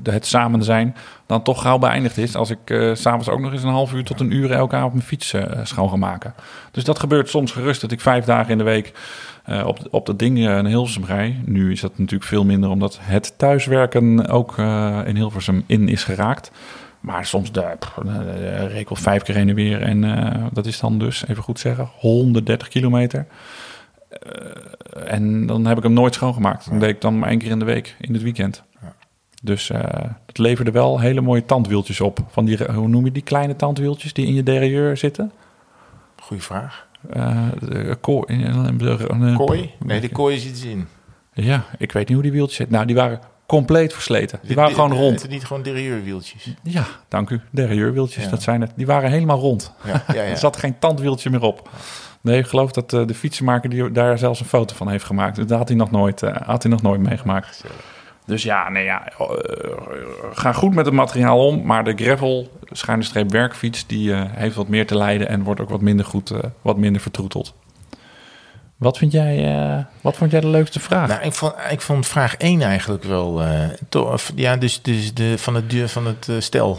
het 0.02 0.26
samen 0.26 0.62
zijn 0.62 0.96
dan 1.26 1.42
toch 1.42 1.62
gauw 1.62 1.78
beëindigd 1.78 2.18
is. 2.18 2.36
Als 2.36 2.50
ik 2.50 2.58
s 2.94 3.00
s'avonds 3.00 3.28
ook 3.28 3.40
nog 3.40 3.52
eens 3.52 3.62
een 3.62 3.68
half 3.68 3.92
uur 3.92 4.04
tot 4.04 4.20
een 4.20 4.32
uur 4.32 4.50
elke 4.50 4.76
avond 4.76 4.92
mijn 4.92 5.06
fiets 5.06 5.34
schoon 5.62 5.98
maken. 5.98 6.34
Dus 6.70 6.84
dat 6.84 6.98
gebeurt 6.98 7.28
soms 7.28 7.52
gerust 7.52 7.80
dat 7.80 7.92
ik 7.92 8.00
vijf 8.00 8.24
dagen 8.24 8.50
in 8.50 8.58
de 8.58 8.64
week 8.64 8.92
op, 9.64 9.78
op 9.90 10.06
dat 10.06 10.18
ding 10.18 10.38
naar 10.38 10.64
Hilversum 10.64 11.04
rij. 11.04 11.40
Nu 11.44 11.72
is 11.72 11.80
dat 11.80 11.98
natuurlijk 11.98 12.30
veel 12.30 12.44
minder 12.44 12.70
omdat 12.70 12.98
het 13.00 13.34
thuiswerken 13.36 14.28
ook 14.28 14.58
in 15.04 15.16
Hilversum 15.16 15.64
in 15.66 15.88
is 15.88 16.04
geraakt. 16.04 16.50
Maar 17.04 17.26
soms 17.26 17.52
daar 17.52 17.76
pff, 17.78 17.98
eh, 17.98 18.84
wel 18.86 18.96
vijf 18.96 19.22
keer 19.22 19.34
heen 19.34 19.48
en 19.48 19.54
weer. 19.54 19.82
En 19.82 20.04
eh, 20.04 20.44
dat 20.52 20.66
is 20.66 20.80
dan 20.80 20.98
dus, 20.98 21.26
even 21.26 21.42
goed 21.42 21.58
zeggen, 21.58 21.88
130 21.98 22.68
kilometer. 22.68 23.26
Eh, 24.08 25.12
en 25.12 25.46
dan 25.46 25.66
heb 25.66 25.76
ik 25.76 25.82
hem 25.82 25.92
nooit 25.92 26.14
schoongemaakt. 26.14 26.68
Dan 26.68 26.78
deed 26.78 26.88
ik 26.88 27.00
dan 27.00 27.18
maar 27.18 27.28
één 27.28 27.38
keer 27.38 27.50
in 27.50 27.58
de 27.58 27.64
week, 27.64 27.96
in 28.00 28.12
het 28.12 28.22
weekend. 28.22 28.62
Dus 29.42 29.70
eh 29.70 29.80
het 30.26 30.38
leverde 30.38 30.70
wel 30.70 31.00
hele 31.00 31.20
mooie 31.20 31.44
tandwieltjes 31.44 32.00
op. 32.00 32.18
Van 32.28 32.44
die, 32.44 32.64
hoe 32.72 32.88
noem 32.88 33.04
je 33.04 33.12
die 33.12 33.22
kleine 33.22 33.56
tandwieltjes 33.56 34.12
die 34.12 34.26
in 34.26 34.34
je 34.34 34.42
derailleur 34.42 34.96
zitten? 34.96 35.32
Goeie 36.22 36.42
vraag. 36.42 36.86
De 37.60 37.96
kooi- 38.00 38.24
Kooi? 39.36 39.70
Nee, 39.84 40.00
de 40.00 40.08
kooi 40.08 40.38
zit 40.38 40.64
in. 40.64 40.86
Ja, 41.32 41.64
ik 41.78 41.92
weet 41.92 42.04
niet 42.06 42.14
hoe 42.14 42.22
die 42.22 42.32
wieltjes 42.32 42.56
zitten. 42.56 42.74
Nou, 42.74 42.86
die 42.86 42.96
waren 42.96 43.20
compleet 43.46 43.92
versleten. 43.92 44.38
Die 44.42 44.56
waren 44.56 44.74
gewoon 44.74 44.92
rond. 44.92 45.22
Het 45.22 45.30
niet 45.30 45.44
gewoon 45.44 45.62
derailleurwieltjes. 45.62 46.54
Ja, 46.62 46.84
dank 47.08 47.30
u. 47.30 47.40
Derailleurwieltjes, 47.50 48.24
Ja. 48.24 48.30
dat 48.30 48.42
zijn 48.42 48.60
het. 48.60 48.72
Die 48.76 48.86
waren 48.86 49.10
helemaal 49.10 49.38
rond. 49.38 49.72
Ja, 49.84 50.04
ja, 50.08 50.14
ja. 50.22 50.22
Er 50.30 50.36
zat 50.36 50.56
geen 50.56 50.78
tandwieltje 50.78 51.30
meer 51.30 51.42
op. 51.42 51.68
Nee, 52.20 52.38
ik 52.38 52.46
geloof 52.46 52.72
dat 52.72 52.92
eh, 52.92 53.06
de 53.06 53.14
fietsenmaker 53.14 53.70
die 53.70 53.92
daar 53.92 54.18
zelfs 54.18 54.40
een 54.40 54.46
foto 54.46 54.74
van 54.74 54.88
heeft 54.88 55.04
gemaakt. 55.04 55.36
Dat 55.48 55.58
had 55.58 55.68
hij 55.68 55.76
nog 55.76 55.90
nooit, 55.90 56.22
eh, 56.22 56.36
had 56.46 56.62
hij 56.62 56.72
nog 56.72 56.82
nooit 56.82 57.00
meegemaakt. 57.00 57.64
Dus 58.26 58.42
ja, 58.42 58.68
nee, 58.68 58.84
ja 58.84 59.08
eh, 59.08 59.26
ga 60.32 60.52
goed 60.52 60.74
met 60.74 60.86
het 60.86 60.94
materiaal 60.94 61.46
om. 61.46 61.62
Maar 61.66 61.84
de 61.84 61.92
gravel, 61.96 62.48
schuine 62.70 63.04
streep 63.04 63.30
werkfiets, 63.30 63.86
die 63.86 64.14
heeft 64.14 64.54
wat 64.56 64.68
meer 64.68 64.86
te 64.86 64.96
lijden 64.96 65.28
en 65.28 65.42
wordt 65.42 65.60
ook 65.60 65.70
wat 65.70 65.80
minder 65.80 66.06
goed, 66.06 66.32
wat 66.62 66.76
minder 66.76 67.00
vertroeteld. 67.02 67.54
Wat 68.84 68.98
vind 68.98 69.12
jij, 69.12 69.54
eh, 69.56 69.84
wat 70.00 70.16
vond 70.16 70.30
jij 70.30 70.40
de 70.40 70.46
leukste 70.46 70.80
vraag? 70.80 71.08
Nou, 71.08 71.22
ik 71.22 71.32
vond, 71.32 71.54
ik 71.70 71.80
vond 71.80 72.06
vraag 72.06 72.36
1 72.36 72.62
eigenlijk 72.62 73.04
wel... 73.04 73.42
eh, 73.42 73.58
tof. 73.88 74.32
ja, 74.34 74.56
dus, 74.56 74.82
dus 74.82 75.14
de, 75.14 75.38
van 75.38 75.54
het, 75.54 75.70
duur 75.70 75.88
van 75.88 76.06
het 76.06 76.28
eh, 76.28 76.34
stel. 76.38 76.78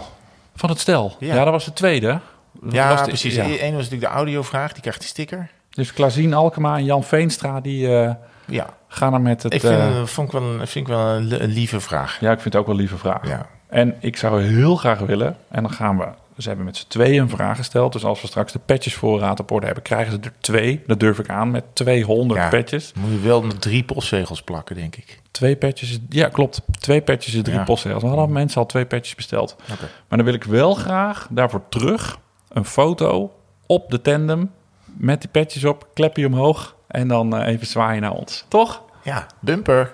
Van 0.55 0.69
het 0.69 0.79
stel. 0.79 1.15
Ja, 1.19 1.33
Ja. 1.35 1.43
dat 1.43 1.53
was 1.53 1.65
de 1.65 1.73
tweede. 1.73 2.19
Dat 2.61 2.73
Ja, 2.73 2.89
was 2.89 2.99
de- 3.01 3.07
precies. 3.07 3.35
ja. 3.35 3.43
Eén 3.43 3.73
was 3.73 3.83
natuurlijk 3.83 4.01
de 4.11 4.17
audiovraag. 4.17 4.71
Die 4.73 4.81
krijgt 4.81 4.99
die 4.99 5.09
sticker. 5.09 5.49
Dus 5.69 5.93
Klazien 5.93 6.33
Alkema 6.33 6.77
en 6.77 6.83
Jan 6.85 7.03
Veenstra, 7.03 7.59
die 7.61 7.87
Ja, 8.47 8.65
gaan 8.87 9.13
er 9.13 9.21
met 9.21 9.43
het... 9.43 9.53
ik 9.53 9.61
vind, 9.61 10.09
vond 10.09 10.27
ik 10.33 10.39
wel 10.39 10.49
een, 10.49 10.67
vind 10.67 10.87
ik 10.87 10.93
wel 10.93 11.07
een, 11.07 11.23
li- 11.23 11.37
een 11.39 11.49
lieve 11.49 11.79
vraag. 11.79 12.17
Ja, 12.19 12.31
ik 12.31 12.39
vind 12.39 12.53
het 12.53 12.55
ook 12.55 12.65
wel 12.67 12.75
een 12.75 12.81
lieve 12.81 12.97
vraag. 12.97 13.27
Ja. 13.27 13.45
En 13.69 13.95
ik 13.99 14.17
zou 14.17 14.43
heel 14.43 14.75
graag 14.75 14.99
willen, 14.99 15.37
en 15.51 15.63
dan 15.63 15.71
gaan 15.71 15.97
we... 15.97 16.07
Ze 16.37 16.47
hebben 16.47 16.65
met 16.65 16.77
z'n 16.77 16.87
tweeën 16.87 17.21
een 17.21 17.29
vraag 17.29 17.57
gesteld. 17.57 17.93
Dus 17.93 18.03
als 18.03 18.21
we 18.21 18.27
straks 18.27 18.51
de 18.51 18.59
petjesvoorraad 18.59 19.39
op 19.39 19.51
orde 19.51 19.65
hebben, 19.65 19.83
krijgen 19.83 20.11
ze 20.11 20.19
er 20.21 20.31
twee. 20.39 20.83
Dat 20.87 20.99
durf 20.99 21.19
ik 21.19 21.29
aan, 21.29 21.51
met 21.51 21.63
200 21.73 22.39
Ja. 22.41 22.49
petjes. 22.49 22.93
Moet 22.99 23.11
je 23.11 23.19
wel 23.19 23.43
nog 23.43 23.53
drie 23.53 23.83
postzegels 23.83 24.41
plakken, 24.41 24.75
denk 24.75 24.95
ik. 24.95 25.21
Twee 25.31 25.55
petjes, 25.55 25.99
ja 26.09 26.27
klopt. 26.27 26.61
Twee 26.79 27.01
petjes 27.01 27.33
is 27.33 27.41
drie 27.43 27.55
Ja. 27.57 27.63
postzegels. 27.63 28.01
We 28.03 28.07
hadden 28.09 28.31
mensen 28.31 28.61
al 28.61 28.65
twee 28.67 28.85
petjes 28.85 29.15
besteld. 29.15 29.55
Maar 30.07 30.17
dan 30.17 30.23
wil 30.23 30.33
ik 30.33 30.43
wel 30.43 30.73
graag 30.73 31.27
daarvoor 31.29 31.61
terug 31.69 32.19
een 32.49 32.65
foto 32.65 33.31
op 33.65 33.89
de 33.91 34.01
tandem 34.01 34.51
met 34.85 35.21
die 35.21 35.29
petjes 35.29 35.63
op, 35.63 35.87
klepje 35.93 36.25
omhoog 36.27 36.75
en 36.87 37.07
dan 37.07 37.35
eh, 37.37 37.53
even 37.53 37.67
zwaaien 37.67 38.01
naar 38.01 38.13
ons. 38.13 38.45
Toch? 38.47 38.81
Ja, 39.03 39.25
bumper. 39.39 39.91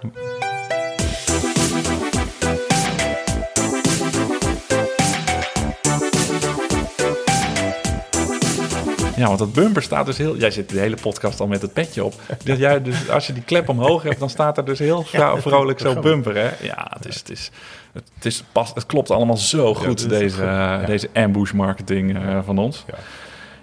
Ja, 9.22 9.28
want 9.28 9.40
dat 9.40 9.54
bumper 9.54 9.82
staat 9.82 10.06
dus 10.06 10.18
heel... 10.18 10.38
Jij 10.38 10.52
zit 10.52 10.70
de 10.70 10.80
hele 10.80 10.96
podcast 11.02 11.40
al 11.40 11.48
met 11.48 11.62
het 11.62 11.74
petje 11.74 12.04
op. 12.04 12.14
Dat 12.44 12.58
jij 12.58 12.82
dus, 12.82 13.10
als 13.10 13.28
je 13.28 13.34
die 13.34 13.44
klep 13.44 13.70
omhoog 13.70 14.04
hebt, 14.04 14.20
dan 14.20 14.30
staat 14.30 14.58
er 14.58 14.66
dus 14.66 14.80
heel 14.80 15.04
vro- 15.04 15.36
vrolijk 15.38 15.80
zo 15.80 16.00
bumper, 16.00 16.36
hè? 16.36 16.50
Ja, 16.62 16.88
het 16.94 17.08
is... 17.08 17.16
Het 17.16 17.30
is 17.30 17.52
het, 17.94 18.26
is 18.26 18.44
pas, 18.52 18.72
het 18.74 18.86
klopt 18.86 19.12
allemaal 19.12 19.38
zo 19.38 19.74
goed, 19.76 20.10
deze, 20.10 20.36
goed. 20.36 20.46
eh, 20.46 20.86
deze 20.86 21.10
ambush 21.14 21.52
marketing 21.52 22.18
eh, 22.18 22.40
van 22.46 22.58
ons. 22.58 22.86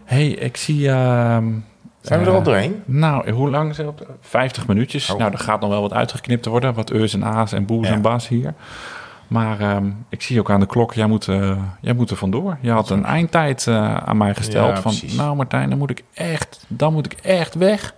hey, 0.05 0.29
ik 0.29 0.57
zie... 0.57 0.89
ehm, 0.89 1.45
Zijn 2.01 2.21
we 2.21 2.25
er 2.25 2.31
Eh, 2.31 2.35
al 2.39 2.43
doorheen? 2.43 2.83
Nou, 2.85 3.31
hoe 3.31 3.51
lang 3.51 3.71
is 3.71 3.77
het? 3.77 3.87
50 4.21 4.67
minuutjes. 4.67 5.11
Oh. 5.11 5.19
Nou, 5.19 5.33
er 5.33 5.39
gaat 5.39 5.61
nog 5.61 5.71
wel 5.71 5.81
wat 5.81 5.93
uitgeknipt 5.93 6.47
worden. 6.47 6.75
Wat 6.75 6.91
eus 6.91 7.15
en 7.15 7.23
a's 7.25 7.53
en 7.53 7.67
boes 7.67 7.87
Ja. 7.87 7.93
en 7.93 8.01
bas 8.03 8.29
hier. 8.29 8.55
Maar 9.29 9.61
ehm, 9.61 9.91
ik 10.09 10.23
zie 10.23 10.39
ook 10.39 10.51
aan 10.51 10.61
de 10.61 10.67
klok, 10.67 10.95
jij 10.95 11.07
moet, 11.07 11.29
eh, 11.29 11.63
jij 11.81 11.93
moet 11.93 12.11
er 12.11 12.17
vandoor. 12.17 12.59
Je 12.61 12.71
had 12.71 12.91
een 12.91 13.05
eindtijd 13.05 13.67
eh, 13.67 13.95
aan 13.95 14.17
mij 14.17 14.35
gesteld. 14.35 14.69
Ja, 14.69 14.83
van, 14.83 14.91
precies. 14.97 15.15
nou 15.15 15.37
Martijn, 15.37 15.69
dan 15.69 15.79
moet 15.79 15.91
ik 15.91 16.05
echt, 16.15 16.65
dan 16.69 16.93
moet 16.93 17.07
ik 17.07 17.13
echt 17.13 17.55
weg. 17.55 17.95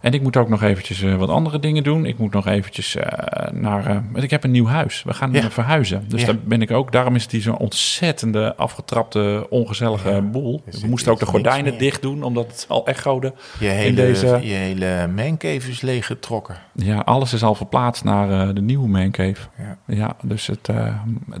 En 0.00 0.12
ik 0.12 0.22
moet 0.22 0.36
ook 0.36 0.48
nog 0.48 0.62
eventjes 0.62 1.02
eh, 1.02 1.14
wat 1.14 1.28
andere 1.28 1.58
dingen 1.58 1.82
doen. 1.82 2.04
Ik 2.06 2.18
moet 2.18 2.32
nog 2.32 2.46
eventjes 2.46 2.96
eh, 2.96 3.52
naar... 3.52 3.86
eh, 3.86 4.22
ik 4.22 4.30
heb 4.30 4.44
een 4.44 4.50
nieuw 4.50 4.66
huis. 4.66 5.02
We 5.02 5.12
gaan 5.14 5.32
Ja. 5.32 5.50
verhuizen. 5.50 6.04
Dus 6.08 6.20
Ja. 6.20 6.26
daar 6.26 6.36
ben 6.44 6.62
ik 6.62 6.70
ook... 6.70 6.92
Daarom 6.92 7.14
is 7.14 7.22
het 7.22 7.30
die 7.30 7.40
zo'n 7.40 7.56
ontzettende, 7.58 8.56
afgetrapte, 8.56 9.46
ongezellige 9.50 10.10
Ja. 10.10 10.20
boel. 10.20 10.62
We 10.80 10.86
moesten 10.86 11.12
ook 11.12 11.18
de 11.18 11.26
gordijnen 11.26 11.78
dicht 11.78 12.02
doen, 12.02 12.22
omdat 12.22 12.46
het 12.46 12.64
al 12.68 12.86
echode. 12.86 13.32
Je 13.60 13.66
hele, 13.66 13.94
deze- 13.96 14.38
je 14.42 14.52
hele 14.54 15.08
mancave 15.16 15.70
is 15.70 15.80
leeggetrokken. 15.80 16.56
Ja, 16.74 16.98
alles 16.98 17.32
is 17.32 17.42
al 17.42 17.54
verplaatst 17.54 18.04
naar 18.04 18.54
de 18.54 18.60
nieuwe 18.62 18.88
mancave. 18.88 19.48
Ja. 19.58 19.76
Ja, 19.86 20.16
dus, 20.22 20.46
het, 20.46 20.70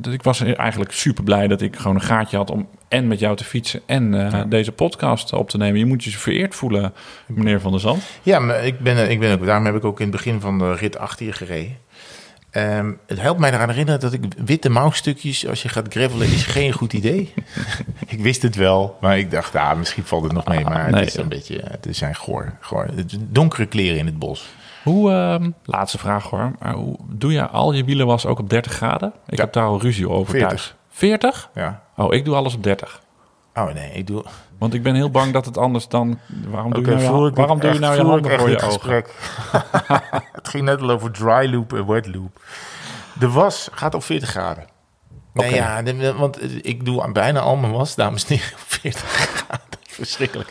dus 0.00 0.12
ik 0.14 0.22
was 0.22 0.40
eigenlijk 0.40 0.92
super 0.92 1.24
blij 1.24 1.48
dat 1.48 1.60
ik 1.60 1.76
gewoon 1.76 1.96
een 1.96 2.02
gaatje 2.02 2.36
had 2.36 2.50
om 2.50 2.68
en 2.88 3.08
met 3.08 3.18
jou 3.18 3.36
te 3.36 3.44
fietsen 3.44 3.80
en 3.86 4.14
eh, 4.26 4.30
Ja. 4.32 4.44
deze 4.44 4.72
podcast 4.72 5.32
op 5.32 5.50
te 5.50 5.56
nemen. 5.56 5.78
Je 5.78 5.86
moet 5.86 6.04
je 6.04 6.10
vereerd 6.10 6.54
voelen, 6.54 6.92
meneer 7.26 7.60
Van 7.60 7.70
der 7.70 7.80
Zand. 7.80 8.02
Ja, 8.22 8.38
maar 8.38 8.64
ik 8.64 8.78
ben, 8.80 8.96
er- 8.96 9.10
ik 9.10 9.20
ben 9.20 9.32
ook, 9.38 9.46
daarom 9.46 9.64
heb 9.64 9.74
ik 9.74 9.84
ook 9.84 10.00
in 10.00 10.06
het 10.06 10.16
begin 10.16 10.40
van 10.40 10.58
de 10.58 10.74
rit 10.74 10.98
achter 10.98 11.26
je 11.26 11.32
gereden. 11.32 11.76
Ehm, 12.50 12.92
het 13.06 13.20
helpt 13.20 13.40
mij 13.40 13.52
eraan 13.52 13.68
herinneren 13.68 14.00
dat 14.00 14.12
ik 14.12 14.22
witte 14.44 14.68
mouwstukjes, 14.70 15.46
als 15.48 15.62
je 15.62 15.68
gaat 15.68 15.86
gravelen, 15.92 16.26
is 16.28 16.46
geen 16.46 16.72
goed 16.72 16.92
idee. 16.92 17.32
ik 18.06 18.20
wist 18.20 18.42
het 18.42 18.56
wel, 18.56 18.96
maar 19.00 19.18
ik 19.18 19.30
dacht, 19.30 19.54
ah, 19.56 19.78
misschien 19.78 20.04
valt 20.04 20.24
het 20.24 20.32
nog 20.32 20.46
mee. 20.46 20.64
Maar 20.64 20.90
nee. 20.90 21.00
het 21.00 21.08
is 21.08 21.16
een 21.16 21.28
beetje, 21.28 21.60
het 21.64 21.86
zijn 21.90 22.14
goor, 22.14 22.52
goor. 22.60 22.86
Donkere 23.28 23.66
kleren 23.66 23.98
in 23.98 24.06
het 24.06 24.18
bos. 24.18 24.48
Hoe, 24.82 25.10
ehm, 25.12 25.50
laatste 25.64 25.98
vraag 25.98 26.24
hoor, 26.30 26.52
maar 26.60 26.72
hoe, 26.74 26.96
doe 27.10 27.32
je 27.32 27.46
al 27.48 27.72
je 27.72 27.84
wielenwas 27.84 28.26
ook 28.26 28.38
op 28.38 28.50
30 28.50 28.72
graden? 28.72 29.12
Ik 29.26 29.36
Ja. 29.36 29.44
heb 29.44 29.52
daar 29.52 29.64
al 29.64 29.80
ruzie 29.80 30.08
over 30.08 30.30
40. 30.30 30.48
thuis. 30.48 30.74
40? 30.90 31.50
Ja. 31.54 31.82
Oh, 31.98 32.14
ik 32.14 32.24
doe 32.24 32.34
alles 32.34 32.54
op 32.54 32.62
30. 32.62 33.00
Oh 33.54 33.72
nee, 33.72 33.92
ik 33.92 34.06
doe... 34.06 34.24
Want 34.58 34.74
ik 34.74 34.82
ben 34.82 34.94
heel 34.94 35.10
bang 35.10 35.32
dat 35.32 35.44
het 35.44 35.58
anders 35.58 35.88
dan... 35.88 36.18
Waarom 36.48 36.72
doe 36.72 36.84
je 36.84 36.90
nou, 36.90 37.24
je, 37.24 37.32
waarom 37.32 37.60
doe 37.60 37.72
je 37.72 37.78
nou 37.78 37.96
je 37.96 38.02
handen 38.02 38.38
voor 38.38 38.50
je 38.50 38.62
ogen? 38.62 38.94
het 40.32 40.48
ging 40.48 40.64
net 40.64 40.80
al 40.80 40.90
over 40.90 41.10
dry 41.10 41.52
loop 41.52 41.72
en 41.72 41.86
wet 41.86 42.14
loop. 42.14 42.40
De 43.18 43.30
was 43.30 43.68
gaat 43.72 43.94
op 43.94 44.04
40 44.04 44.28
graden. 44.28 44.66
Nee, 45.32 45.46
Oké. 45.46 45.56
ja, 45.56 46.14
want 46.14 46.66
ik 46.66 46.84
doe 46.84 47.02
aan 47.02 47.12
bijna 47.12 47.40
al 47.40 47.56
mijn 47.56 47.72
was, 47.72 47.94
dames 47.94 48.24
en 48.26 48.36
heren, 48.36 48.52
op 48.52 48.58
40 48.66 49.02
graden. 49.02 49.67
Verschrikkelijk. 49.98 50.48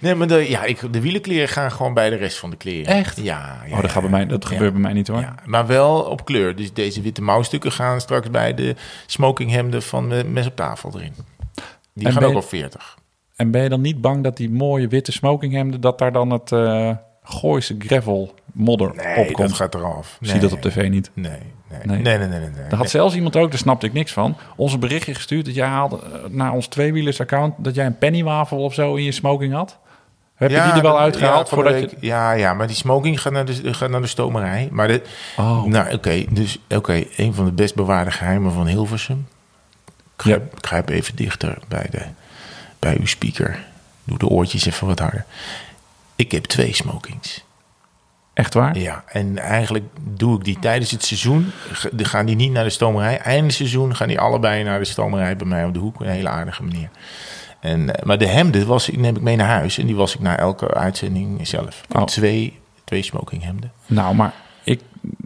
Nee, 0.00 0.14
maar 0.14 0.26
de, 0.26 0.48
ja, 0.50 0.64
ik, 0.64 0.92
de 0.92 1.00
wielenkleren 1.00 1.48
gaan 1.48 1.72
gewoon 1.72 1.94
bij 1.94 2.10
de 2.10 2.16
rest 2.16 2.38
van 2.38 2.50
de 2.50 2.56
kleren. 2.56 2.94
Echt? 2.94 3.16
Ja. 3.16 3.58
ja 3.66 3.76
Oh, 3.76 3.80
dat, 3.82 3.90
gaat 3.90 4.02
bij 4.02 4.10
mij, 4.10 4.26
dat 4.26 4.42
Ja. 4.42 4.48
gebeurt 4.48 4.72
bij 4.72 4.80
mij 4.80 4.92
niet 4.92 5.08
hoor. 5.08 5.20
Ja, 5.20 5.34
maar 5.44 5.66
wel 5.66 6.00
op 6.00 6.24
kleur. 6.24 6.56
Dus 6.56 6.72
deze 6.72 7.00
witte 7.00 7.22
mouwstukken 7.22 7.72
gaan 7.72 8.00
straks 8.00 8.30
bij 8.30 8.54
de 8.54 8.74
smokinghemden 9.06 9.82
van 9.82 10.08
de 10.08 10.24
mes 10.24 10.46
op 10.46 10.56
tafel 10.56 10.90
erin. 10.94 11.14
Die 11.94 12.06
En 12.06 12.12
gaan 12.12 12.22
ook 12.24 12.30
je- 12.30 12.36
op 12.36 12.44
40. 12.48 12.98
En 13.36 13.50
ben 13.50 13.62
je 13.62 13.68
dan 13.68 13.80
niet 13.80 14.00
bang 14.00 14.24
dat 14.24 14.36
die 14.36 14.50
mooie 14.50 14.88
witte 14.88 15.12
smokinghemden... 15.12 15.80
dat 15.80 15.98
daar 15.98 16.12
dan 16.12 16.30
het 16.30 16.52
eh 16.52 16.90
Gooise 17.22 17.74
gravel 17.78 18.34
modder 18.52 18.92
Nee, 18.94 19.28
op 19.28 19.36
dat 19.36 19.52
gaat 19.52 19.74
eraf. 19.74 20.18
Zie 20.20 20.40
dat 20.40 20.52
op 20.52 20.60
tv 20.60 20.88
niet. 20.88 21.10
Nee, 21.14 21.30
nee, 21.32 21.38
Nee. 21.84 22.18
nee, 22.18 22.28
nee, 22.28 22.38
nee. 22.38 22.50
Daar 22.68 22.78
had 22.78 22.90
zelfs 22.90 23.14
iemand 23.14 23.36
ook, 23.36 23.50
daar 23.50 23.58
snapte 23.58 23.86
ik 23.86 23.92
niks 23.92 24.12
van... 24.12 24.36
ons 24.56 24.72
een 24.72 24.80
berichtje 24.80 25.14
gestuurd 25.14 25.44
dat 25.44 25.54
jij 25.54 25.66
haalde 25.66 25.96
eh, 25.96 26.28
naar 26.28 26.52
ons 26.52 26.66
tweewielers-account... 26.66 27.54
dat 27.58 27.74
jij 27.74 27.86
een 27.86 27.98
pennywafel 27.98 28.58
of 28.58 28.74
zo 28.74 28.94
in 28.94 29.04
je 29.04 29.12
smoking 29.12 29.52
had. 29.52 29.78
Heb 30.34 30.50
je 30.50 30.62
die 30.62 30.72
er 30.72 30.82
wel 30.82 30.98
uitgehaald 30.98 31.48
ja, 31.48 31.54
voordat 31.54 31.72
week. 31.72 31.90
je... 31.90 31.96
Ja, 32.00 32.32
ja, 32.32 32.54
maar 32.54 32.66
die 32.66 32.76
smoking 32.76 33.20
gaat 33.20 33.32
naar 33.32 33.44
de, 33.44 33.74
gaat 33.74 33.90
naar 33.90 34.00
de 34.00 34.06
stomerij. 34.06 34.68
Maar 34.70 34.88
de, 34.88 35.02
Oh, 35.36 35.64
nou, 35.64 35.94
oké, 35.94 36.24
dus 36.30 36.58
oké, 36.68 37.04
een 37.16 37.34
van 37.34 37.44
de 37.44 37.52
best 37.52 37.74
bewaarde 37.74 38.10
geheimen 38.10 38.52
van 38.52 38.66
Hilversum. 38.66 39.26
Kruip, 40.16 40.60
kruip 40.60 40.88
even 40.88 41.16
dichter 41.16 41.58
bij, 41.68 41.86
de, 41.90 42.02
bij 42.78 42.96
uw 42.98 43.06
speaker. 43.06 43.64
Doe 44.04 44.18
de 44.18 44.26
oortjes 44.26 44.66
even 44.66 44.86
wat 44.86 44.98
harder. 44.98 45.24
Ik 46.20 46.32
heb 46.32 46.44
twee 46.44 46.74
smokings. 46.74 47.44
echt 48.34 48.54
waar? 48.54 48.78
Ja, 48.78 49.04
en 49.06 49.38
eigenlijk 49.38 49.84
doe 50.00 50.36
ik 50.38 50.44
die 50.44 50.58
tijdens 50.58 50.90
het 50.90 51.04
seizoen. 51.04 51.50
Gaan 51.96 52.26
die 52.26 52.36
niet 52.36 52.52
naar 52.52 52.64
de 52.64 52.70
stomerij. 52.70 53.18
Eind 53.18 53.44
het 53.46 53.54
seizoen 53.54 53.96
gaan 53.96 54.08
die 54.08 54.20
allebei 54.20 54.62
naar 54.62 54.78
de 54.78 54.84
stomerij 54.84 55.36
bij 55.36 55.46
mij 55.46 55.64
op 55.64 55.74
de 55.74 55.78
hoek. 55.80 56.00
Een 56.00 56.06
hele 56.08 56.28
aardige 56.28 56.62
manier. 56.62 56.88
En, 57.60 57.94
eh, 57.94 58.04
maar 58.04 58.18
de 58.18 58.26
hemden 58.26 58.66
was, 58.66 58.88
ik- 58.88 58.98
neem 58.98 59.16
ik 59.16 59.22
mee 59.22 59.36
naar 59.36 59.48
huis. 59.48 59.78
En 59.78 59.86
die 59.86 59.96
was 59.96 60.14
ik 60.14 60.20
na 60.20 60.36
elke 60.38 60.74
uitzending 60.74 61.46
zelf. 61.48 61.82
Ik 61.88 61.96
Oh. 61.96 62.04
twee, 62.04 62.58
twee 62.84 63.02
smokinghemden. 63.02 63.72
Nou, 63.86 64.14
maar 64.14 64.32
ik... 64.64 64.80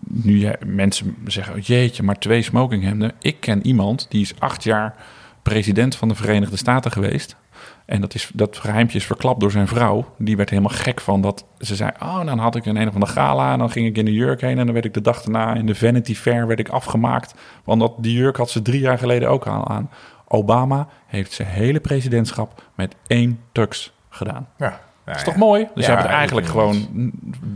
Nu 0.09 0.39
jij, 0.39 0.57
mensen 0.67 1.17
zeggen, 1.27 1.61
jeetje, 1.61 2.03
maar 2.03 2.19
twee 2.19 2.43
smokinghemden. 2.43 3.13
Ik 3.21 3.41
ken 3.41 3.67
iemand, 3.67 4.07
die 4.11 4.21
is 4.21 4.33
acht 4.39 4.63
jaar 4.65 4.95
president 5.43 5.97
van 5.97 6.09
de 6.09 6.15
Verenigde 6.15 6.57
Staten 6.57 6.93
geweest. 6.93 7.37
En 7.85 8.01
dat, 8.01 8.15
is, 8.15 8.31
dat 8.35 8.57
geheimtje 8.57 8.99
is 8.99 9.07
verklapt 9.07 9.41
door 9.41 9.51
zijn 9.51 9.69
vrouw. 9.69 10.15
Die 10.19 10.37
werd 10.37 10.51
helemaal 10.51 10.77
gek 10.77 11.01
van 11.01 11.21
dat. 11.21 11.45
Ze 11.59 11.77
zei, 11.77 11.91
oh, 12.03 12.25
dan 12.25 12.39
had 12.39 12.57
ik 12.57 12.67
een 12.67 12.77
een 12.77 12.89
of 12.89 12.95
andere 12.95 13.13
gala. 13.13 13.53
En 13.53 13.59
dan 13.59 13.71
ging 13.71 13.87
ik 13.87 13.97
in 13.97 14.05
de 14.05 14.13
jurk 14.13 14.41
heen. 14.41 14.59
En 14.59 14.65
dan 14.65 14.73
werd 14.73 14.85
ik 14.85 14.95
de 14.95 15.01
dag 15.01 15.23
daarna 15.23 15.55
in 15.55 15.67
de 15.67 15.75
Vanity 15.75 16.15
Fair 16.15 16.47
werd 16.47 16.59
ik 16.59 16.69
afgemaakt. 16.69 17.35
Want 17.65 17.81
dat, 17.81 17.93
die 17.99 18.17
jurk 18.17 18.37
had 18.37 18.51
ze 18.51 18.63
drie 18.63 18.81
jaar 18.81 18.99
geleden 18.99 19.29
ook 19.29 19.47
al 19.47 19.69
aan. 19.69 19.91
Obama 20.29 20.89
heeft 21.07 21.33
zijn 21.33 21.49
hele 21.49 21.81
presidentschap 21.81 22.63
met 22.75 22.95
één 23.07 23.41
tux 23.53 23.93
gedaan. 24.09 24.49
Ja, 24.59 24.81
Dat 25.05 25.17
is 25.17 25.25
toch 25.25 25.37
mooi? 25.37 25.69
Dus 25.75 25.87
Ja, 25.87 25.91
je 25.91 25.97
hebt 25.97 26.03
het 26.09 26.17
eigenlijk 26.17 26.47
gewoon 26.47 27.11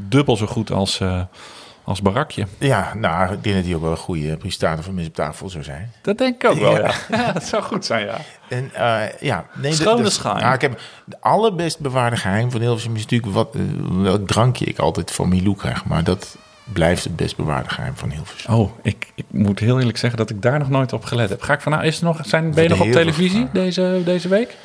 dubbel 0.08 0.36
zo 0.36 0.46
goed 0.46 0.70
als, 0.70 1.00
eh, 1.00 1.20
als 1.88 2.02
Barakje. 2.02 2.46
Ja, 2.58 2.94
nou, 2.94 3.32
ik 3.32 3.42
denk 3.42 3.56
dat 3.56 3.64
hij 3.64 3.74
ook 3.74 3.80
wel 3.82 3.90
een 3.90 3.96
goede 3.96 4.36
presentator 4.36 4.84
van 4.84 4.94
Mis 4.94 5.06
op 5.06 5.14
Tafel 5.14 5.48
zou 5.48 5.64
zijn. 5.64 5.92
Dat 6.02 6.18
denk 6.18 6.42
ik 6.42 6.50
ook 6.50 6.58
wel, 6.58 6.72
Ja. 6.78 6.90
ja. 7.10 7.32
dat 7.32 7.44
zou 7.44 7.62
goed 7.62 7.84
zijn, 7.84 8.06
ja. 8.06 8.16
En 8.48 8.70
eh, 8.74 9.20
ja, 9.20 9.46
nee, 9.54 9.72
Schone 9.72 10.02
dat- 10.02 10.12
schijn. 10.12 10.36
Nou, 10.36 10.54
ik 10.54 10.60
heb 10.60 10.80
de 11.04 11.16
allerbest 11.20 11.78
bewaarde 11.78 12.16
geheim 12.16 12.50
van 12.50 12.60
Hilversum 12.60 12.94
is 12.94 13.02
natuurlijk 13.02 13.32
wat, 13.32 13.56
welk 14.02 14.26
drankje 14.26 14.64
ik 14.64 14.78
altijd 14.78 15.10
van 15.10 15.28
Milou 15.28 15.56
krijg. 15.56 15.84
Maar 15.84 16.04
dat 16.04 16.36
blijft 16.72 17.04
het 17.04 17.16
best 17.16 17.36
bewaarde 17.36 17.68
geheim 17.68 17.96
van 17.96 18.10
Hilversum. 18.10 18.54
Oh, 18.54 18.70
ik, 18.82 19.12
ik 19.14 19.24
moet 19.30 19.58
heel 19.58 19.78
eerlijk 19.78 19.98
zeggen 19.98 20.18
dat 20.18 20.30
ik 20.30 20.42
daar 20.42 20.58
nog 20.58 20.68
nooit 20.68 20.92
op 20.92 21.04
gelet 21.04 21.28
heb. 21.28 21.42
Ga 21.42 21.52
ik 21.52 21.60
van, 21.60 21.72
nou, 21.72 21.84
is 21.84 21.98
er 21.98 22.04
nog, 22.04 22.20
zijn, 22.24 22.54
ben 22.54 22.62
je 22.62 22.68
de 22.68 22.74
nog 22.76 22.86
op 22.86 22.92
televisie 22.92 23.48
deze, 23.52 24.02
deze 24.04 24.28
week? 24.28 24.56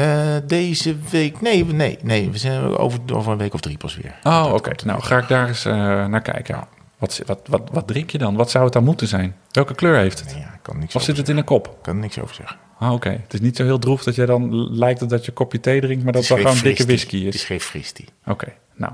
Eh, 0.00 0.36
deze 0.46 0.96
week, 1.10 1.40
nee, 1.40 1.64
nee, 1.64 1.98
nee, 2.02 2.30
we 2.30 2.38
zijn 2.38 2.62
over, 2.76 3.00
over 3.12 3.32
een 3.32 3.38
week 3.38 3.54
of 3.54 3.60
drie 3.60 3.76
pas 3.76 3.96
weer. 3.96 4.14
Oh, 4.22 4.50
oké. 4.54 4.70
Nou, 4.84 5.02
ga 5.02 5.18
ik 5.18 5.28
daar 5.28 5.48
eens 5.48 5.64
eh, 5.64 5.72
naar 6.06 6.22
kijken. 6.22 6.66
Wat, 6.98 7.20
wat, 7.26 7.40
wat, 7.48 7.62
wat 7.72 7.86
drink 7.86 8.10
je 8.10 8.18
dan? 8.18 8.34
Wat 8.36 8.50
zou 8.50 8.64
het 8.64 8.72
dan 8.72 8.84
moeten 8.84 9.08
zijn? 9.08 9.36
Welke 9.50 9.74
kleur 9.74 9.96
heeft 9.96 10.18
het? 10.18 10.32
Nee, 10.32 10.42
ja, 10.42 10.52
ik 10.54 10.58
kan 10.62 10.78
niks 10.78 10.94
Of 10.96 11.02
zit 11.02 11.16
het 11.16 11.28
in 11.28 11.36
een 11.36 11.44
kop? 11.44 11.64
zeggen. 11.64 11.82
kan 11.82 11.94
er 11.94 12.00
niks 12.00 12.18
over 12.18 12.34
zeggen. 12.34 12.56
Ah, 12.78 12.92
oké. 12.92 13.08
Het 13.08 13.34
is 13.34 13.40
niet 13.40 13.56
zo 13.56 13.64
heel 13.64 13.78
droef 13.78 14.02
dat 14.04 14.14
jij 14.14 14.26
dan 14.26 14.68
lijkt 14.78 15.00
het 15.00 15.08
dat 15.08 15.22
je 15.22 15.28
een 15.28 15.34
kopje 15.34 15.60
thee 15.60 15.80
drinkt, 15.80 16.04
maar 16.04 16.12
dat 16.12 16.22
Het 16.22 16.30
het 16.30 16.42
wel 16.42 16.52
gewoon 16.52 16.64
dikke 16.68 16.84
whisky 16.86 17.24
Het 17.24 17.34
is. 17.34 17.40
is 17.40 17.46
geen 17.46 17.60
fristie. 17.60 18.08
Oké, 18.26 18.52
nou. 18.80 18.92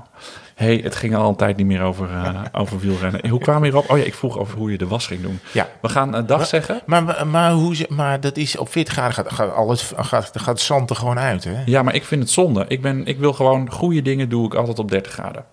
hey, 0.55 0.79
het 0.83 0.95
ging 0.95 1.15
al 1.15 1.29
een 1.29 1.35
tijd 1.35 1.57
niet 1.57 1.65
meer 1.65 1.81
over, 1.81 2.09
eh, 2.11 2.41
over 2.61 2.79
wielrennen. 2.79 3.29
Hoe 3.29 3.39
kwam 3.39 3.57
je 3.57 3.63
hierop? 3.63 3.89
Oh 3.89 3.97
ja, 3.97 4.03
ik 4.03 4.13
vroeg 4.13 4.37
over 4.37 4.57
hoe 4.57 4.71
je 4.71 4.77
de 4.77 4.87
was 4.87 5.07
ging 5.07 5.21
doen. 5.21 5.39
Ja. 5.51 5.69
We 5.81 5.89
gaan 5.89 6.13
een 6.13 6.25
dag 6.25 6.45
zeggen. 6.45 6.81
Maar, 6.85 7.03
maar, 7.03 7.27
maar, 7.27 7.51
hoe 7.51 7.85
maar 7.89 8.19
dat 8.19 8.37
is 8.37 8.57
op 8.57 8.69
40 8.69 8.93
graden 8.93 9.13
gaat, 9.13 9.31
gaat, 9.31 9.53
alles, 9.53 9.93
gaat, 9.97 10.31
gaat 10.33 10.59
zand 10.59 10.89
er 10.89 10.95
gewoon 10.95 11.19
uit, 11.19 11.43
hè? 11.43 11.63
Ja, 11.65 11.83
maar 11.83 11.95
ik 11.95 12.03
vind 12.03 12.21
het 12.21 12.31
zonde. 12.31 12.65
Ik, 12.67 12.81
ben, 12.81 13.05
ik 13.05 13.17
wil 13.19 13.33
gewoon 13.33 13.71
goede 13.71 14.01
dingen 14.01 14.29
doe 14.29 14.45
ik 14.45 14.53
altijd 14.53 14.79
op 14.79 14.89
30 14.89 15.11
graden. 15.11 15.45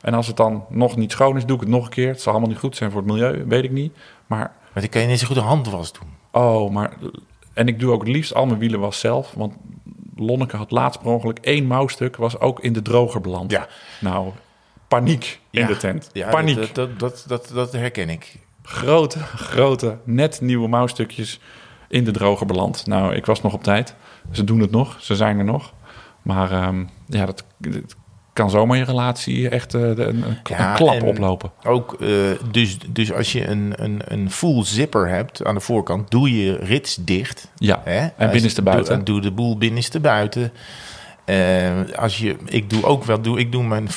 En 0.00 0.14
als 0.14 0.26
het 0.26 0.36
dan 0.36 0.64
nog 0.68 0.96
niet 0.96 1.12
schoon 1.12 1.36
is, 1.36 1.46
doe 1.46 1.56
ik 1.56 1.62
het 1.62 1.70
nog 1.70 1.84
een 1.84 1.90
keer. 1.90 2.08
Het 2.08 2.20
zal 2.20 2.32
allemaal 2.32 2.50
niet 2.50 2.58
goed 2.58 2.76
zijn 2.76 2.90
voor 2.90 3.00
het 3.00 3.10
milieu, 3.10 3.44
weet 3.46 3.64
ik 3.64 3.72
niet. 3.72 3.92
Maar, 4.26 4.38
Maar 4.72 4.82
dan 4.82 4.88
kan 4.88 5.00
je 5.00 5.06
net 5.06 5.18
zo 5.18 5.26
goed 5.26 5.36
een 5.36 5.42
handwas 5.42 5.92
doen. 5.92 6.08
oh, 6.30 6.70
maar... 6.70 6.92
En 7.54 7.68
ik 7.68 7.78
doe 7.78 7.92
ook 7.92 8.00
het 8.00 8.08
liefst 8.08 8.34
al 8.34 8.46
mijn 8.46 8.58
wielen 8.58 8.80
was 8.80 9.00
zelf. 9.00 9.32
Want 9.36 9.54
Lonneke 10.20 10.56
had 10.56 10.70
laatst 10.70 11.00
per 11.00 11.10
ongeluk 11.10 11.38
één 11.38 11.66
mouwstuk... 11.66 12.16
was 12.16 12.38
ook 12.38 12.60
in 12.60 12.72
de 12.72 12.82
droger 12.82 13.20
beland. 13.20 13.50
Ja. 13.50 13.66
Nou, 14.00 14.30
paniek 14.88 15.40
in 15.50 15.60
Ja. 15.60 15.66
de 15.66 15.76
tent. 15.76 16.10
Ja, 16.12 16.30
paniek. 16.30 16.56
Dat, 16.56 16.74
dat, 16.74 16.98
dat, 16.98 17.24
dat, 17.26 17.50
dat 17.54 17.72
herken 17.72 18.08
ik. 18.08 18.36
Grote, 18.62 19.18
grote, 19.22 19.98
net 20.04 20.40
nieuwe 20.40 20.68
mouwstukjes 20.68 21.40
in 21.88 22.04
de 22.04 22.10
droger 22.10 22.46
beland. 22.46 22.86
Nou, 22.86 23.14
ik 23.14 23.26
was 23.26 23.42
nog 23.42 23.52
op 23.52 23.62
tijd. 23.62 23.94
Ze 24.30 24.44
doen 24.44 24.60
het 24.60 24.70
nog, 24.70 24.96
ze 25.00 25.16
zijn 25.16 25.38
er 25.38 25.44
nog. 25.44 25.72
Maar 26.22 26.52
ehm, 26.52 26.84
ja, 27.06 27.26
dat, 27.26 27.44
dat 27.58 27.96
kan 28.40 28.50
zomaar 28.50 28.76
je 28.76 28.84
relatie 28.84 29.48
echt 29.48 29.70
de- 29.70 29.78
een, 29.78 29.98
een, 30.22 30.36
Ja, 30.44 30.70
een 30.70 30.76
klap 30.76 30.94
en- 30.94 31.02
oplopen. 31.02 31.50
Ook, 31.64 31.96
eh, 32.00 32.08
dus, 32.50 32.78
dus 32.88 33.12
als 33.12 33.32
je 33.32 33.46
een, 33.46 33.72
een, 33.76 34.00
een 34.04 34.30
full 34.30 34.64
zipper 34.64 35.08
hebt 35.08 35.44
aan 35.44 35.54
de 35.54 35.60
voorkant, 35.60 36.10
doe 36.10 36.44
je 36.44 36.56
rits 36.56 36.94
dicht. 37.00 37.48
Ja, 37.56 37.80
Hè? 37.84 38.06
en 38.16 38.30
binnenste 38.30 38.62
buiten. 38.62 38.94
Doe, 38.96 39.04
doe 39.04 39.20
de 39.20 39.30
boel 39.30 39.58
binnenste 39.58 40.00
buiten. 40.00 40.52
Eh, 41.24 41.70
als 41.96 42.18
je, 42.18 42.36
ik 42.46 42.70
doe 42.70 42.84
ook 42.84 43.04
wel, 43.04 43.20
doe, 43.20 43.38
ik 43.38 43.52
doe 43.52 43.62
mijn 43.62 43.88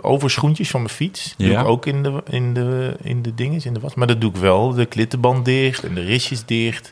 overschoentjes 0.00 0.70
van 0.70 0.80
mijn 0.82 0.92
fiets. 0.94 1.34
Doe 1.36 1.48
Ja. 1.50 1.60
ik 1.60 1.66
ook 1.66 1.86
in 1.86 2.02
de, 2.02 2.22
in 2.30 2.54
de, 2.54 2.96
in 3.02 3.22
de 3.22 3.34
dinges, 3.34 3.66
in 3.66 3.74
de 3.74 3.80
was. 3.80 3.94
Maar 3.94 4.06
dat 4.06 4.20
doe 4.20 4.30
ik 4.30 4.36
wel. 4.36 4.74
De 4.74 4.86
klittenband 4.86 5.44
dicht 5.44 5.84
en 5.84 5.94
de 5.94 6.00
risjes 6.00 6.44
dicht. 6.44 6.90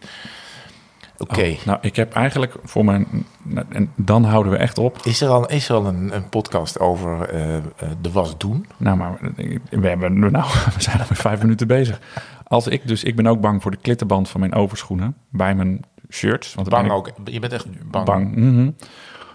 Oké. 1.20 1.40
Oh, 1.40 1.64
nou, 1.64 1.78
ik 1.80 1.96
heb 1.96 2.12
eigenlijk 2.12 2.54
voor 2.64 2.84
mijn 2.84 3.26
en 3.68 3.92
dan 3.96 4.24
houden 4.24 4.52
we 4.52 4.58
echt 4.58 4.78
op. 4.78 4.98
Is 5.04 5.20
er 5.20 5.28
al, 5.28 5.48
is 5.48 5.68
er 5.68 5.74
al 5.74 5.86
een, 5.86 6.14
een 6.14 6.28
podcast 6.28 6.78
over 6.78 7.28
eh, 7.28 7.56
eh, 7.56 7.62
de 8.00 8.10
was 8.12 8.38
doen? 8.38 8.66
Nou, 8.76 8.96
maar 8.96 9.18
we, 9.70 9.88
hebben, 9.88 10.18
nou, 10.18 10.44
we 10.76 10.82
zijn 10.82 11.00
alweer 11.00 11.16
vijf 11.16 11.42
minuten 11.42 11.66
bezig. 11.66 12.00
Als 12.44 12.66
ik 12.66 12.86
dus, 12.86 13.04
ik 13.04 13.16
ben 13.16 13.26
ook 13.26 13.40
bang 13.40 13.62
voor 13.62 13.70
de 13.70 13.76
klittenband 13.76 14.28
van 14.28 14.40
mijn 14.40 14.54
overschoenen 14.54 15.16
bij 15.30 15.54
mijn 15.54 15.80
shirts. 16.10 16.54
Want 16.54 16.68
Bang 16.68 16.82
ben 16.82 16.96
ik 16.96 16.98
ook. 16.98 17.10
Je 17.24 17.40
bent 17.40 17.52
echt 17.52 17.66
bang. 17.90 18.06
Bang. 18.06 18.36
mhm. 18.36 18.70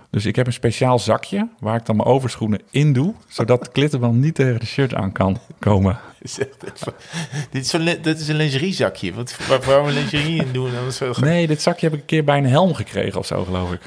Dus 0.10 0.26
ik 0.26 0.36
heb 0.36 0.48
een 0.48 0.54
speciaal 0.54 1.00
zakje 1.00 1.48
waar 1.60 1.76
ik 1.76 1.86
dan 1.86 1.96
mijn 1.96 2.08
overschoenen 2.08 2.62
in 2.70 2.94
doe, 2.94 3.14
zodat 3.28 3.64
de 3.64 3.72
klittenband 3.72 4.16
niet 4.16 4.36
tegen 4.36 4.60
de 4.60 4.66
shirt 4.66 4.94
aan 4.94 5.12
kan 5.12 5.38
komen. 5.60 6.00
dit, 7.52 7.66
is 7.66 7.72
li- 7.72 8.02
dit 8.02 8.20
is 8.20 8.28
een 8.28 8.36
lingeriezakje. 8.36 9.14
Wat, 9.14 9.38
waar 9.48 9.62
vrouwen 9.62 9.94
lingerie 9.94 10.42
in 10.46 10.52
doen? 10.52 10.70
Dat 10.72 11.02
is. 11.10 11.18
Nee, 11.18 11.48
dit 11.48 11.62
zakje 11.62 11.86
heb 11.86 11.94
ik 11.96 12.00
een 12.00 12.06
keer 12.06 12.24
bij 12.24 12.38
een 12.38 12.46
helm 12.48 12.74
gekregen 12.74 13.20
of 13.20 13.26
zo, 13.26 13.44
geloof 13.44 13.72
ik. 13.72 13.82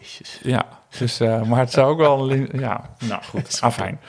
Jezus. 0.00 0.40
Ja, 0.42 0.66
dus, 0.98 1.20
eh, 1.20 1.42
maar 1.42 1.58
het 1.58 1.72
zou 1.72 1.90
ook 1.90 1.98
wel... 1.98 2.30
een 2.32 2.48
Ja, 2.52 2.90
nou 3.04 3.22
goed, 3.22 3.58
afijn. 3.60 4.00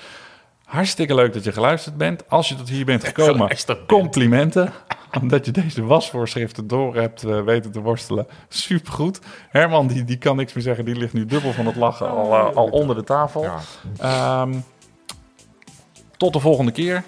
Hartstikke 0.65 1.15
leuk 1.15 1.33
dat 1.33 1.43
je 1.43 1.51
geluisterd 1.51 1.97
bent. 1.97 2.29
Als 2.29 2.49
je 2.49 2.55
tot 2.55 2.69
hier 2.69 2.85
bent 2.85 3.03
gekomen, 3.13 3.49
complimenten. 3.87 4.73
Omdat 5.21 5.45
je 5.45 5.51
deze 5.51 5.83
wasvoorschriften 5.83 6.67
door 6.67 6.95
hebt 6.95 7.23
eh, 7.23 7.41
weten 7.43 7.71
te 7.71 7.79
worstelen. 7.81 8.27
Supergoed. 8.49 9.19
Herman, 9.49 9.87
die, 9.87 10.03
die 10.03 10.17
kan 10.17 10.35
niks 10.35 10.53
meer 10.53 10.63
zeggen. 10.63 10.85
Die 10.85 10.95
ligt 10.95 11.13
nu 11.13 11.25
dubbel 11.25 11.53
van 11.53 11.65
het 11.65 11.75
lachen 11.75 12.09
al, 12.09 12.33
eh, 12.33 12.55
al 12.55 12.67
onder 12.67 12.95
de 12.95 13.03
tafel. 13.03 13.43
Ja. 13.43 13.59
Ehm, 13.99 14.53
tot 16.17 16.33
de 16.33 16.39
volgende 16.39 16.71
keer. 16.71 17.03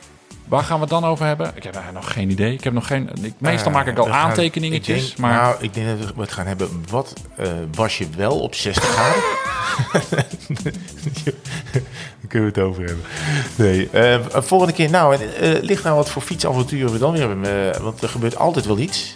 Waar 0.49 0.63
gaan 0.63 0.75
we 0.75 0.81
het 0.81 0.89
dan 0.89 1.05
over 1.05 1.25
hebben? 1.25 1.51
Ik 1.55 1.63
heb 1.63 1.75
nog 1.93 2.11
geen 2.13 2.29
idee. 2.29 2.53
Ik 2.53 2.63
heb 2.63 2.73
nog 2.73 2.87
geen. 2.87 3.09
Ik, 3.21 3.33
meestal 3.37 3.67
Eh, 3.67 3.73
maak 3.73 3.87
ik 3.87 3.97
al 3.97 4.05
gaan- 4.05 4.13
aantekeningetjes. 4.29 4.97
ik 5.01 5.07
denk- 5.07 5.17
maar 5.19 5.33
Nou, 5.33 5.55
ik 5.59 5.73
denk 5.73 5.99
dat 5.99 6.13
we 6.15 6.21
het 6.21 6.31
gaan 6.31 6.45
hebben. 6.47 6.69
Wat 6.89 7.13
eh, 7.37 7.47
was 7.75 7.97
je 7.97 8.07
wel 8.17 8.39
op 8.39 8.55
60 8.55 8.83
graden? 8.83 9.23
Daar 11.23 12.27
kunnen 12.27 12.53
we 12.53 12.59
het 12.59 12.69
over 12.69 12.83
hebben. 12.85 13.03
Nee, 13.55 13.89
eh, 13.89 14.19
volgende 14.31 14.73
keer. 14.73 14.89
Nou, 14.89 15.15
eh, 15.15 15.55
eh, 15.55 15.63
ligt 15.63 15.83
nou 15.83 15.95
wat 15.95 16.09
voor 16.09 16.21
fietsavonturen 16.21 16.91
we 16.91 16.97
dan 16.97 17.11
weer 17.11 17.27
hebben. 17.27 17.73
eh, 17.73 17.79
want 17.81 18.01
er 18.01 18.09
gebeurt 18.09 18.37
altijd 18.37 18.65
wel 18.65 18.77
iets. 18.79 19.13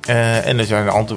Eh, 0.00 0.46
en 0.46 0.58
er 0.58 0.64
zijn 0.64 0.92
on- 0.92 1.08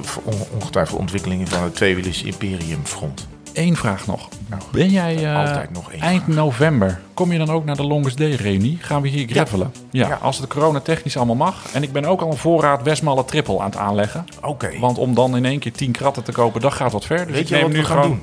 ongetwijfeld 0.54 1.00
ontwikkelingen 1.00 1.48
van 1.48 1.62
het 1.62 1.74
tweewielers 1.74 2.22
imperium 2.22 2.80
front. 2.84 3.26
Één 3.56 3.76
vraag 3.76 4.06
nog. 4.06 4.28
Ben 4.72 4.88
jij 4.90 5.24
eh, 5.32 5.36
altijd 5.46 5.72
nog 5.72 5.92
één 5.92 6.00
eind 6.00 6.22
vraag. 6.22 6.36
november? 6.36 7.00
Kom 7.14 7.32
je 7.32 7.38
dan 7.38 7.50
ook 7.50 7.64
naar 7.64 7.76
de 7.76 7.84
Longest 7.86 8.18
Day 8.18 8.30
reunie? 8.34 8.78
Gaan 8.80 9.02
we 9.02 9.08
hier 9.08 9.28
gravelen? 9.28 9.72
Ja. 9.90 10.08
Ja. 10.08 10.14
als 10.22 10.38
het 10.38 10.46
corona 10.48 10.80
technisch 10.80 11.16
allemaal 11.16 11.34
mag. 11.36 11.64
En 11.72 11.82
ik 11.82 11.92
ben 11.92 12.04
ook 12.04 12.20
al 12.20 12.30
een 12.30 12.36
voorraad 12.36 12.82
Westmalle 12.82 13.24
triple 13.24 13.58
aan 13.60 13.66
het 13.70 13.76
aanleggen. 13.76 14.24
Oké. 14.42 14.78
Want 14.78 14.98
om 14.98 15.14
dan 15.14 15.36
in 15.36 15.44
één 15.44 15.58
keer 15.58 15.72
10 15.72 15.92
kratten 15.92 16.22
te 16.22 16.32
kopen, 16.32 16.60
dat 16.60 16.72
gaat 16.72 16.92
wat 16.92 17.04
ver. 17.04 17.16
Dus 17.26 17.26
Weet 17.34 17.40
ik 17.42 17.48
je 17.48 17.54
neem 17.54 17.62
wat 17.62 17.72
nu 17.72 17.78
we 17.78 17.84
gaan 17.84 17.96
gewoon. 17.96 18.10
doen? 18.10 18.22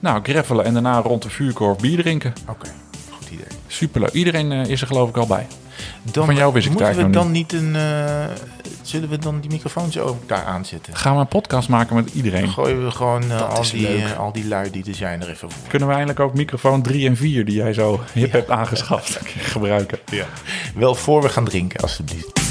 Nou, 0.00 0.20
gravelen 0.22 0.64
en 0.64 0.72
daarna 0.72 0.98
rond 1.00 1.22
de 1.22 1.30
vuurkorf 1.30 1.76
bier 1.78 1.98
drinken. 1.98 2.32
Oké, 2.48 2.68
goed 3.10 3.28
idee. 3.30 3.46
Superleuk. 3.66 4.10
Iedereen 4.12 4.52
eh, 4.52 4.64
is 4.66 4.80
er 4.80 4.86
geloof 4.86 5.08
ik 5.08 5.16
al 5.16 5.26
bij. 5.26 5.46
Dan, 6.02 6.26
Van 6.26 6.34
jou 6.34 6.52
wist 6.52 6.66
ik 6.66 6.78
het 6.78 6.96
we 6.96 7.10
dan 7.10 7.30
niet 7.30 7.52
een... 7.52 7.76
eh, 7.76 8.24
zullen 8.88 9.08
we 9.08 9.18
dan 9.18 9.40
die 9.40 9.50
microfoons 9.50 9.98
ook 9.98 10.28
daar 10.28 10.44
aanzetten? 10.44 10.96
Gaan 10.96 11.14
we 11.14 11.20
een 11.20 11.28
podcast 11.28 11.68
maken 11.68 11.96
met 11.96 12.14
iedereen? 12.14 12.48
Gooien 12.48 12.84
we 12.84 12.90
gewoon 12.90 13.30
eh, 13.30 13.48
al, 13.48 13.62
die, 13.62 13.86
eh, 13.86 14.18
al 14.18 14.32
die 14.32 14.46
lui 14.48 14.70
die 14.70 14.84
er 14.88 14.94
zijn 14.94 15.22
er 15.22 15.30
even 15.30 15.50
voor. 15.50 15.68
Kunnen 15.68 15.88
we 15.88 15.94
eindelijk 15.94 16.20
ook 16.20 16.34
microfoon 16.34 16.82
3 16.82 17.08
en 17.08 17.16
4 17.16 17.44
die 17.44 17.54
jij 17.54 17.72
zo 17.72 18.00
hip 18.12 18.32
hebt 18.32 18.50
aangeschaft 18.50 19.18
gebruiken? 19.52 19.98
Wel 20.74 20.94
voor 20.94 21.22
we 21.22 21.28
gaan 21.28 21.44
drinken, 21.44 21.80
alstublieft. 21.80 22.45